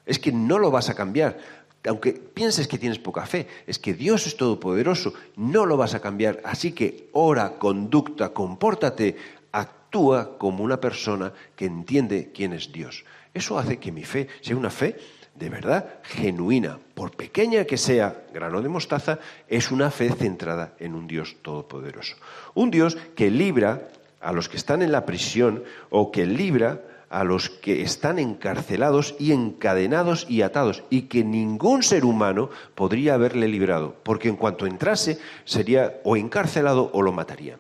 Es 0.06 0.18
que 0.18 0.32
no 0.32 0.58
lo 0.58 0.70
vas 0.70 0.88
a 0.88 0.94
cambiar. 0.94 1.38
Aunque 1.86 2.12
pienses 2.12 2.68
que 2.68 2.78
tienes 2.78 2.98
poca 2.98 3.24
fe, 3.26 3.46
es 3.66 3.78
que 3.78 3.94
Dios 3.94 4.26
es 4.26 4.36
todopoderoso, 4.36 5.14
no 5.36 5.64
lo 5.64 5.76
vas 5.78 5.94
a 5.94 6.00
cambiar. 6.00 6.40
Así 6.44 6.72
que 6.72 7.08
ora, 7.12 7.58
conducta, 7.58 8.34
compórtate, 8.34 9.16
actúa 9.52 10.36
como 10.36 10.62
una 10.62 10.78
persona 10.78 11.32
que 11.56 11.64
entiende 11.64 12.32
quién 12.34 12.52
es 12.52 12.70
Dios. 12.70 13.04
Eso 13.32 13.58
hace 13.58 13.78
que 13.78 13.92
mi 13.92 14.04
fe 14.04 14.28
sea 14.40 14.56
una 14.56 14.70
fe 14.70 14.96
de 15.34 15.48
verdad 15.48 16.00
genuina, 16.02 16.78
por 16.94 17.12
pequeña 17.12 17.64
que 17.64 17.78
sea, 17.78 18.24
grano 18.34 18.60
de 18.60 18.68
mostaza, 18.68 19.18
es 19.48 19.70
una 19.70 19.90
fe 19.90 20.10
centrada 20.10 20.74
en 20.78 20.94
un 20.94 21.06
Dios 21.06 21.36
todopoderoso. 21.42 22.16
Un 22.54 22.70
Dios 22.70 22.98
que 23.14 23.30
libra 23.30 23.88
a 24.20 24.32
los 24.32 24.48
que 24.48 24.58
están 24.58 24.82
en 24.82 24.92
la 24.92 25.06
prisión 25.06 25.64
o 25.88 26.10
que 26.12 26.26
libra 26.26 26.82
a 27.08 27.24
los 27.24 27.50
que 27.50 27.82
están 27.82 28.18
encarcelados 28.18 29.16
y 29.18 29.32
encadenados 29.32 30.26
y 30.28 30.42
atados, 30.42 30.84
y 30.90 31.02
que 31.02 31.24
ningún 31.24 31.82
ser 31.82 32.04
humano 32.04 32.50
podría 32.74 33.14
haberle 33.14 33.48
librado, 33.48 33.96
porque 34.04 34.28
en 34.28 34.36
cuanto 34.36 34.66
entrase 34.66 35.18
sería 35.44 36.00
o 36.04 36.16
encarcelado 36.16 36.90
o 36.92 37.02
lo 37.02 37.12
matarían. 37.12 37.58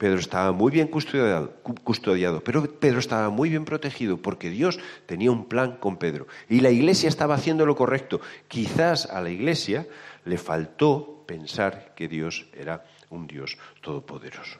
Pedro 0.00 0.18
estaba 0.18 0.50
muy 0.52 0.72
bien 0.72 0.88
custodiado, 0.88 1.52
custodiado, 1.84 2.42
pero 2.42 2.62
Pedro 2.80 3.00
estaba 3.00 3.28
muy 3.28 3.50
bien 3.50 3.66
protegido 3.66 4.16
porque 4.16 4.48
Dios 4.48 4.80
tenía 5.04 5.30
un 5.30 5.44
plan 5.44 5.76
con 5.76 5.98
Pedro. 5.98 6.26
Y 6.48 6.60
la 6.60 6.70
iglesia 6.70 7.06
estaba 7.06 7.34
haciendo 7.34 7.66
lo 7.66 7.76
correcto. 7.76 8.18
Quizás 8.48 9.04
a 9.04 9.20
la 9.20 9.28
iglesia 9.28 9.86
le 10.24 10.38
faltó 10.38 11.22
pensar 11.26 11.92
que 11.94 12.08
Dios 12.08 12.46
era 12.54 12.82
un 13.10 13.26
Dios 13.26 13.58
todopoderoso. 13.82 14.58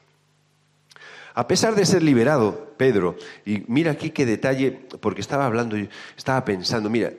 A 1.33 1.48
pesar 1.48 1.74
de 1.74 1.87
ser 1.87 2.03
liberado, 2.03 2.74
Pedro, 2.76 3.16
y 3.46 3.64
mira 3.66 3.92
aquí 3.92 4.11
qué 4.11 4.26
detalle, 4.26 4.72
porque 5.00 5.22
estaba 5.22 5.46
hablando, 5.46 5.74
estaba 6.18 6.44
pensando, 6.44 6.90
mira, 6.90 7.14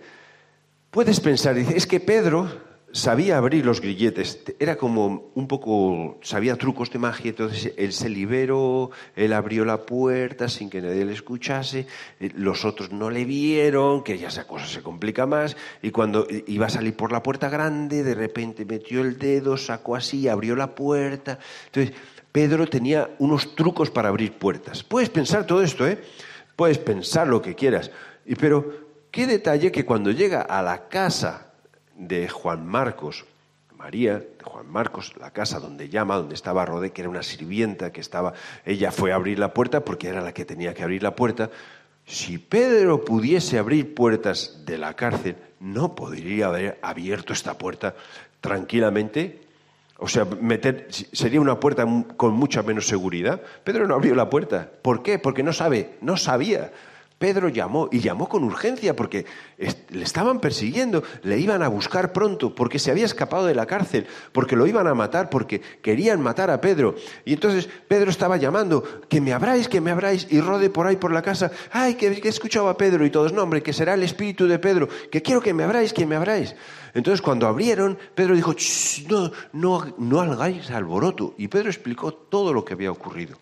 puedes 0.92 1.20
pensar, 1.20 1.56
dice, 1.56 1.76
es 1.76 1.88
que 1.88 2.00
Pedro 2.00 2.71
sabía 2.94 3.38
abrir 3.38 3.66
los 3.66 3.82
grilletes, 3.82 4.40
era 4.60 4.76
como 4.76 5.32
un 5.36 5.48
poco, 5.48 6.20
sabía 6.22 6.56
trucos 6.56 6.92
de 6.92 7.00
magia, 7.00 7.30
entonces 7.30 7.74
él 7.78 7.94
se 7.94 8.10
liberó, 8.10 8.92
él 9.16 9.34
abrió 9.34 9.66
la 9.66 9.86
puerta 9.86 10.50
sin 10.50 10.70
que 10.70 10.82
nadie 10.82 11.06
le 11.06 11.14
escuchase, 11.14 11.88
eh, 12.20 12.32
los 12.36 12.66
otros 12.66 12.92
no 12.92 13.10
le 13.10 13.26
vieron, 13.26 14.04
que 14.04 14.18
ya 14.18 14.28
esa 14.28 14.46
cosa 14.46 14.66
se 14.68 14.82
complica 14.82 15.26
más, 15.26 15.56
y 15.82 15.92
cuando 15.92 16.28
iba 16.48 16.66
a 16.66 16.70
salir 16.70 16.96
por 16.96 17.12
la 17.12 17.24
puerta 17.24 17.50
grande, 17.50 18.04
de 18.04 18.16
repente 18.16 18.66
metió 18.66 19.02
el 19.02 19.18
dedo, 19.18 19.58
sacó 19.58 19.96
así, 19.96 20.28
abrió 20.28 20.56
la 20.56 20.76
puerta. 20.76 21.40
Entonces, 21.68 21.96
Pedro 22.32 22.68
tenía 22.68 23.12
unos 23.20 23.56
trucos 23.56 23.90
para 23.90 24.10
abrir 24.10 24.34
puertas. 24.34 24.84
Puedes 24.84 25.10
pensar 25.10 25.46
todo 25.46 25.62
esto, 25.62 25.88
¿eh? 25.88 26.02
Puedes 26.56 26.78
pensar 26.78 27.28
lo 27.28 27.42
que 27.42 27.56
quieras, 27.56 27.92
y, 28.26 28.36
pero 28.36 28.92
qué 29.12 29.28
detalle 29.28 29.72
que 29.72 29.86
cuando 29.86 30.12
llega 30.12 30.42
a 30.42 30.62
la 30.62 30.88
casa 30.88 31.51
de 31.96 32.28
Juan 32.28 32.66
Marcos, 32.66 33.26
María, 33.78 34.20
de 34.20 34.44
Juan 34.44 34.70
Marcos, 34.70 35.16
la 35.20 35.32
casa 35.32 35.60
donde 35.60 35.90
llama, 35.90 36.16
donde 36.16 36.36
estaba 36.36 36.66
Rodé, 36.66 36.92
que 36.92 37.02
era 37.02 37.10
una 37.10 37.24
sirvienta, 37.24 37.92
que 37.92 38.00
estaba, 38.00 38.34
ella 38.64 38.92
fue 38.92 39.12
a 39.12 39.16
abrir 39.16 39.40
la 39.40 39.54
puerta 39.56 39.84
porque 39.84 40.08
era 40.08 40.22
la 40.22 40.34
que 40.34 40.46
tenía 40.46 40.74
que 40.76 40.84
abrir 40.84 41.02
la 41.02 41.16
puerta. 41.16 41.50
Si 42.06 42.38
Pedro 42.38 43.04
pudiese 43.04 43.58
abrir 43.58 43.96
puertas 43.96 44.62
de 44.66 44.78
la 44.78 44.96
cárcel, 44.96 45.36
no 45.60 45.96
podría 45.96 46.48
haber 46.48 46.78
abierto 46.82 47.34
esta 47.34 47.58
puerta 47.58 47.96
tranquilamente. 48.40 49.42
O 49.98 50.08
sea, 50.08 50.26
meter, 50.26 50.88
sería 50.90 51.42
una 51.42 51.60
puerta 51.60 51.86
con 52.18 52.34
mucha 52.34 52.64
menos 52.64 52.88
seguridad. 52.88 53.42
Pedro 53.64 53.88
no 53.88 53.96
abrió 53.96 54.14
la 54.14 54.30
puerta. 54.30 54.70
¿Por 54.82 55.02
qué? 55.02 55.20
Porque 55.20 55.44
no 55.44 55.54
sabe, 55.54 55.98
no 56.02 56.18
sabía. 56.18 56.72
Pedro 57.22 57.50
llamó 57.50 57.88
y 57.92 58.00
llamó 58.00 58.28
con 58.28 58.44
urgencia 58.44 58.96
porque 58.96 59.28
le 59.60 60.04
estaban 60.04 60.40
persiguiendo, 60.40 61.04
le 61.22 61.38
iban 61.38 61.62
a 61.62 61.68
buscar 61.68 62.14
pronto 62.14 62.56
porque 62.56 62.80
se 62.80 62.90
había 62.90 63.06
escapado 63.06 63.46
de 63.46 63.54
la 63.54 63.68
cárcel, 63.68 64.08
porque 64.32 64.56
lo 64.56 64.66
iban 64.66 64.88
a 64.88 64.96
matar, 64.96 65.30
porque 65.30 65.62
querían 65.84 66.20
matar 66.20 66.50
a 66.50 66.60
Pedro. 66.60 66.96
Y 67.24 67.34
entonces 67.34 67.70
Pedro 67.88 68.10
estaba 68.10 68.38
llamando, 68.38 68.84
que 69.08 69.22
me 69.22 69.34
abráis, 69.34 69.70
que 69.70 69.82
me 69.82 69.92
abráis, 69.92 70.26
y 70.32 70.42
rode 70.42 70.72
por 70.72 70.88
ahí 70.88 70.96
por 70.96 71.14
la 71.14 71.22
casa, 71.22 71.52
ay, 71.72 71.94
que, 71.94 72.20
que 72.20 72.30
escuchaba 72.30 72.72
a 72.72 72.78
Pedro 72.78 73.06
y 73.06 73.12
todos, 73.12 73.34
no, 73.34 73.44
hombre, 73.44 73.62
que 73.62 73.72
será 73.72 73.94
el 73.94 74.02
espíritu 74.02 74.48
de 74.48 74.58
Pedro, 74.58 74.90
que 75.12 75.22
quiero 75.22 75.42
que 75.42 75.54
me 75.54 75.64
abráis, 75.64 75.94
que 75.94 76.08
me 76.08 76.16
abráis. 76.16 76.56
Entonces 76.96 77.22
cuando 77.22 77.46
abrieron, 77.46 78.00
Pedro 78.16 78.36
dijo, 78.36 78.56
no, 79.08 79.32
no, 79.54 79.94
no 80.00 80.22
hagáis 80.22 80.72
alboroto. 80.72 81.36
Y 81.38 81.50
Pedro 81.50 81.70
explicó 81.70 82.16
todo 82.16 82.52
lo 82.52 82.66
que 82.66 82.74
había 82.74 82.92
ocurrido. 82.92 83.38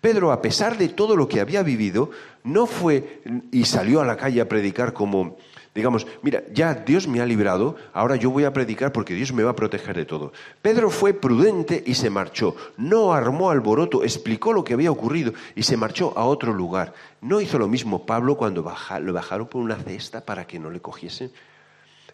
Pedro, 0.00 0.32
a 0.32 0.40
pesar 0.40 0.78
de 0.78 0.88
todo 0.88 1.14
lo 1.14 1.28
que 1.28 1.40
había 1.40 1.62
vivido, 1.62 2.10
no 2.42 2.66
fue 2.66 3.20
y 3.52 3.64
salió 3.64 4.00
a 4.00 4.06
la 4.06 4.16
calle 4.16 4.40
a 4.40 4.48
predicar 4.48 4.94
como, 4.94 5.36
digamos, 5.74 6.06
mira, 6.22 6.42
ya 6.52 6.74
Dios 6.74 7.06
me 7.06 7.20
ha 7.20 7.26
librado, 7.26 7.76
ahora 7.92 8.16
yo 8.16 8.30
voy 8.30 8.44
a 8.44 8.52
predicar 8.52 8.92
porque 8.92 9.14
Dios 9.14 9.32
me 9.32 9.42
va 9.42 9.50
a 9.50 9.56
proteger 9.56 9.94
de 9.96 10.06
todo. 10.06 10.32
Pedro 10.62 10.88
fue 10.88 11.12
prudente 11.12 11.82
y 11.86 11.94
se 11.94 12.08
marchó, 12.08 12.56
no 12.78 13.12
armó 13.12 13.50
alboroto, 13.50 14.02
explicó 14.02 14.54
lo 14.54 14.64
que 14.64 14.72
había 14.72 14.90
ocurrido 14.90 15.34
y 15.54 15.64
se 15.64 15.76
marchó 15.76 16.16
a 16.16 16.24
otro 16.24 16.54
lugar. 16.54 16.94
No 17.20 17.42
hizo 17.42 17.58
lo 17.58 17.68
mismo 17.68 18.06
Pablo 18.06 18.38
cuando 18.38 18.62
lo 19.00 19.12
bajaron 19.12 19.48
por 19.48 19.60
una 19.60 19.76
cesta 19.76 20.24
para 20.24 20.46
que 20.46 20.58
no 20.58 20.70
le 20.70 20.80
cogiesen. 20.80 21.30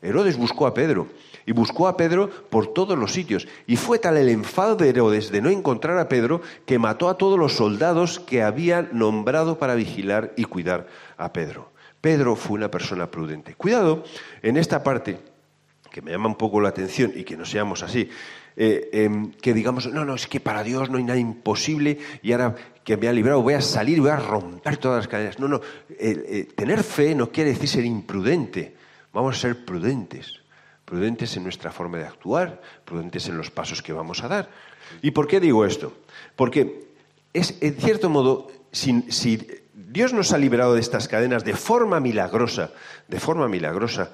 Herodes 0.02 0.36
buscó 0.36 0.66
a 0.66 0.74
Pedro 0.74 1.08
y 1.46 1.52
buscó 1.52 1.88
a 1.88 1.96
Pedro 1.96 2.28
por 2.50 2.72
todos 2.72 2.98
los 2.98 3.12
sitios. 3.12 3.46
Y 3.66 3.76
fue 3.76 3.98
tal 3.98 4.16
el 4.16 4.28
enfado 4.28 4.76
de 4.76 4.88
Herodes 4.88 5.30
de 5.30 5.40
no 5.40 5.48
encontrar 5.48 5.98
a 5.98 6.08
Pedro 6.08 6.42
que 6.66 6.78
mató 6.78 7.08
a 7.08 7.16
todos 7.16 7.38
los 7.38 7.54
soldados 7.54 8.20
que 8.20 8.42
había 8.42 8.82
nombrado 8.92 9.58
para 9.58 9.74
vigilar 9.74 10.32
y 10.36 10.44
cuidar 10.44 10.88
a 11.16 11.32
Pedro. 11.32 11.70
Pedro 12.00 12.36
fue 12.36 12.56
una 12.58 12.70
persona 12.70 13.10
prudente. 13.10 13.54
Cuidado 13.54 14.04
en 14.42 14.56
esta 14.56 14.82
parte 14.82 15.18
que 15.90 16.02
me 16.02 16.10
llama 16.10 16.28
un 16.28 16.34
poco 16.34 16.60
la 16.60 16.68
atención 16.68 17.12
y 17.14 17.24
que 17.24 17.38
no 17.38 17.46
seamos 17.46 17.82
así, 17.82 18.10
eh, 18.54 18.90
em, 18.92 19.32
que 19.32 19.54
digamos, 19.54 19.90
no, 19.90 20.04
no, 20.04 20.14
es 20.14 20.26
que 20.26 20.40
para 20.40 20.62
Dios 20.62 20.90
no 20.90 20.98
hay 20.98 21.04
nada 21.04 21.18
imposible 21.18 21.98
y 22.22 22.32
ahora 22.32 22.54
que 22.84 22.98
me 22.98 23.08
ha 23.08 23.12
librado 23.12 23.40
voy 23.40 23.54
a 23.54 23.62
salir, 23.62 24.00
voy 24.00 24.10
a 24.10 24.16
romper 24.16 24.76
todas 24.76 24.98
las 24.98 25.08
cadenas. 25.08 25.38
No, 25.38 25.48
no, 25.48 25.60
eh, 25.88 26.48
tener 26.54 26.82
fe 26.82 27.14
no 27.14 27.30
quiere 27.30 27.50
decir 27.50 27.68
ser 27.68 27.84
imprudente. 27.86 28.74
Vamos 29.16 29.38
a 29.38 29.40
ser 29.40 29.64
prudentes, 29.64 30.40
prudentes 30.84 31.34
en 31.38 31.42
nuestra 31.42 31.72
forma 31.72 31.96
de 31.96 32.04
actuar, 32.04 32.60
prudentes 32.84 33.26
en 33.30 33.38
los 33.38 33.50
pasos 33.50 33.80
que 33.80 33.94
vamos 33.94 34.22
a 34.22 34.28
dar. 34.28 34.50
¿Y 35.00 35.12
por 35.12 35.26
qué 35.26 35.40
digo 35.40 35.64
esto? 35.64 35.94
Porque 36.36 36.90
es, 37.32 37.56
en 37.62 37.76
cierto 37.76 38.10
modo, 38.10 38.48
si, 38.72 39.40
Dios 39.72 40.12
nos 40.12 40.34
ha 40.34 40.38
liberado 40.38 40.74
de 40.74 40.82
estas 40.82 41.08
cadenas 41.08 41.44
de 41.44 41.54
forma 41.54 41.98
milagrosa, 41.98 42.72
de 43.08 43.18
forma 43.18 43.48
milagrosa, 43.48 44.10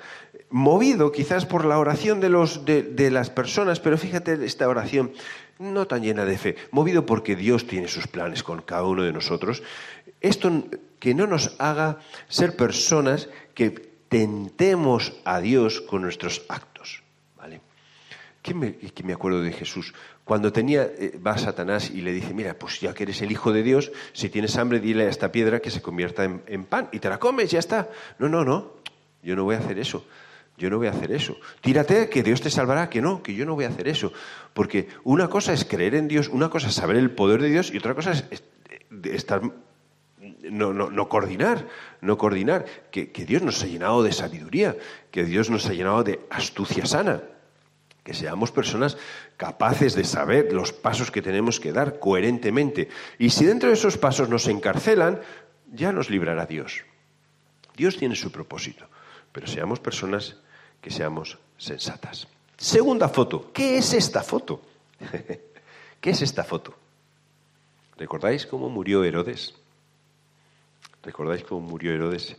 movido 0.50 1.10
quizás 1.10 1.46
por 1.46 1.64
la 1.64 1.80
oración 1.80 2.20
de, 2.20 2.28
los, 2.28 2.64
de, 2.64 3.10
las 3.10 3.28
personas, 3.28 3.80
pero 3.80 3.98
fíjate 3.98 4.44
esta 4.44 4.68
oración 4.68 5.14
no 5.58 5.88
tan 5.88 6.04
llena 6.04 6.24
de 6.24 6.38
fe, 6.38 6.54
movido 6.70 7.06
porque 7.06 7.34
Dios 7.34 7.66
tiene 7.66 7.88
sus 7.88 8.06
planes 8.06 8.44
con 8.44 8.62
cada 8.62 8.84
uno 8.84 9.02
de 9.02 9.12
nosotros, 9.12 9.64
esto 10.20 10.62
que 11.00 11.12
no 11.12 11.26
nos 11.26 11.56
haga 11.58 11.98
ser 12.28 12.54
personas 12.54 13.28
que 13.54 13.90
tentemos 14.12 15.14
a 15.24 15.40
Dios 15.40 15.80
con 15.80 16.02
nuestros 16.02 16.44
actos. 16.50 17.02
¿vale? 17.34 17.62
¿Qué 18.42 18.52
me, 18.52 19.12
acuerdo 19.14 19.40
de 19.40 19.52
Jesús? 19.52 19.94
Cuando 20.22 20.52
tenía, 20.52 20.82
eh, 20.82 21.18
va 21.26 21.38
Satanás 21.38 21.88
y 21.88 22.02
le 22.02 22.12
dice, 22.12 22.34
mira, 22.34 22.52
pues 22.58 22.78
ya 22.78 22.92
que 22.92 23.04
eres 23.04 23.22
el 23.22 23.32
Hijo 23.32 23.54
de 23.54 23.62
Dios, 23.62 23.90
si 24.12 24.28
tienes 24.28 24.58
hambre, 24.58 24.80
dile 24.80 25.06
a 25.06 25.08
esta 25.08 25.32
piedra 25.32 25.60
que 25.60 25.70
se 25.70 25.80
convierta 25.80 26.24
en, 26.24 26.64
pan 26.66 26.90
y 26.92 26.98
te 26.98 27.08
la 27.08 27.18
comes, 27.18 27.50
ya 27.50 27.58
está. 27.58 27.88
No, 28.18 28.28
no, 28.28 28.44
no, 28.44 28.74
yo 29.22 29.34
no 29.34 29.44
voy 29.44 29.54
a 29.54 29.60
hacer 29.60 29.78
eso. 29.78 30.04
Yo 30.58 30.68
no 30.68 30.76
voy 30.76 30.88
a 30.88 30.90
hacer 30.90 31.10
eso. 31.10 31.38
Tírate 31.62 32.10
que 32.10 32.22
Dios 32.22 32.42
te 32.42 32.50
salvará, 32.50 32.90
que 32.90 33.00
no, 33.00 33.22
que 33.22 33.32
yo 33.32 33.46
no 33.46 33.54
voy 33.54 33.64
a 33.64 33.68
hacer 33.68 33.88
eso. 33.88 34.12
Porque 34.52 34.88
una 35.04 35.28
cosa 35.28 35.54
es 35.54 35.64
creer 35.64 35.94
en 35.94 36.06
Dios, 36.06 36.28
una 36.28 36.50
cosa 36.50 36.68
es 36.68 36.74
saber 36.74 36.96
el 36.96 37.12
poder 37.12 37.40
de 37.40 37.48
Dios 37.48 37.72
y 37.72 37.78
otra 37.78 37.94
cosa 37.94 38.12
es 38.12 38.44
estar 39.04 39.40
no, 40.42 40.72
no, 40.72 40.90
no, 40.90 41.08
coordinar, 41.08 41.66
no 42.00 42.18
coordinar, 42.18 42.66
que, 42.90 43.10
que, 43.12 43.24
Dios 43.24 43.42
nos 43.42 43.62
ha 43.62 43.66
llenado 43.66 44.02
de 44.02 44.12
sabiduría, 44.12 44.76
que 45.10 45.24
Dios 45.24 45.50
nos 45.50 45.66
ha 45.66 45.72
llenado 45.72 46.02
de 46.02 46.20
astucia 46.30 46.84
sana, 46.86 47.22
que 48.02 48.14
seamos 48.14 48.50
personas 48.50 48.96
capaces 49.36 49.94
de 49.94 50.04
saber 50.04 50.52
los 50.52 50.72
pasos 50.72 51.10
que 51.10 51.22
tenemos 51.22 51.60
que 51.60 51.72
dar 51.72 52.00
coherentemente. 52.00 52.88
Y 53.18 53.30
si 53.30 53.44
dentro 53.44 53.68
de 53.68 53.74
esos 53.74 53.98
pasos 53.98 54.28
nos 54.28 54.48
encarcelan, 54.48 55.20
ya 55.72 55.92
nos 55.92 56.10
librará 56.10 56.46
Dios. 56.46 56.82
Dios 57.76 57.96
tiene 57.96 58.16
su 58.16 58.30
propósito, 58.30 58.86
pero 59.30 59.46
seamos 59.46 59.80
personas 59.80 60.36
que 60.80 60.90
seamos 60.90 61.38
sensatas. 61.56 62.28
Segunda 62.56 63.08
foto. 63.08 63.50
¿Qué 63.52 63.78
es 63.78 63.92
esta 63.92 64.22
foto? 64.22 64.62
¿Qué 66.00 66.10
es 66.10 66.22
esta 66.22 66.44
foto? 66.44 66.74
¿Recordáis 67.96 68.46
cómo 68.46 68.68
murió 68.68 69.04
Herodes? 69.04 69.54
¿Recordáis 71.02 71.42
cómo 71.44 71.60
murió 71.60 71.92
Herodes? 71.92 72.36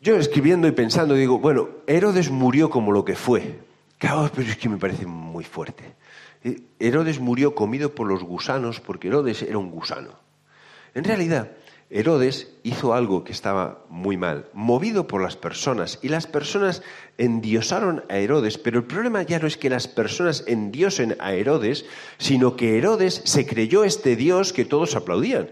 Yo 0.00 0.16
escribiendo 0.16 0.66
y 0.68 0.72
pensando 0.72 1.14
digo, 1.14 1.38
bueno, 1.38 1.68
Herodes 1.86 2.30
murió 2.30 2.70
como 2.70 2.92
lo 2.92 3.04
que 3.04 3.16
fue. 3.16 3.58
Claro, 3.98 4.30
pero 4.34 4.48
es 4.48 4.56
que 4.56 4.68
me 4.68 4.78
parece 4.78 5.04
muy 5.06 5.44
fuerte. 5.44 5.84
Eh, 6.42 6.62
Herodes 6.78 7.20
murió 7.20 7.54
comido 7.54 7.94
por 7.94 8.06
los 8.06 8.22
gusanos 8.22 8.80
porque 8.80 9.08
Herodes 9.08 9.42
era 9.42 9.58
un 9.58 9.70
gusano. 9.70 10.18
En 10.94 11.04
realidad, 11.04 11.50
Herodes 11.90 12.52
hizo 12.62 12.94
algo 12.94 13.24
que 13.24 13.32
estaba 13.32 13.84
muy 13.88 14.16
mal, 14.16 14.48
movido 14.52 15.08
por 15.08 15.20
las 15.20 15.36
personas, 15.36 15.98
y 16.02 16.08
las 16.08 16.28
personas 16.28 16.82
endiosaron 17.18 18.04
a 18.08 18.18
Herodes, 18.18 18.58
pero 18.58 18.78
el 18.78 18.84
problema 18.84 19.22
ya 19.22 19.40
no 19.40 19.48
es 19.48 19.56
que 19.56 19.68
las 19.68 19.88
personas 19.88 20.44
endiosen 20.46 21.16
a 21.18 21.32
Herodes, 21.32 21.84
sino 22.16 22.54
que 22.54 22.78
Herodes 22.78 23.22
se 23.24 23.44
creyó 23.44 23.82
este 23.82 24.14
Dios 24.14 24.52
que 24.52 24.64
todos 24.64 24.94
aplaudían. 24.94 25.50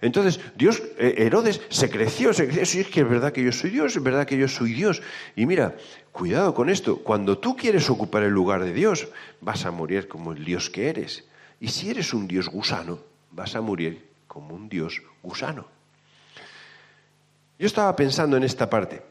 Entonces, 0.00 0.40
Dios, 0.56 0.82
eh, 0.98 1.14
Herodes 1.18 1.60
se 1.68 1.88
creció, 1.90 2.32
se 2.32 2.46
creció, 2.46 2.66
sí, 2.66 2.80
es 2.80 2.88
que 2.88 3.00
es 3.00 3.08
verdad 3.08 3.32
que 3.32 3.42
yo 3.42 3.52
soy 3.52 3.70
Dios, 3.70 3.96
es 3.96 4.02
verdad 4.02 4.26
que 4.26 4.36
yo 4.36 4.48
soy 4.48 4.72
Dios. 4.72 5.02
Y 5.34 5.46
mira, 5.46 5.76
cuidado 6.12 6.54
con 6.54 6.68
esto, 6.68 6.98
cuando 6.98 7.38
tú 7.38 7.56
quieres 7.56 7.88
ocupar 7.90 8.22
el 8.22 8.32
lugar 8.32 8.62
de 8.64 8.72
Dios, 8.72 9.08
vas 9.40 9.64
a 9.64 9.70
morir 9.70 10.08
como 10.08 10.32
el 10.32 10.44
Dios 10.44 10.70
que 10.70 10.88
eres. 10.88 11.24
Y 11.60 11.68
si 11.68 11.90
eres 11.90 12.12
un 12.12 12.28
Dios 12.28 12.48
gusano, 12.48 12.98
vas 13.30 13.54
a 13.56 13.60
morir 13.60 14.06
como 14.26 14.54
un 14.54 14.68
Dios 14.68 15.02
gusano. 15.22 15.66
Yo 17.58 17.66
estaba 17.66 17.96
pensando 17.96 18.36
en 18.36 18.42
esta 18.42 18.68
parte. 18.68 19.02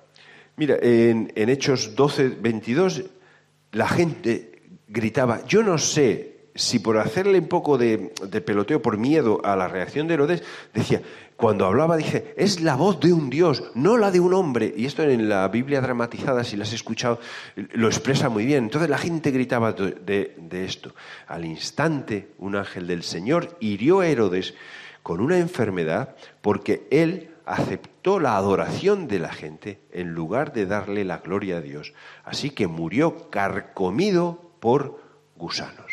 Mira, 0.57 0.77
en, 0.81 1.33
en 1.35 1.49
Hechos 1.49 1.95
12, 1.95 2.29
22, 2.39 3.03
la 3.71 3.87
gente 3.87 4.61
gritaba, 4.87 5.43
yo 5.45 5.63
no 5.63 5.77
sé 5.77 6.34
si 6.55 6.79
por 6.79 6.97
hacerle 6.97 7.39
un 7.39 7.47
poco 7.47 7.77
de, 7.77 8.11
peloteo, 8.45 8.81
por 8.81 8.97
miedo 8.97 9.41
a 9.43 9.57
la 9.57 9.67
reacción 9.67 10.07
de 10.07 10.13
Herodes, 10.13 10.43
decía, 10.73 11.01
cuando 11.35 11.65
hablaba 11.65 11.97
dije, 11.97 12.33
es 12.37 12.61
la 12.61 12.75
voz 12.75 13.01
de 13.01 13.11
un 13.11 13.29
Dios, 13.29 13.63
no 13.75 13.97
la 13.97 14.09
de 14.09 14.21
un 14.21 14.33
hombre. 14.33 14.73
Y 14.75 14.85
esto 14.85 15.03
en 15.03 15.27
la 15.27 15.45
Biblia 15.49 15.81
dramatizada, 15.81 16.45
si 16.45 16.55
la 16.55 16.63
has 16.63 16.71
escuchado, 16.71 17.19
lo 17.73 17.87
expresa 17.87 18.29
muy 18.29 18.45
bien. 18.45 18.63
Entonces 18.63 18.89
la 18.89 18.97
gente 18.97 19.31
gritaba 19.31 19.73
de, 19.73 20.33
de 20.37 20.65
esto. 20.65 20.95
Al 21.27 21.43
instante, 21.43 22.29
un 22.37 22.55
ángel 22.55 22.87
del 22.87 23.03
Señor 23.03 23.57
hirió 23.59 23.99
a 23.99 24.07
Herodes 24.07 24.53
con 25.03 25.19
una 25.19 25.37
enfermedad 25.37 26.15
porque 26.41 26.87
él 26.89 27.31
aceptó 27.45 28.19
la 28.19 28.37
adoración 28.37 29.07
de 29.07 29.19
la 29.19 29.31
gente 29.31 29.81
en 29.91 30.13
lugar 30.13 30.53
de 30.53 30.65
darle 30.65 31.03
la 31.03 31.17
gloria 31.17 31.57
a 31.57 31.61
Dios. 31.61 31.93
Así 32.23 32.49
que 32.49 32.67
murió 32.67 33.29
carcomido 33.29 34.51
por 34.59 34.99
gusanos. 35.35 35.84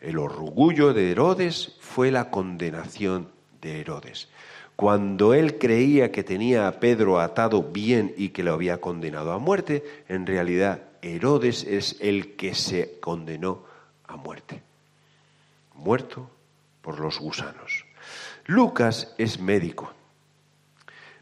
El 0.00 0.18
orgullo 0.18 0.92
de 0.92 1.10
Herodes 1.10 1.76
fue 1.80 2.10
la 2.10 2.30
condenación 2.30 3.28
de 3.60 3.80
Herodes. 3.80 4.28
Cuando 4.76 5.32
él 5.32 5.58
creía 5.58 6.12
que 6.12 6.22
tenía 6.22 6.68
a 6.68 6.80
Pedro 6.80 7.18
atado 7.18 7.62
bien 7.62 8.14
y 8.16 8.28
que 8.28 8.42
lo 8.42 8.52
había 8.52 8.80
condenado 8.80 9.32
a 9.32 9.38
muerte, 9.38 9.84
en 10.08 10.26
realidad 10.26 10.82
Herodes 11.00 11.64
es 11.64 11.96
el 12.00 12.36
que 12.36 12.54
se 12.54 13.00
condenó 13.00 13.64
a 14.06 14.16
muerte. 14.16 14.62
Muerto 15.74 16.30
por 16.82 17.00
los 17.00 17.18
gusanos. 17.18 17.86
Lucas 18.44 19.14
es 19.16 19.40
médico, 19.40 19.92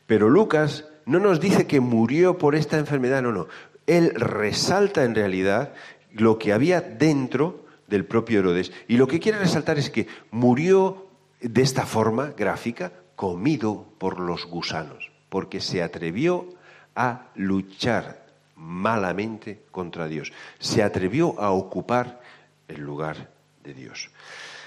pero 0.07 0.29
Lucas 0.29 0.85
no 1.07 1.18
nos 1.18 1.41
dice 1.41 1.66
que 1.66 1.81
murió 1.81 2.39
por 2.39 2.55
esta 2.55 2.77
enfermedad, 2.77 3.22
no, 3.22 3.33
no. 3.33 3.47
Él 3.87 4.12
resalta 4.14 5.05
en 5.05 5.14
realidad 5.14 5.75
lo 6.12 6.39
que 6.39 6.53
había 6.53 6.81
dentro 6.81 7.64
del 7.95 8.05
propio 8.05 8.40
Herodes. 8.40 8.72
Y 8.88 8.97
lo 8.97 9.07
que 9.07 9.20
quiere 9.20 9.38
resaltar 9.38 9.78
es 9.78 9.88
que 9.88 10.09
murió 10.32 11.07
de 11.40 11.62
esta 11.62 11.86
forma 11.86 12.34
gráfica, 12.36 12.92
comido 13.14 13.86
por 13.99 14.18
los 14.18 14.47
gusanos, 14.47 15.12
porque 15.28 15.61
se 15.61 15.82
atrevió 15.82 16.49
a 16.97 17.28
luchar 17.36 18.26
malamente 18.57 19.62
contra 19.70 20.09
Dios. 20.09 20.32
Se 20.59 20.82
atrevió 20.82 21.40
a 21.40 21.51
ocupar 21.53 22.20
el 22.66 22.80
lugar 22.80 23.30
de 23.62 23.74
Dios. 23.74 24.11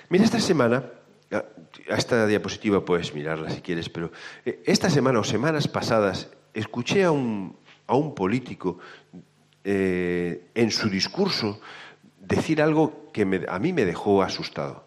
Mira, 0.07 0.23
esta 0.23 0.39
semana, 0.39 0.85
a 1.31 1.95
esta 1.95 2.25
diapositiva 2.27 2.85
puedes 2.85 3.13
mirarla 3.13 3.49
si 3.49 3.59
quieres, 3.59 3.89
pero 3.89 4.11
eh, 4.45 4.63
esta 4.65 4.89
semana 4.89 5.19
o 5.19 5.25
semanas 5.25 5.67
pasadas 5.67 6.31
escuché 6.53 7.03
a 7.03 7.11
un, 7.11 7.57
a 7.87 7.95
un 7.95 8.15
político 8.15 8.79
eh, 9.65 10.47
en 10.55 10.71
su 10.71 10.89
discurso 10.89 11.59
decir 12.27 12.61
algo 12.61 13.06
que 13.17 13.45
a 13.49 13.57
mí 13.57 13.73
me 13.73 13.83
dejó 13.83 14.21
asustado. 14.21 14.83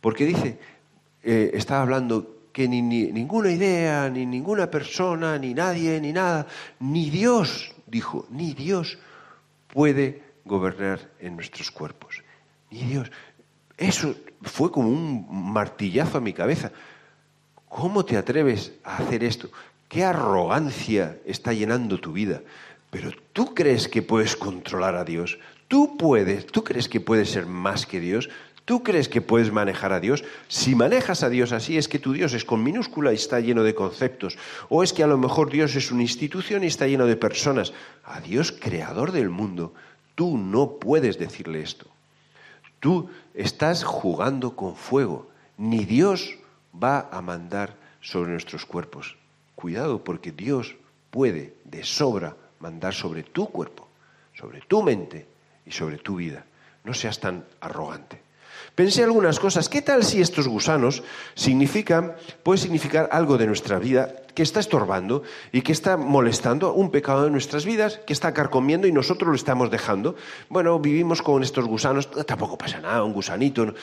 Porque 0.00 0.24
dice, 0.24 0.58
eh, 1.22 1.50
estaba 1.52 1.82
hablando 1.82 2.48
que 2.50 2.66
ni, 2.66 2.80
ninguna 2.80 3.50
idea, 3.50 4.08
ni 4.08 4.24
ninguna 4.24 4.70
persona, 4.70 5.38
ni 5.38 5.52
nadie, 5.52 6.00
ni 6.00 6.12
nada, 6.12 6.46
ni 6.80 7.10
Dios, 7.10 7.74
dijo, 7.86 8.26
ni 8.30 8.54
Dios 8.54 8.98
puede 9.68 10.22
gobernar 10.46 11.10
en 11.20 11.36
nuestros 11.36 11.70
cuerpos. 11.70 12.22
Ni 12.70 12.84
Dios. 12.84 13.10
Eso 13.76 14.14
fue 14.40 14.70
como 14.70 14.88
un 14.88 15.52
martillazo 15.52 16.18
a 16.18 16.22
mi 16.22 16.32
cabeza. 16.32 16.72
¿Cómo 17.68 18.02
te 18.06 18.16
atreves 18.16 18.72
a 18.82 18.96
hacer 18.96 19.24
esto? 19.24 19.50
¿Qué 19.88 20.04
arrogancia 20.04 21.18
está 21.26 21.52
llenando 21.52 22.00
tu 22.00 22.12
vida? 22.12 22.40
Pero 22.90 23.10
tú 23.34 23.54
crees 23.54 23.88
que 23.88 24.00
puedes 24.00 24.36
controlar 24.36 24.94
a 24.96 25.04
Dios. 25.04 25.38
Tú 25.68 25.98
puedes, 25.98 26.46
tú 26.46 26.64
crees 26.64 26.88
que 26.88 27.00
puedes 27.00 27.30
ser 27.30 27.46
más 27.46 27.84
que 27.84 28.00
Dios. 28.00 28.30
¿Tú 28.64 28.82
crees 28.82 29.08
que 29.08 29.20
puedes 29.20 29.52
manejar 29.52 29.92
a 29.92 30.00
Dios? 30.00 30.24
Si 30.48 30.74
manejas 30.74 31.22
a 31.22 31.28
Dios 31.28 31.52
así, 31.52 31.76
es 31.78 31.88
que 31.88 31.98
tu 31.98 32.12
Dios 32.12 32.32
es 32.32 32.44
con 32.44 32.62
minúscula 32.62 33.12
y 33.12 33.16
está 33.16 33.40
lleno 33.40 33.62
de 33.62 33.74
conceptos. 33.74 34.38
O 34.70 34.82
es 34.82 34.94
que 34.94 35.02
a 35.02 35.06
lo 35.06 35.18
mejor 35.18 35.50
Dios 35.50 35.74
es 35.76 35.90
una 35.90 36.02
institución 36.02 36.64
y 36.64 36.66
está 36.66 36.86
lleno 36.86 37.06
de 37.06 37.16
personas. 37.16 37.74
A 38.04 38.20
Dios, 38.20 38.52
creador 38.52 39.12
del 39.12 39.28
mundo, 39.28 39.74
tú 40.14 40.38
no 40.38 40.78
puedes 40.78 41.18
decirle 41.18 41.60
esto. 41.60 41.86
Tú 42.80 43.10
estás 43.34 43.84
jugando 43.84 44.56
con 44.56 44.74
fuego. 44.74 45.28
Ni 45.58 45.84
Dios 45.84 46.36
va 46.72 47.08
a 47.10 47.20
mandar 47.20 47.74
sobre 48.00 48.30
nuestros 48.30 48.64
cuerpos. 48.64 49.16
Cuidado, 49.54 50.02
porque 50.02 50.32
Dios 50.32 50.76
puede 51.10 51.54
de 51.64 51.84
sobra 51.84 52.36
mandar 52.60 52.94
sobre 52.94 53.22
tu 53.22 53.48
cuerpo, 53.48 53.88
sobre 54.34 54.60
tu 54.62 54.82
mente 54.82 55.26
y 55.68 55.72
sobre 55.72 55.98
tu 55.98 56.16
vida. 56.16 56.44
No 56.84 56.94
seas 56.94 57.20
tan 57.20 57.44
arrogante. 57.60 58.22
Pensé 58.74 59.02
algunas 59.02 59.40
cosas. 59.40 59.68
¿Qué 59.68 59.82
tal 59.82 60.04
si 60.04 60.20
estos 60.20 60.46
gusanos 60.46 61.02
significan, 61.34 62.14
puede 62.42 62.58
significar 62.58 63.08
algo 63.12 63.36
de 63.36 63.46
nuestra 63.46 63.78
vida 63.78 64.14
que 64.34 64.42
está 64.44 64.60
estorbando 64.60 65.24
y 65.50 65.62
que 65.62 65.72
está 65.72 65.96
molestando 65.96 66.72
un 66.72 66.92
pecado 66.92 67.24
de 67.24 67.30
nuestras 67.30 67.64
vidas, 67.64 67.98
que 68.06 68.12
está 68.12 68.32
carcomiendo 68.32 68.86
y 68.86 68.92
nosotros 68.92 69.28
lo 69.28 69.34
estamos 69.34 69.70
dejando? 69.70 70.14
Bueno, 70.48 70.78
vivimos 70.78 71.22
con 71.22 71.42
estos 71.42 71.64
gusanos, 71.64 72.08
tampoco 72.24 72.56
pasa 72.56 72.80
nada, 72.80 73.02
un 73.02 73.12
gusanito. 73.12 73.74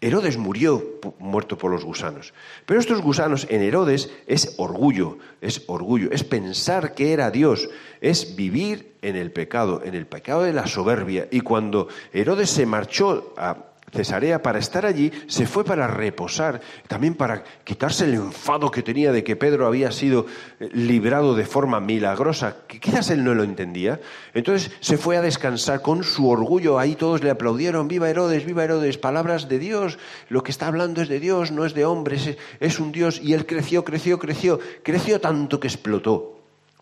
Herodes 0.00 0.36
murió 0.36 1.00
muerto 1.18 1.56
por 1.56 1.70
los 1.70 1.84
gusanos. 1.84 2.34
Pero 2.66 2.78
estos 2.78 3.00
gusanos 3.00 3.46
en 3.48 3.62
Herodes 3.62 4.10
es 4.26 4.54
orgullo, 4.58 5.18
es 5.40 5.62
orgullo, 5.66 6.10
es 6.12 6.22
pensar 6.22 6.94
que 6.94 7.12
era 7.12 7.30
Dios, 7.30 7.70
es 8.00 8.36
vivir 8.36 8.94
en 9.00 9.16
el 9.16 9.32
pecado, 9.32 9.82
en 9.84 9.94
el 9.94 10.06
pecado 10.06 10.42
de 10.42 10.52
la 10.52 10.66
soberbia. 10.66 11.28
Y 11.30 11.40
cuando 11.40 11.88
Herodes 12.12 12.50
se 12.50 12.66
marchó 12.66 13.32
a 13.38 13.56
Cesarea 13.92 14.42
para 14.42 14.58
estar 14.58 14.84
allí, 14.84 15.12
se 15.26 15.46
fue 15.46 15.64
para 15.64 15.86
reposar, 15.86 16.60
también 16.88 17.14
para 17.14 17.44
quitarse 17.64 18.04
el 18.04 18.14
enfado 18.14 18.70
que 18.70 18.82
tenía 18.82 19.12
de 19.12 19.22
que 19.22 19.36
Pedro 19.36 19.66
había 19.66 19.92
sido 19.92 20.26
eh, 20.58 20.68
librado 20.72 21.34
de 21.34 21.46
forma 21.46 21.80
milagrosa, 21.80 22.56
que 22.66 22.80
quizás 22.80 23.10
él 23.10 23.24
no 23.24 23.34
lo 23.34 23.44
entendía. 23.44 24.00
Entonces 24.34 24.72
se 24.80 24.98
fue 24.98 25.16
a 25.16 25.22
descansar 25.22 25.82
con 25.82 26.02
su 26.02 26.28
orgullo, 26.28 26.78
ahí 26.78 26.96
todos 26.96 27.22
le 27.22 27.30
aplaudieron, 27.30 27.88
viva 27.88 28.10
Herodes, 28.10 28.44
viva 28.44 28.64
Herodes, 28.64 28.98
palabras 28.98 29.48
de 29.48 29.58
Dios, 29.58 29.98
lo 30.28 30.42
que 30.42 30.50
está 30.50 30.66
hablando 30.66 31.00
es 31.00 31.08
de 31.08 31.20
Dios, 31.20 31.52
no 31.52 31.64
es 31.64 31.74
de 31.74 31.84
hombres, 31.84 32.36
es 32.60 32.80
un 32.80 32.92
Dios, 32.92 33.20
y 33.22 33.34
él 33.34 33.46
creció, 33.46 33.84
creció, 33.84 34.18
creció, 34.18 34.58
creció 34.82 35.20
tanto 35.20 35.60
que 35.60 35.68
explotó. 35.68 36.32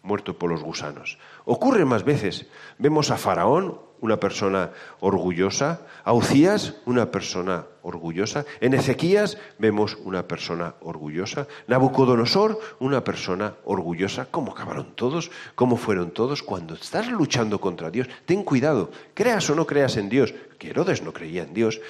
muerto 0.02 0.38
por 0.38 0.50
los 0.50 0.62
gusanos. 0.62 1.18
Ocurre 1.46 1.86
más 1.86 2.04
veces. 2.04 2.46
Vemos 2.78 3.10
a 3.10 3.16
Faraón, 3.16 3.80
una 4.04 4.20
persona 4.20 4.70
orgullosa, 5.00 5.80
a 6.04 6.12
Ucías, 6.12 6.74
una 6.84 7.10
persona 7.10 7.64
orgullosa, 7.80 8.44
en 8.60 8.74
Ezequías 8.74 9.38
vemos 9.58 9.96
una 10.04 10.28
persona 10.28 10.74
orgullosa, 10.82 11.46
Nabucodonosor, 11.68 12.60
una 12.80 13.02
persona 13.02 13.54
orgullosa. 13.64 14.26
¿Cómo 14.30 14.52
acabaron 14.52 14.94
todos? 14.94 15.30
¿Cómo 15.54 15.78
fueron 15.78 16.10
todos? 16.10 16.42
Cuando 16.42 16.74
estás 16.74 17.08
luchando 17.08 17.58
contra 17.58 17.90
Dios, 17.90 18.06
ten 18.26 18.44
cuidado, 18.44 18.90
creas 19.14 19.48
o 19.48 19.54
no 19.54 19.66
creas 19.66 19.96
en 19.96 20.10
Dios, 20.10 20.34
que 20.58 20.68
Herodes 20.68 21.00
no 21.00 21.14
creía 21.14 21.44
en 21.44 21.54
Dios, 21.54 21.80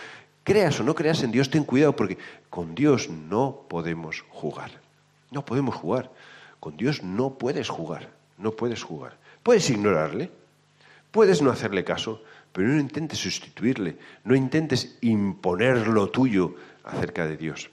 creas 0.45 0.79
o 0.79 0.85
no 0.85 0.95
creas 0.95 1.25
en 1.25 1.33
Dios, 1.33 1.51
ten 1.51 1.65
cuidado 1.65 1.97
porque 1.97 2.17
con 2.49 2.77
Dios 2.77 3.09
no 3.11 3.67
podemos 3.69 4.23
jugar. 4.29 4.71
No 5.33 5.45
podemos 5.45 5.75
jugar. 5.75 6.13
Con 6.61 6.77
Dios 6.77 7.03
no 7.03 7.35
puedes 7.35 7.69
jugar. 7.69 8.09
No 8.39 8.53
puedes 8.53 8.85
jugar. 8.85 9.19
Puedes 9.43 9.69
ignorarle, 9.69 10.31
puedes 11.15 11.43
no 11.43 11.53
hacerle 11.53 11.85
caso, 11.85 12.25
pero 12.53 12.67
no 12.67 12.81
intentes 12.81 13.21
sustituirle, 13.21 13.99
no 14.25 14.35
intentes 14.35 14.99
imponer 15.01 15.87
lo 15.87 16.11
tuyo 16.11 16.57
acerca 16.83 17.25
de 17.25 17.37
Dios. 17.37 17.71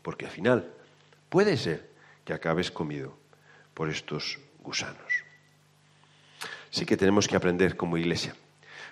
Porque 0.00 0.24
al 0.24 0.30
final 0.30 0.72
puede 1.28 1.58
ser 1.58 1.90
que 2.24 2.32
acabes 2.32 2.70
comido 2.70 3.12
por 3.74 3.90
estos 3.90 4.38
gusanos. 4.60 5.12
Sí 6.70 6.86
que 6.86 6.96
tenemos 6.96 7.28
que 7.28 7.36
aprender 7.36 7.76
como 7.76 7.98
iglesia. 7.98 8.34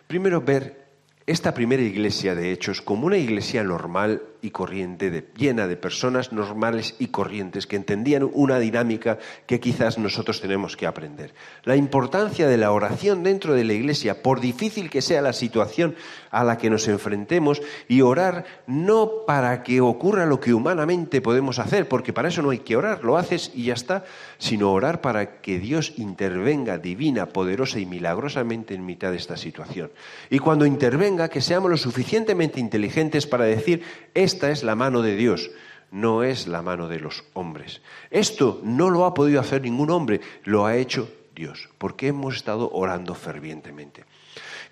Primero 0.06 0.42
ver 0.42 0.88
esta 1.24 1.54
primera 1.54 1.82
iglesia 1.82 2.34
de 2.34 2.52
Hechos 2.52 2.82
como 2.82 3.06
una 3.06 3.16
iglesia 3.16 3.64
normal 3.64 4.22
y 4.46 4.52
corriente, 4.52 5.28
llena 5.36 5.66
de 5.66 5.76
personas 5.76 6.32
normales 6.32 6.94
y 7.00 7.08
corrientes 7.08 7.66
que 7.66 7.74
entendían 7.74 8.30
una 8.32 8.60
dinámica 8.60 9.18
que 9.46 9.58
quizás 9.58 9.98
nosotros 9.98 10.40
tenemos 10.40 10.76
que 10.76 10.86
aprender. 10.86 11.34
La 11.64 11.74
importancia 11.74 12.46
de 12.46 12.56
la 12.56 12.70
oración 12.70 13.24
dentro 13.24 13.54
de 13.54 13.64
la 13.64 13.72
iglesia, 13.72 14.22
por 14.22 14.40
difícil 14.40 14.88
que 14.88 15.02
sea 15.02 15.20
la 15.20 15.32
situación 15.32 15.96
a 16.30 16.44
la 16.44 16.58
que 16.58 16.70
nos 16.70 16.86
enfrentemos, 16.86 17.60
y 17.88 18.02
orar 18.02 18.44
no 18.68 19.10
para 19.26 19.64
que 19.64 19.80
ocurra 19.80 20.26
lo 20.26 20.38
que 20.38 20.54
humanamente 20.54 21.20
podemos 21.20 21.58
hacer, 21.58 21.88
porque 21.88 22.12
para 22.12 22.28
eso 22.28 22.40
no 22.40 22.50
hay 22.50 22.60
que 22.60 22.76
orar, 22.76 23.02
lo 23.02 23.16
haces 23.16 23.50
y 23.52 23.64
ya 23.64 23.74
está, 23.74 24.04
sino 24.38 24.70
orar 24.70 25.00
para 25.00 25.40
que 25.40 25.58
Dios 25.58 25.94
intervenga 25.96 26.78
divina, 26.78 27.26
poderosa 27.26 27.80
y 27.80 27.86
milagrosamente 27.86 28.74
en 28.74 28.86
mitad 28.86 29.10
de 29.10 29.16
esta 29.16 29.36
situación. 29.36 29.90
Y 30.30 30.38
cuando 30.38 30.66
intervenga, 30.66 31.28
que 31.28 31.40
seamos 31.40 31.68
lo 31.68 31.76
suficientemente 31.76 32.60
inteligentes 32.60 33.26
para 33.26 33.44
decir, 33.44 33.82
esta 34.16 34.50
es 34.50 34.62
la 34.62 34.74
mano 34.74 35.02
de 35.02 35.14
Dios, 35.14 35.50
no 35.90 36.22
es 36.22 36.46
la 36.48 36.62
mano 36.62 36.88
de 36.88 36.98
los 36.98 37.24
hombres. 37.34 37.82
Esto 38.10 38.60
no 38.64 38.90
lo 38.90 39.04
ha 39.04 39.14
podido 39.14 39.40
hacer 39.40 39.62
ningún 39.62 39.90
hombre, 39.90 40.20
lo 40.44 40.64
ha 40.64 40.76
hecho 40.76 41.08
Dios, 41.34 41.68
porque 41.76 42.08
hemos 42.08 42.36
estado 42.36 42.70
orando 42.72 43.14
fervientemente. 43.14 44.04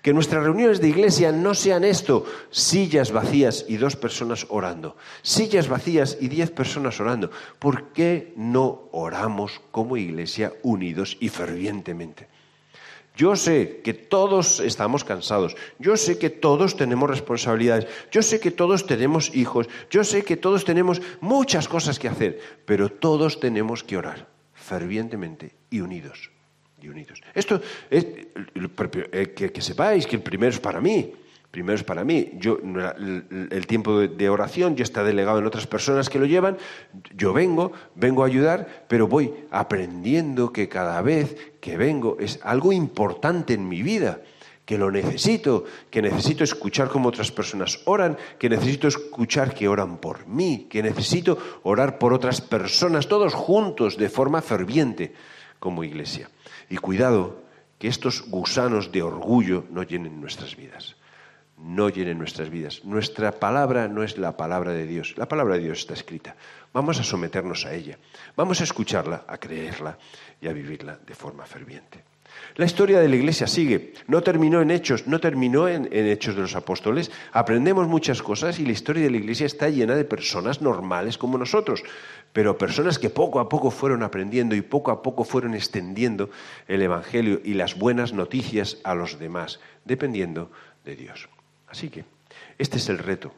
Que 0.01 0.13
nuestras 0.13 0.43
reuniones 0.43 0.81
de 0.81 0.89
iglesia 0.89 1.31
no 1.31 1.53
sean 1.53 1.83
esto, 1.83 2.25
sillas 2.49 3.11
vacías 3.11 3.65
y 3.67 3.77
dos 3.77 3.95
personas 3.95 4.47
orando, 4.49 4.97
sillas 5.21 5.67
vacías 5.67 6.17
y 6.19 6.27
diez 6.27 6.49
personas 6.49 6.99
orando. 6.99 7.29
¿Por 7.59 7.89
qué 7.93 8.33
no 8.35 8.89
oramos 8.91 9.61
como 9.71 9.95
iglesia 9.95 10.53
unidos 10.63 11.17
y 11.19 11.29
fervientemente? 11.29 12.27
Yo 13.15 13.35
sé 13.35 13.81
que 13.83 13.93
todos 13.93 14.59
estamos 14.59 15.03
cansados, 15.03 15.55
yo 15.79 15.95
sé 15.95 16.19
que 16.19 16.29
todos 16.29 16.75
tenemos 16.75 17.09
responsabilidades, 17.09 17.87
yo 18.11 18.21
sé 18.21 18.39
que 18.39 18.51
todos 18.51 18.85
tenemos 18.85 19.33
hijos, 19.33 19.67
yo 19.89 20.03
sé 20.03 20.23
que 20.23 20.35
todos 20.35 20.65
tenemos 20.65 21.01
muchas 21.21 21.67
cosas 21.67 21.97
que 21.97 22.09
hacer, 22.09 22.39
pero 22.65 22.89
todos 22.89 23.39
tenemos 23.39 23.83
que 23.83 23.97
orar 23.97 24.27
fervientemente 24.53 25.55
y 25.69 25.79
unidos. 25.79 26.31
Y 26.81 26.89
unidos. 26.89 27.21
Esto 27.33 27.61
es 27.89 28.05
eh, 28.05 29.33
que, 29.35 29.51
que 29.51 29.61
sepáis 29.61 30.05
que 30.05 30.17
el 30.17 30.21
primero 30.21 30.51
es 30.51 30.59
para 30.59 30.81
mí 30.81 31.13
primero 31.55 31.77
es 31.77 31.85
para 31.85 32.03
mí. 32.03 32.31
Yo, 32.33 32.57
el, 32.59 33.65
tiempo 33.65 33.99
de, 33.99 34.29
oración 34.29 34.75
ya 34.75 34.83
está 34.83 35.05
delegado 35.05 35.39
en 35.39 35.45
otras 35.45 35.65
personas 35.65 36.09
que 36.09 36.19
lo 36.19 36.25
llevan. 36.25 36.57
Yo 37.15 37.31
vengo, 37.31 37.71
vengo 37.95 38.23
a 38.23 38.27
ayudar, 38.27 38.83
pero 38.89 39.07
voy 39.07 39.33
aprendiendo 39.51 40.51
que 40.51 40.67
cada 40.67 41.01
vez 41.01 41.53
que 41.61 41.77
vengo 41.77 42.17
es 42.19 42.41
algo 42.43 42.73
importante 42.73 43.53
en 43.53 43.69
mi 43.69 43.83
vida, 43.83 44.19
que 44.65 44.77
lo 44.77 44.91
necesito, 44.91 45.63
que 45.89 46.01
necesito 46.01 46.43
escuchar 46.43 46.89
cómo 46.89 47.07
otras 47.07 47.31
personas 47.31 47.79
oran, 47.85 48.17
que 48.37 48.49
necesito 48.49 48.89
escuchar 48.89 49.53
que 49.53 49.69
oran 49.69 49.99
por 49.99 50.27
mí, 50.27 50.67
que 50.69 50.83
necesito 50.83 51.37
orar 51.63 51.97
por 51.97 52.11
otras 52.11 52.41
personas, 52.41 53.07
todos 53.07 53.33
juntos, 53.33 53.95
de 53.95 54.09
forma 54.09 54.41
ferviente, 54.41 55.13
como 55.61 55.85
iglesia. 55.85 56.29
Y 56.69 56.75
cuidado, 56.75 57.43
que 57.79 57.87
estos 57.87 58.27
gusanos 58.27 58.91
de 58.91 59.03
orgullo 59.03 59.63
no 59.71 59.83
llenen 59.83 60.19
nuestras 60.19 60.57
vidas 60.57 60.97
no 61.57 61.89
llenen 61.89 62.17
nuestras 62.17 62.49
vidas. 62.49 62.83
Nuestra 62.83 63.31
palabra 63.31 63.87
no 63.87 64.03
es 64.03 64.17
la 64.17 64.35
palabra 64.35 64.71
de 64.71 64.85
Dios. 64.85 65.15
La 65.17 65.27
palabra 65.27 65.55
de 65.55 65.61
Dios 65.61 65.79
está 65.79 65.93
escrita. 65.93 66.35
Vamos 66.73 66.99
a 66.99 67.03
someternos 67.03 67.65
a 67.65 67.73
ella. 67.73 67.97
Vamos 68.35 68.59
a 68.61 68.65
escucharla, 68.65 69.23
a 69.27 69.37
creerla 69.37 69.97
y 70.41 70.47
a 70.47 70.53
vivirla 70.53 70.99
de 71.05 71.15
forma 71.15 71.45
ferviente. 71.45 72.03
La 72.55 72.65
historia 72.65 72.99
de 72.99 73.07
la 73.07 73.15
Iglesia 73.15 73.47
sigue. 73.47 73.93
No 74.07 74.21
terminó 74.21 74.61
en 74.61 74.71
Hechos, 74.71 75.07
no 75.07 75.19
terminó 75.19 75.67
en, 75.67 75.87
Hechos 75.91 76.35
de 76.35 76.41
los 76.41 76.55
Apóstoles. 76.55 77.11
Aprendemos 77.31 77.87
muchas 77.87 78.21
cosas 78.21 78.59
y 78.59 78.65
la 78.65 78.71
historia 78.71 79.03
de 79.03 79.11
la 79.11 79.17
Iglesia 79.17 79.45
está 79.45 79.69
llena 79.69 79.95
de 79.95 80.05
personas 80.05 80.61
normales 80.61 81.17
como 81.17 81.37
nosotros, 81.37 81.83
pero 82.33 82.57
personas 82.57 82.99
que 82.99 83.09
poco 83.09 83.39
a 83.39 83.49
poco 83.49 83.71
fueron 83.71 84.03
aprendiendo 84.03 84.55
y 84.55 84.61
poco 84.61 84.91
a 84.91 85.01
poco 85.01 85.23
fueron 85.23 85.53
extendiendo 85.53 86.29
el 86.67 86.81
Evangelio 86.81 87.41
y 87.43 87.53
las 87.53 87.77
buenas 87.77 88.13
noticias 88.13 88.77
a 88.83 88.95
los 88.95 89.19
demás, 89.19 89.59
dependiendo 89.83 90.51
de 90.83 90.95
Dios. 90.95 91.29
Así 91.75 91.89
que 91.89 92.05
este 92.57 92.77
es 92.77 92.87
el 92.87 92.99
reto 92.99 93.33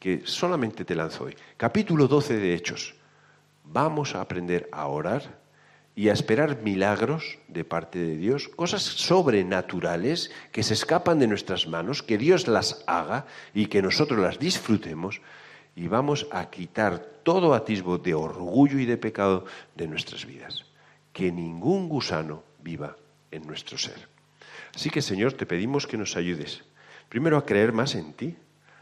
que 0.00 0.22
solamente 0.24 0.82
te 0.82 0.94
lanzo 0.94 1.24
hoy. 1.24 1.36
Capítulo 1.58 2.08
12 2.08 2.38
de 2.38 2.54
Hechos. 2.54 2.94
Vamos 3.64 4.14
a 4.14 4.22
aprender 4.22 4.66
a 4.72 4.86
orar 4.86 5.38
y 5.94 6.08
a 6.08 6.14
esperar 6.14 6.62
milagros 6.62 7.38
de 7.48 7.64
parte 7.64 7.98
de 7.98 8.16
Dios, 8.16 8.48
cosas 8.48 8.80
sobrenaturales 8.82 10.30
que 10.52 10.62
se 10.62 10.72
escapan 10.72 11.18
de 11.18 11.26
nuestras 11.26 11.66
manos, 11.66 12.02
que 12.02 12.16
Dios 12.16 12.48
las 12.48 12.82
haga 12.86 13.26
y 13.52 13.66
que 13.66 13.82
nosotros 13.82 14.18
las 14.20 14.38
disfrutemos 14.38 15.20
y 15.76 15.86
vamos 15.88 16.26
a 16.30 16.48
quitar 16.48 16.98
todo 17.22 17.52
atisbo 17.52 17.98
de 17.98 18.14
orgullo 18.14 18.78
y 18.78 18.86
de 18.86 18.96
pecado 18.96 19.44
de 19.74 19.86
nuestras 19.86 20.24
vidas. 20.24 20.64
Que 21.12 21.30
ningún 21.30 21.90
gusano 21.90 22.42
viva 22.62 22.96
en 23.30 23.46
nuestro 23.46 23.76
ser. 23.76 24.08
Así 24.74 24.88
que 24.88 25.02
Señor, 25.02 25.34
te 25.34 25.44
pedimos 25.44 25.86
que 25.86 25.98
nos 25.98 26.16
ayudes 26.16 26.64
Primero 27.12 27.36
a 27.36 27.44
creer 27.44 27.74
más 27.74 27.94
en 27.94 28.14
ti, 28.14 28.34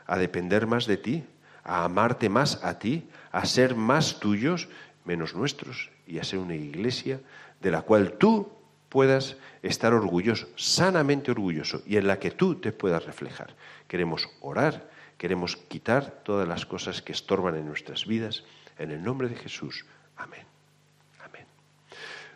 a 0.06 0.16
depender 0.16 0.68
más 0.68 0.86
de 0.86 0.96
ti, 0.96 1.24
a 1.64 1.82
amarte 1.82 2.28
más 2.28 2.62
a 2.62 2.78
ti, 2.78 3.10
a 3.32 3.44
ser 3.44 3.74
más 3.74 4.20
tuyos 4.20 4.68
menos 5.04 5.34
nuestros 5.34 5.90
y 6.06 6.20
a 6.20 6.22
ser 6.22 6.38
una 6.38 6.54
iglesia 6.54 7.18
de 7.60 7.72
la 7.72 7.82
cual 7.82 8.12
tú 8.18 8.52
puedas 8.88 9.36
estar 9.64 9.94
orgulloso, 9.94 10.46
sanamente 10.54 11.32
orgulloso, 11.32 11.82
y 11.84 11.96
en 11.96 12.06
la 12.06 12.20
que 12.20 12.30
tú 12.30 12.54
te 12.54 12.70
puedas 12.70 13.04
reflejar. 13.04 13.56
Queremos 13.88 14.28
orar, 14.40 14.88
queremos 15.18 15.56
quitar 15.56 16.22
todas 16.22 16.46
las 16.46 16.64
cosas 16.66 17.02
que 17.02 17.10
estorban 17.10 17.56
en 17.56 17.66
nuestras 17.66 18.06
vidas. 18.06 18.44
En 18.78 18.92
el 18.92 19.02
nombre 19.02 19.28
de 19.28 19.34
Jesús. 19.34 19.84
Amén. 20.16 20.49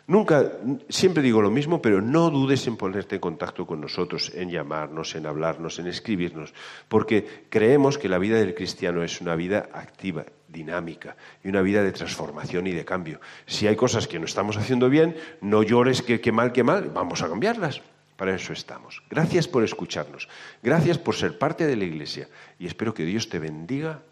Nunca, 0.07 0.51
siempre 0.87 1.23
digo 1.23 1.41
lo 1.41 1.49
mismo, 1.49 1.81
pero 1.81 1.99
no 1.99 2.29
dudes 2.29 2.67
en 2.67 2.77
ponerte 2.77 3.15
en 3.15 3.21
contacto 3.21 3.65
con 3.65 3.81
nosotros, 3.81 4.31
en 4.35 4.51
llamarnos, 4.51 5.15
en 5.15 5.25
hablarnos, 5.25 5.79
en 5.79 5.87
escribirnos, 5.87 6.53
porque 6.87 7.45
creemos 7.49 7.97
que 7.97 8.07
la 8.07 8.19
vida 8.19 8.37
del 8.37 8.53
cristiano 8.53 9.03
es 9.03 9.19
una 9.19 9.35
vida 9.35 9.69
activa, 9.73 10.25
dinámica 10.47 11.15
y 11.43 11.49
una 11.49 11.63
vida 11.63 11.81
de 11.81 11.91
transformación 11.91 12.67
y 12.67 12.71
de 12.71 12.85
cambio. 12.85 13.19
Si 13.47 13.65
hay 13.65 13.75
cosas 13.75 14.07
que 14.07 14.19
no 14.19 14.25
estamos 14.25 14.57
haciendo 14.57 14.89
bien, 14.89 15.17
no 15.41 15.63
llores 15.63 16.03
que, 16.03 16.21
que 16.21 16.31
mal, 16.31 16.51
que 16.51 16.63
mal, 16.63 16.91
vamos 16.93 17.23
a 17.23 17.29
cambiarlas. 17.29 17.81
Para 18.15 18.33
eso 18.33 18.53
estamos. 18.53 19.03
Gracias 19.09 19.47
por 19.47 19.63
escucharnos. 19.63 20.29
Gracias 20.63 20.97
por 20.97 21.15
ser 21.15 21.37
parte 21.37 21.67
de 21.67 21.75
la 21.75 21.83
Iglesia 21.83 22.29
y 22.57 22.65
espero 22.67 22.93
que 22.93 23.03
Dios 23.03 23.27
te 23.27 23.39
bendiga 23.39 24.03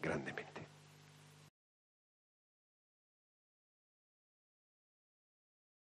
grandemente. 0.00 0.53